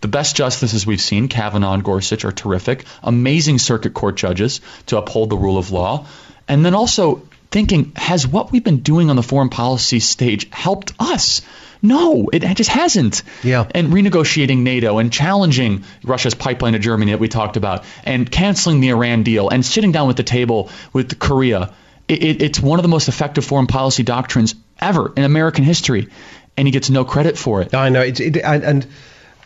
The 0.00 0.08
best 0.08 0.36
justices 0.36 0.86
we've 0.86 1.00
seen, 1.00 1.26
Kavanaugh 1.26 1.74
and 1.74 1.82
Gorsuch, 1.82 2.24
are 2.24 2.30
terrific. 2.30 2.84
Amazing 3.02 3.58
circuit 3.58 3.94
court 3.94 4.16
judges 4.16 4.60
to 4.86 4.96
uphold 4.96 5.30
the 5.30 5.36
rule 5.36 5.58
of 5.58 5.72
law. 5.72 6.06
And 6.46 6.64
then 6.64 6.74
also 6.74 7.22
thinking, 7.50 7.92
has 7.96 8.26
what 8.26 8.52
we've 8.52 8.64
been 8.64 8.80
doing 8.80 9.10
on 9.10 9.16
the 9.16 9.22
foreign 9.22 9.48
policy 9.48 10.00
stage 10.00 10.48
helped 10.52 10.92
us? 10.98 11.42
No, 11.80 12.28
it 12.32 12.40
just 12.56 12.70
hasn't. 12.70 13.22
Yeah. 13.42 13.66
And 13.72 13.88
renegotiating 13.88 14.58
NATO 14.58 14.98
and 14.98 15.12
challenging 15.12 15.84
Russia's 16.02 16.34
pipeline 16.34 16.72
to 16.72 16.78
Germany 16.78 17.12
that 17.12 17.20
we 17.20 17.28
talked 17.28 17.56
about, 17.56 17.84
and 18.04 18.28
canceling 18.30 18.80
the 18.80 18.90
Iran 18.90 19.22
deal, 19.22 19.48
and 19.48 19.64
sitting 19.64 19.92
down 19.92 20.08
with 20.08 20.16
the 20.16 20.24
table 20.24 20.70
with 20.92 21.18
Korea. 21.18 21.72
It, 22.08 22.22
it, 22.22 22.42
it's 22.42 22.60
one 22.60 22.78
of 22.78 22.82
the 22.82 22.88
most 22.88 23.08
effective 23.08 23.44
foreign 23.44 23.66
policy 23.66 24.02
doctrines 24.02 24.54
ever 24.80 25.12
in 25.14 25.24
American 25.24 25.62
history, 25.62 26.08
and 26.56 26.66
he 26.66 26.72
gets 26.72 26.90
no 26.90 27.04
credit 27.04 27.38
for 27.38 27.62
it. 27.62 27.74
I 27.74 27.90
know 27.90 28.00
it's 28.00 28.18
it, 28.18 28.36
and 28.38 28.64
and 28.64 28.86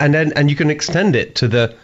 and 0.00 0.14
then 0.14 0.32
and 0.34 0.48
you 0.48 0.56
can 0.56 0.70
extend 0.70 1.16
it 1.16 1.36
to 1.36 1.48
the 1.48 1.74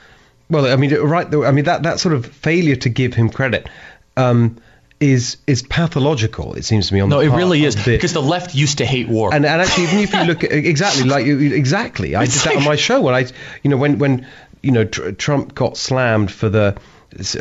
well 0.48 0.66
I 0.66 0.76
mean 0.76 0.94
right 0.94 1.26
I 1.34 1.50
mean 1.50 1.64
that 1.64 1.82
that 1.82 2.00
sort 2.00 2.14
of 2.14 2.26
failure 2.26 2.76
to 2.76 2.88
give 2.88 3.12
him 3.14 3.28
credit 3.28 3.68
um, 4.16 4.56
is 5.00 5.36
is 5.46 5.62
pathological 5.62 6.54
it 6.54 6.64
seems 6.64 6.88
to 6.88 6.94
me 6.94 7.00
on 7.00 7.08
No, 7.08 7.20
the 7.20 7.26
it 7.32 7.36
really 7.36 7.64
is 7.64 7.76
the- 7.76 7.92
because 7.92 8.12
the 8.12 8.22
left 8.22 8.54
used 8.54 8.78
to 8.78 8.84
hate 8.84 9.08
war. 9.08 9.32
and 9.32 9.46
and 9.46 9.62
actually 9.62 9.84
even 9.84 9.98
if 10.00 10.12
you 10.12 10.24
look 10.24 10.42
at 10.42 10.50
exactly 10.52 11.04
like 11.04 11.24
you 11.24 11.38
exactly 11.54 12.16
I 12.16 12.24
did 12.24 12.34
It's 12.34 12.44
that 12.44 12.56
on 12.56 12.64
my 12.64 12.74
show 12.88 13.00
when 13.00 13.14
I 13.14 13.26
you 13.62 13.70
know 13.70 13.76
when 13.76 13.98
when 13.98 14.26
you 14.60 14.72
know 14.72 14.84
tr- 14.84 15.10
Trump 15.12 15.54
got 15.54 15.76
slammed 15.76 16.32
for 16.32 16.48
the 16.48 16.76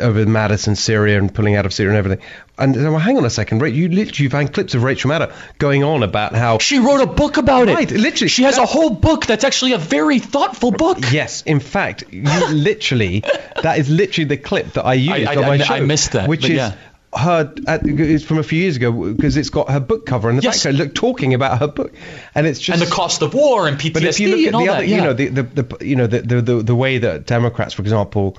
over 0.00 0.24
Mattis 0.24 0.66
and 0.66 0.78
Syria 0.78 1.18
and 1.18 1.32
pulling 1.34 1.54
out 1.54 1.66
of 1.66 1.74
Syria 1.74 1.90
and 1.90 1.98
everything 1.98 2.24
and 2.58 2.74
well, 2.74 2.98
hang 2.98 3.18
on 3.18 3.24
a 3.24 3.30
second 3.30 3.60
you 3.74 3.88
literally 3.88 4.28
found 4.30 4.52
clips 4.54 4.74
of 4.74 4.82
Rachel 4.82 5.10
Maddow 5.10 5.32
going 5.58 5.84
on 5.84 6.02
about 6.02 6.34
how 6.34 6.58
she 6.58 6.78
wrote 6.78 7.00
a 7.02 7.06
book 7.06 7.36
about 7.36 7.68
it. 7.68 7.74
Right, 7.74 7.90
literally. 7.90 8.28
She 8.28 8.44
has 8.44 8.56
a 8.58 8.66
whole 8.66 8.90
book 8.90 9.26
that's 9.26 9.44
actually 9.44 9.72
a 9.74 9.78
very 9.78 10.18
thoughtful 10.20 10.70
book. 10.72 10.98
Yes, 11.12 11.42
in 11.42 11.60
fact, 11.60 12.04
you 12.10 12.22
literally 12.50 13.20
that 13.62 13.78
is 13.78 13.88
literally 13.90 14.24
the 14.24 14.36
clip 14.38 14.72
that 14.72 14.84
I 14.86 14.94
used 14.94 15.28
I- 15.28 15.36
on 15.36 15.42
my 15.42 15.50
I- 15.50 15.58
show. 15.58 15.74
I 15.74 15.80
missed 15.80 16.12
that, 16.12 16.28
which 16.28 16.40
but 16.42 16.50
is 16.50 16.56
yeah. 16.56 16.74
Her. 17.18 17.52
At, 17.66 17.82
it's 17.84 18.24
from 18.24 18.38
a 18.38 18.42
few 18.42 18.58
years 18.60 18.76
ago 18.76 18.92
because 19.12 19.36
it's 19.36 19.50
got 19.50 19.70
her 19.70 19.80
book 19.80 20.06
cover 20.06 20.30
in 20.30 20.36
the 20.36 20.42
Yes. 20.42 20.64
background, 20.64 20.78
look 20.78 20.94
talking 20.94 21.34
about 21.34 21.58
her 21.58 21.68
book, 21.68 21.92
and 22.34 22.46
it's 22.46 22.60
just 22.60 22.80
And 22.80 22.88
the 22.90 22.94
cost 22.94 23.22
of 23.22 23.34
war 23.34 23.68
and 23.68 23.78
PTSD 23.78 23.92
But 23.92 24.04
if 24.04 24.20
you 24.20 24.28
look 24.28 24.40
at 24.40 24.54
and 24.54 24.62
the 24.62 24.66
that, 24.66 24.74
other, 24.76 24.84
yeah. 24.84 24.96
you 24.96 25.02
know, 25.02 25.12
the, 25.12 25.28
the, 25.28 25.42
the 25.62 25.86
you 25.86 25.96
know 25.96 26.06
the, 26.06 26.20
the 26.20 26.40
the 26.42 26.62
the 26.62 26.74
way 26.74 26.98
that 26.98 27.26
Democrats, 27.26 27.74
for 27.74 27.82
example, 27.82 28.36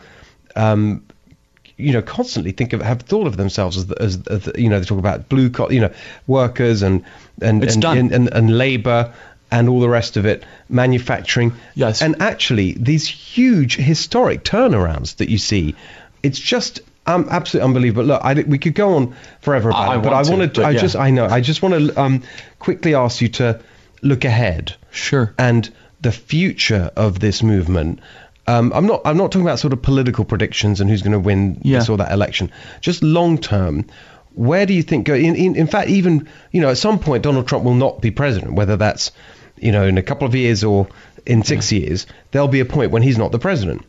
um, 0.56 1.04
you 1.78 1.94
know, 1.94 2.02
constantly 2.02 2.52
think 2.52 2.74
of 2.74 2.82
have 2.82 3.02
thought 3.02 3.28
of 3.28 3.38
themselves 3.38 3.78
as, 3.78 3.88
the, 3.88 4.02
as, 4.02 4.20
as 4.28 4.52
you 4.58 4.70
know 4.70 4.80
they 4.80 4.86
talk 4.86 5.00
about 5.00 5.30
blue 5.30 5.50
collar, 5.50 5.72
you 5.72 5.80
know, 5.82 5.94
workers 6.28 6.82
and 6.82 7.04
and 7.42 7.64
and, 7.64 7.86
and, 7.86 8.12
and, 8.12 8.34
and 8.34 8.58
labor 8.58 9.14
and 9.52 9.68
all 9.68 9.80
the 9.80 9.90
rest 9.90 10.16
of 10.18 10.26
it, 10.26 10.44
manufacturing. 10.70 11.54
Yes. 11.74 12.02
And 12.02 12.22
actually, 12.22 12.74
these 12.74 13.08
huge 13.08 13.78
historic 13.78 14.44
turnarounds 14.44 15.16
that 15.16 15.30
you 15.30 15.38
see, 15.40 15.74
it's 16.22 16.38
just 16.40 16.82
um, 17.10 17.28
absolutely 17.30 17.66
unbelievable. 17.68 18.04
Look, 18.06 18.22
I, 18.24 18.34
we 18.34 18.58
could 18.58 18.76
go 18.76 18.96
on 18.96 19.16
forever 19.42 19.70
about 19.70 19.90
I- 19.90 19.94
I 19.94 19.98
it, 19.98 20.04
but 20.04 20.12
want 20.12 20.16
I 20.16 20.24
to, 20.24 20.32
wanted—I 20.32 20.70
yeah. 20.72 20.80
just, 20.80 20.96
I 20.96 21.10
know, 21.12 21.26
I 21.26 21.42
just 21.42 21.62
want 21.62 21.76
to 21.76 22.00
um, 22.02 22.24
quickly 22.60 22.96
ask 22.96 23.22
you 23.22 23.30
to 23.30 23.60
look 24.02 24.24
ahead 24.26 24.76
Sure. 24.92 25.34
and 25.38 25.70
the 26.02 26.12
future 26.12 26.92
of 26.96 27.20
this 27.20 27.44
movement. 27.44 28.00
Um, 28.48 28.72
I'm 28.74 28.88
not. 28.88 29.02
I'm 29.06 29.18
not 29.18 29.32
talking 29.32 29.46
about 29.46 29.60
sort 29.60 29.74
of 29.74 29.82
political 29.82 30.26
predictions 30.26 30.82
and 30.82 30.90
who's 30.90 31.02
going 31.02 31.12
to 31.14 31.20
win 31.20 31.60
Yeah. 31.64 31.80
this 31.80 31.90
or 31.90 31.98
that 31.98 32.12
election. 32.12 32.52
Just 32.82 33.04
long 33.04 33.38
term. 33.38 33.86
Where 34.34 34.66
do 34.66 34.74
you 34.74 34.82
think 34.84 35.06
go? 35.06 35.14
In, 35.14 35.36
in, 35.36 35.56
in 35.56 35.68
fact, 35.68 35.90
even 35.90 36.28
you 36.52 36.62
know, 36.62 36.70
at 36.70 36.78
some 36.78 36.98
point, 37.00 37.24
Donald 37.24 37.48
Trump 37.48 37.64
will 37.66 37.76
not 37.76 38.02
be 38.02 38.10
president. 38.12 38.54
Whether 38.54 38.78
that's 38.78 39.12
you 39.58 39.72
know 39.72 39.86
in 39.86 39.98
a 39.98 40.04
couple 40.04 40.26
of 40.28 40.34
years 40.34 40.64
or 40.64 40.88
in 41.26 41.44
six 41.44 41.72
years, 41.72 42.08
there'll 42.32 42.48
be 42.48 42.62
a 42.62 42.66
point 42.66 42.92
when 42.92 43.02
he's 43.04 43.18
not 43.18 43.32
the 43.32 43.40
president. 43.40 43.84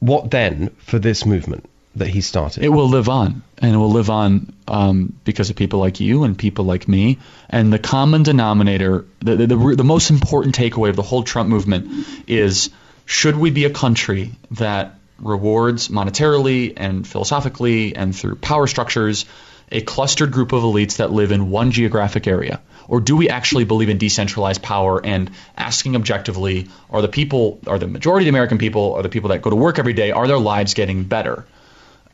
What 0.00 0.30
then 0.30 0.70
for 0.78 0.98
this 0.98 1.26
movement 1.26 1.68
that 1.98 2.08
he 2.08 2.20
started? 2.20 2.64
It 2.64 2.68
will 2.68 2.88
live 2.88 3.08
on, 3.08 3.42
and 3.58 3.74
it 3.74 3.76
will 3.76 3.90
live 3.90 4.10
on 4.10 4.52
um, 4.66 5.12
because 5.24 5.50
of 5.50 5.56
people 5.56 5.80
like 5.80 6.00
you 6.00 6.24
and 6.24 6.36
people 6.38 6.64
like 6.64 6.88
me. 6.88 7.18
And 7.48 7.72
the 7.72 7.78
common 7.78 8.22
denominator, 8.22 9.04
the, 9.20 9.36
the, 9.36 9.46
the, 9.46 9.74
the 9.76 9.84
most 9.84 10.10
important 10.10 10.56
takeaway 10.56 10.88
of 10.88 10.96
the 10.96 11.02
whole 11.02 11.22
Trump 11.22 11.48
movement 11.48 12.06
is 12.26 12.70
should 13.04 13.36
we 13.36 13.50
be 13.50 13.64
a 13.64 13.70
country 13.70 14.32
that 14.52 14.94
rewards 15.18 15.88
monetarily 15.88 16.74
and 16.76 17.06
philosophically 17.06 17.96
and 17.96 18.14
through 18.14 18.36
power 18.36 18.66
structures 18.66 19.24
a 19.70 19.80
clustered 19.80 20.30
group 20.30 20.52
of 20.52 20.62
elites 20.62 20.96
that 20.96 21.12
live 21.12 21.32
in 21.32 21.50
one 21.50 21.70
geographic 21.70 22.26
area? 22.26 22.60
Or 22.86 23.00
do 23.00 23.16
we 23.16 23.28
actually 23.28 23.64
believe 23.64 23.90
in 23.90 23.98
decentralized 23.98 24.62
power 24.62 25.04
and 25.04 25.30
asking 25.56 25.94
objectively, 25.94 26.68
are 26.90 27.02
the 27.02 27.08
people, 27.08 27.60
are 27.66 27.78
the 27.78 27.86
majority 27.86 28.24
of 28.24 28.26
the 28.26 28.36
American 28.36 28.58
people, 28.58 28.94
are 28.94 29.02
the 29.02 29.10
people 29.10 29.28
that 29.28 29.42
go 29.42 29.50
to 29.50 29.56
work 29.56 29.78
every 29.78 29.92
day, 29.92 30.10
are 30.10 30.26
their 30.26 30.38
lives 30.38 30.72
getting 30.74 31.04
better? 31.04 31.46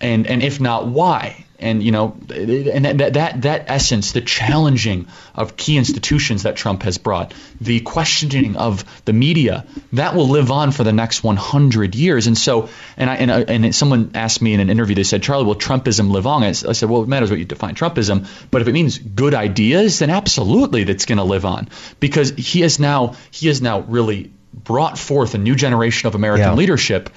And 0.05 0.27
and 0.27 0.43
if 0.43 0.61
not, 0.61 0.87
why? 0.87 1.45
And 1.61 1.83
you 1.83 1.93
know, 1.93 2.17
and 2.31 2.85
that 2.85 3.15
that 3.15 3.43
that 3.43 3.65
essence, 3.69 4.13
the 4.13 4.21
challenging 4.21 5.07
of 5.35 5.57
key 5.57 5.79
institutions 5.79 6.43
that 6.43 6.57
Trump 6.57 6.83
has 6.83 6.99
brought, 6.99 7.33
the 7.61 7.81
questioning 7.81 8.57
of 8.57 8.85
the 9.05 9.13
media, 9.13 9.65
that 9.93 10.15
will 10.15 10.29
live 10.29 10.51
on 10.51 10.73
for 10.73 10.85
the 10.85 10.93
next 10.93 11.23
100 11.25 11.95
years. 11.95 12.27
And 12.27 12.37
so, 12.37 12.69
and 12.97 13.09
I 13.09 13.15
and, 13.15 13.31
I, 13.33 13.41
and 13.43 13.75
someone 13.75 14.11
asked 14.15 14.43
me 14.43 14.53
in 14.53 14.61
an 14.61 14.69
interview, 14.69 14.95
they 14.97 15.05
said, 15.05 15.23
Charlie, 15.23 15.45
will 15.45 15.55
Trumpism 15.55 16.11
live 16.11 16.27
on? 16.27 16.43
I 16.43 16.53
said, 16.53 16.91
well, 16.91 17.03
it 17.03 17.09
matters 17.09 17.31
what 17.31 17.39
you 17.39 17.45
define 17.47 17.75
Trumpism, 17.77 18.27
but 18.51 18.61
if 18.61 18.69
it 18.69 18.73
means 18.73 18.99
good 18.99 19.33
ideas, 19.35 20.01
then 20.01 20.11
absolutely, 20.11 20.85
that's 20.85 21.07
going 21.07 21.19
to 21.19 21.25
live 21.25 21.47
on 21.47 21.69
because 22.01 22.31
he 22.31 22.61
has 22.61 22.79
now 22.79 23.15
he 23.31 23.47
has 23.47 23.63
now 23.63 23.81
really 23.81 24.33
brought 24.53 24.99
forth 24.99 25.35
a 25.35 25.39
new 25.39 25.55
generation 25.57 26.07
of 26.09 26.15
American 26.15 26.49
Yeah. 26.49 26.55
leadership 26.55 27.11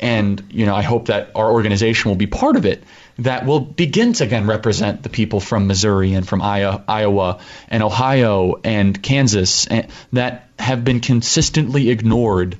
and 0.00 0.42
you 0.50 0.66
know 0.66 0.74
I 0.74 0.82
hope 0.82 1.06
that 1.06 1.30
our 1.34 1.50
organization 1.50 2.10
will 2.10 2.16
be 2.16 2.26
part 2.26 2.56
of 2.56 2.66
it 2.66 2.82
that 3.18 3.46
will 3.46 3.60
begin 3.60 4.12
to 4.14 4.24
again 4.24 4.46
represent 4.46 5.02
the 5.02 5.08
people 5.08 5.40
from 5.40 5.66
Missouri 5.66 6.14
and 6.14 6.26
from 6.26 6.40
Iowa 6.42 7.40
and 7.68 7.82
Ohio 7.82 8.60
and 8.62 9.00
Kansas 9.02 9.66
and, 9.66 9.88
that 10.12 10.48
have 10.58 10.84
been 10.84 11.00
consistently 11.00 11.90
ignored 11.90 12.56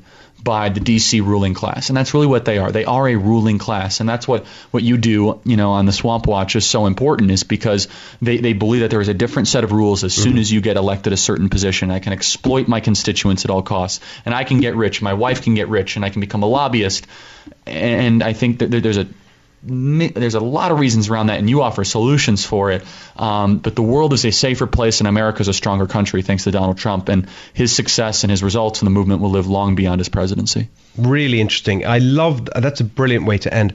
by 0.48 0.70
the 0.70 0.80
DC 0.80 1.22
ruling 1.22 1.52
class. 1.52 1.90
And 1.90 1.96
that's 1.96 2.14
really 2.14 2.26
what 2.26 2.46
they 2.46 2.56
are. 2.56 2.72
They 2.72 2.86
are 2.86 3.06
a 3.06 3.16
ruling 3.16 3.58
class. 3.58 4.00
And 4.00 4.08
that's 4.08 4.26
what 4.26 4.46
what 4.70 4.82
you 4.82 4.96
do 4.96 5.38
you 5.44 5.58
know 5.58 5.72
on 5.72 5.84
the 5.84 5.92
Swamp 5.92 6.26
Watch 6.26 6.56
is 6.56 6.64
so 6.64 6.86
important 6.86 7.30
is 7.30 7.42
because 7.42 7.86
they, 8.22 8.38
they 8.38 8.54
believe 8.54 8.80
that 8.80 8.88
there 8.88 9.02
is 9.02 9.08
a 9.08 9.14
different 9.14 9.48
set 9.48 9.62
of 9.62 9.72
rules 9.72 10.04
as 10.04 10.14
soon 10.14 10.32
mm-hmm. 10.32 10.38
as 10.38 10.50
you 10.50 10.62
get 10.62 10.78
elected 10.78 11.12
a 11.12 11.18
certain 11.18 11.50
position. 11.50 11.90
I 11.90 11.98
can 11.98 12.14
exploit 12.14 12.66
my 12.66 12.80
constituents 12.80 13.44
at 13.44 13.50
all 13.50 13.60
costs. 13.60 14.02
And 14.24 14.34
I 14.34 14.44
can 14.44 14.60
get 14.60 14.74
rich. 14.74 15.02
My 15.02 15.12
wife 15.12 15.42
can 15.42 15.52
get 15.54 15.68
rich. 15.68 15.96
And 15.96 16.04
I 16.06 16.08
can 16.08 16.20
become 16.20 16.42
a 16.42 16.46
lobbyist. 16.46 17.06
And 17.66 18.22
I 18.22 18.32
think 18.32 18.60
that 18.60 18.70
there's 18.70 18.96
a 18.96 19.06
there's 19.62 20.34
a 20.34 20.40
lot 20.40 20.70
of 20.70 20.78
reasons 20.78 21.08
around 21.08 21.26
that, 21.26 21.38
and 21.38 21.50
you 21.50 21.62
offer 21.62 21.84
solutions 21.84 22.44
for 22.44 22.70
it. 22.70 22.84
Um, 23.16 23.58
but 23.58 23.74
the 23.74 23.82
world 23.82 24.12
is 24.12 24.24
a 24.24 24.30
safer 24.30 24.66
place, 24.66 25.00
and 25.00 25.08
America 25.08 25.40
is 25.40 25.48
a 25.48 25.52
stronger 25.52 25.86
country 25.86 26.22
thanks 26.22 26.44
to 26.44 26.50
Donald 26.50 26.78
Trump, 26.78 27.08
and 27.08 27.28
his 27.54 27.74
success 27.74 28.24
and 28.24 28.30
his 28.30 28.42
results 28.42 28.82
in 28.82 28.86
the 28.86 28.90
movement 28.90 29.20
will 29.20 29.30
live 29.30 29.46
long 29.46 29.74
beyond 29.74 30.00
his 30.00 30.08
presidency. 30.08 30.68
really 30.96 31.40
interesting. 31.40 31.84
I 31.86 31.98
love 31.98 32.44
that's 32.44 32.80
a 32.80 32.84
brilliant 32.84 33.26
way 33.26 33.38
to 33.38 33.52
end. 33.52 33.74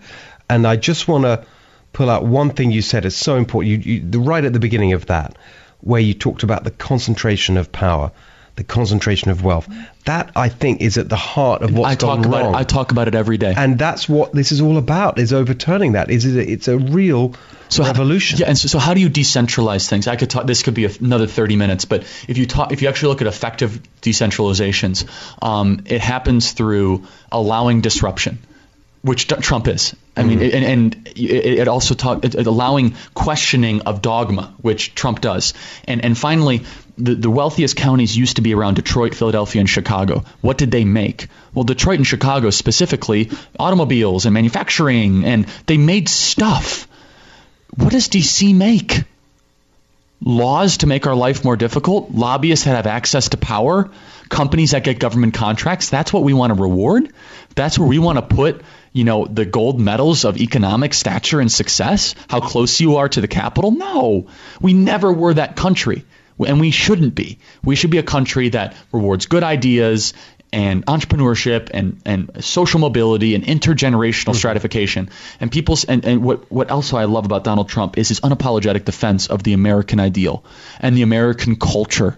And 0.50 0.68
I 0.68 0.76
just 0.76 1.08
want 1.08 1.24
to 1.24 1.46
pull 1.94 2.10
out 2.10 2.26
one 2.26 2.50
thing 2.50 2.72
you 2.72 2.82
said 2.82 3.06
is 3.06 3.16
so 3.16 3.36
important. 3.36 3.86
You, 3.86 4.02
you 4.02 4.22
right 4.22 4.44
at 4.44 4.54
the 4.54 4.60
beginning 4.60 4.94
of 4.94 5.08
that, 5.08 5.38
where 5.82 6.02
you 6.02 6.14
talked 6.14 6.44
about 6.44 6.64
the 6.64 6.72
concentration 6.72 7.58
of 7.58 7.72
power, 7.72 8.12
the 8.56 8.64
concentration 8.64 9.32
of 9.32 9.44
wealth. 9.44 9.68
That 10.06 10.32
I 10.36 10.50
think 10.50 10.82
is 10.82 10.98
at 10.98 11.10
the 11.10 11.16
heart 11.16 11.62
of 11.64 11.74
what's 11.74 11.92
I 11.92 11.96
talk 11.96 12.18
gone 12.22 12.26
about 12.26 12.44
wrong. 12.44 12.54
it, 12.54 12.58
I 12.58 12.64
talk 12.64 12.92
about 12.92 13.08
it 13.08 13.16
every 13.16 13.38
day. 13.38 13.54
and 13.56 13.80
that's 13.80 14.08
what 14.08 14.32
this 14.34 14.52
is 14.52 14.62
all 14.62 14.78
about: 14.78 15.18
is 15.20 15.34
overturning 15.34 15.94
that. 15.94 16.10
Is 16.12 16.26
it? 16.26 16.50
It's 16.50 16.68
a 16.68 16.78
real 16.78 17.34
So 17.70 17.84
how- 17.84 17.90
revolution. 17.92 18.40
Yeah, 18.40 18.48
and 18.50 18.58
so, 18.58 18.68
so 18.68 18.80
how 18.80 18.94
do 18.94 19.02
you 19.02 19.10
decentralize 19.10 19.88
things? 19.90 20.08
I 20.08 20.16
could 20.18 20.30
talk. 20.30 20.46
This 20.46 20.62
could 20.62 20.74
be 20.76 20.86
another 20.86 21.26
30 21.26 21.56
minutes, 21.56 21.86
but 21.86 22.04
if 22.28 22.38
you 22.38 22.46
talk, 22.46 22.72
if 22.72 22.82
you 22.82 22.90
actually 22.90 23.10
look 23.10 23.22
at 23.22 23.28
effective 23.28 23.80
decentralizations, 24.02 25.06
um, 25.42 25.82
it 25.86 26.02
happens 26.02 26.52
through 26.52 27.06
allowing 27.32 27.82
disruption, 27.82 28.40
which 29.02 29.28
Trump 29.28 29.68
is. 29.68 29.96
I 30.16 30.24
mean, 30.24 30.40
Mm-hmm. 30.40 30.56
and, 30.56 30.66
and 30.66 31.08
it, 31.18 31.60
it 31.62 31.68
also 31.68 31.96
talk 31.96 32.24
it, 32.24 32.36
it 32.36 32.46
allowing 32.46 32.96
questioning 33.16 33.82
of 33.82 34.02
dogma, 34.02 34.54
which 34.62 34.94
Trump 34.96 35.22
does, 35.22 35.54
and 35.88 36.04
and 36.06 36.18
finally. 36.18 36.64
The, 36.98 37.16
the 37.16 37.30
wealthiest 37.30 37.76
counties 37.76 38.16
used 38.16 38.36
to 38.36 38.42
be 38.42 38.54
around 38.54 38.76
Detroit, 38.76 39.16
Philadelphia, 39.16 39.60
and 39.62 39.70
Chicago. 39.70 40.24
What 40.42 40.58
did 40.58 40.70
they 40.70 40.86
make? 40.86 41.28
Well, 41.54 41.64
Detroit 41.64 41.98
and 41.98 42.08
Chicago 42.08 42.52
specifically, 42.52 43.32
automobiles 43.60 44.26
and 44.26 44.34
manufacturing, 44.34 45.26
and 45.26 45.48
they 45.66 45.78
made 45.78 46.08
stuff. 46.08 46.88
What 47.76 47.92
does 47.92 48.10
DC 48.10 48.56
make? 48.56 49.04
Laws 50.24 50.78
to 50.78 50.88
make 50.88 51.08
our 51.08 51.16
life 51.16 51.44
more 51.44 51.58
difficult, 51.58 52.12
lobbyists 52.12 52.66
that 52.66 52.76
have 52.76 52.88
access 52.88 53.30
to 53.30 53.38
power, 53.38 53.90
companies 54.30 54.72
that 54.72 54.84
get 54.84 55.00
government 55.00 55.34
contracts. 55.34 55.90
That's 55.90 56.14
what 56.14 56.24
we 56.24 56.34
want 56.34 56.56
to 56.56 56.62
reward. 56.62 57.12
That's 57.56 57.78
where 57.78 57.88
we 57.88 58.00
want 58.00 58.18
to 58.20 58.36
put, 58.36 58.62
you 58.94 59.04
know, 59.04 59.26
the 59.26 59.46
gold 59.46 59.80
medals 59.80 60.24
of 60.26 60.38
economic 60.38 60.94
stature 60.94 61.40
and 61.40 61.52
success, 61.52 62.16
how 62.30 62.40
close 62.40 62.80
you 62.80 62.98
are 62.98 63.10
to 63.10 63.22
the 63.22 63.28
capital. 63.28 63.72
No, 63.72 64.28
we 64.62 64.74
never 64.74 65.12
were 65.12 65.34
that 65.34 65.56
country. 65.56 66.06
And 66.40 66.60
we 66.60 66.72
shouldn't 66.72 67.16
be. 67.16 67.40
We 67.64 67.76
should 67.76 67.92
be 67.92 67.98
a 67.98 68.04
country 68.04 68.50
that 68.50 68.76
rewards 68.92 69.28
good 69.28 69.44
ideas 69.44 70.14
and 70.54 70.86
entrepreneurship 70.86 71.72
and, 71.74 72.00
and 72.06 72.44
social 72.46 72.80
mobility 72.80 73.34
and 73.34 73.44
intergenerational 73.44 74.30
mm-hmm. 74.30 74.34
stratification. 74.34 75.10
And 75.40 75.52
people's 75.52 75.84
and, 75.84 76.06
and 76.06 76.24
what 76.24 76.52
what 76.52 76.70
also 76.70 76.96
I 76.96 77.06
love 77.06 77.26
about 77.26 77.44
Donald 77.44 77.70
Trump 77.70 77.98
is 77.98 78.10
his 78.10 78.20
unapologetic 78.20 78.86
defense 78.86 79.28
of 79.28 79.42
the 79.42 79.54
American 79.54 80.00
ideal 80.00 80.46
and 80.80 80.96
the 80.96 81.02
American 81.02 81.56
culture. 81.56 82.18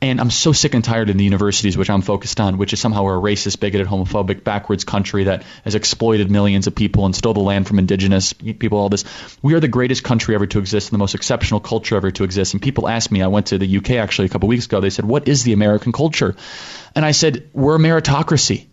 And 0.00 0.20
I'm 0.20 0.30
so 0.30 0.52
sick 0.52 0.74
and 0.74 0.84
tired 0.84 1.08
in 1.08 1.16
the 1.16 1.24
universities, 1.24 1.76
which 1.76 1.88
I'm 1.88 2.02
focused 2.02 2.38
on, 2.40 2.58
which 2.58 2.72
is 2.72 2.80
somehow 2.80 3.04
a 3.06 3.20
racist, 3.20 3.60
bigoted, 3.60 3.86
homophobic, 3.86 4.44
backwards 4.44 4.84
country 4.84 5.24
that 5.24 5.44
has 5.64 5.74
exploited 5.74 6.30
millions 6.30 6.66
of 6.66 6.74
people 6.74 7.06
and 7.06 7.14
stole 7.14 7.34
the 7.34 7.40
land 7.40 7.66
from 7.66 7.78
indigenous 7.78 8.32
people, 8.32 8.78
all 8.78 8.88
this. 8.88 9.04
We 9.42 9.54
are 9.54 9.60
the 9.60 9.68
greatest 9.68 10.04
country 10.04 10.34
ever 10.34 10.46
to 10.48 10.58
exist 10.58 10.88
and 10.88 10.94
the 10.94 10.98
most 10.98 11.14
exceptional 11.14 11.60
culture 11.60 11.96
ever 11.96 12.10
to 12.10 12.24
exist. 12.24 12.52
And 12.52 12.62
people 12.62 12.88
ask 12.88 13.10
me, 13.10 13.22
I 13.22 13.28
went 13.28 13.46
to 13.46 13.58
the 13.58 13.76
UK 13.78 13.92
actually 13.92 14.26
a 14.26 14.30
couple 14.30 14.48
weeks 14.48 14.66
ago, 14.66 14.80
they 14.80 14.90
said, 14.90 15.04
What 15.04 15.28
is 15.28 15.44
the 15.44 15.52
American 15.52 15.92
culture? 15.92 16.36
And 16.94 17.04
I 17.04 17.12
said, 17.12 17.48
We're 17.52 17.76
a 17.76 17.78
meritocracy. 17.78 18.66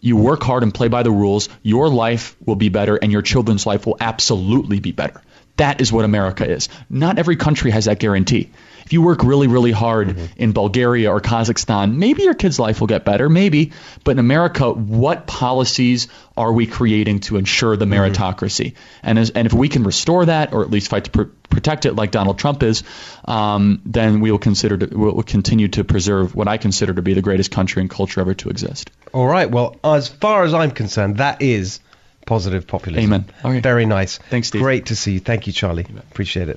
You 0.00 0.18
work 0.18 0.42
hard 0.42 0.62
and 0.62 0.74
play 0.74 0.88
by 0.88 1.02
the 1.02 1.10
rules, 1.10 1.48
your 1.62 1.88
life 1.88 2.36
will 2.44 2.56
be 2.56 2.68
better 2.68 2.96
and 2.96 3.10
your 3.10 3.22
children's 3.22 3.66
life 3.66 3.86
will 3.86 3.96
absolutely 3.98 4.78
be 4.78 4.92
better. 4.92 5.22
That 5.56 5.80
is 5.80 5.92
what 5.92 6.04
America 6.04 6.46
is. 6.46 6.68
Not 6.90 7.18
every 7.18 7.36
country 7.36 7.70
has 7.70 7.86
that 7.86 8.00
guarantee. 8.00 8.50
If 8.84 8.92
you 8.92 9.02
work 9.02 9.24
really, 9.24 9.46
really 9.46 9.72
hard 9.72 10.18
in 10.36 10.52
Bulgaria 10.52 11.10
or 11.10 11.20
Kazakhstan, 11.20 11.96
maybe 11.96 12.22
your 12.22 12.34
kid's 12.34 12.58
life 12.58 12.80
will 12.80 12.86
get 12.86 13.04
better, 13.04 13.28
maybe. 13.30 13.72
But 14.04 14.12
in 14.12 14.18
America, 14.18 14.70
what 14.70 15.26
policies 15.26 16.08
are 16.36 16.52
we 16.52 16.66
creating 16.66 17.20
to 17.20 17.36
ensure 17.36 17.76
the 17.76 17.86
meritocracy? 17.86 18.74
And, 19.02 19.18
as, 19.18 19.30
and 19.30 19.46
if 19.46 19.52
we 19.52 19.68
can 19.68 19.84
restore 19.84 20.26
that, 20.26 20.52
or 20.52 20.62
at 20.62 20.70
least 20.70 20.88
fight 20.88 21.04
to 21.04 21.10
pr- 21.10 21.22
protect 21.48 21.86
it, 21.86 21.94
like 21.94 22.10
Donald 22.10 22.38
Trump 22.38 22.62
is, 22.62 22.82
um, 23.24 23.80
then 23.86 24.20
we 24.20 24.30
will 24.30 24.38
consider 24.38 24.76
to, 24.76 24.86
we'll 24.98 25.22
continue 25.22 25.68
to 25.68 25.84
preserve 25.84 26.34
what 26.34 26.48
I 26.48 26.58
consider 26.58 26.92
to 26.92 27.02
be 27.02 27.14
the 27.14 27.22
greatest 27.22 27.50
country 27.50 27.80
and 27.80 27.90
culture 27.90 28.20
ever 28.20 28.34
to 28.34 28.50
exist. 28.50 28.90
All 29.12 29.26
right. 29.26 29.50
Well, 29.50 29.76
as 29.82 30.08
far 30.08 30.44
as 30.44 30.52
I'm 30.52 30.72
concerned, 30.72 31.18
that 31.18 31.40
is 31.40 31.80
positive 32.26 32.66
populism. 32.66 33.12
Amen. 33.42 33.60
Very 33.62 33.86
nice. 33.86 34.18
Thanks, 34.18 34.48
Steve. 34.48 34.62
Great 34.62 34.86
to 34.86 34.96
see 34.96 35.12
you. 35.14 35.20
Thank 35.20 35.46
you, 35.46 35.52
Charlie. 35.52 35.86
Appreciate 36.10 36.48
it. 36.48 36.56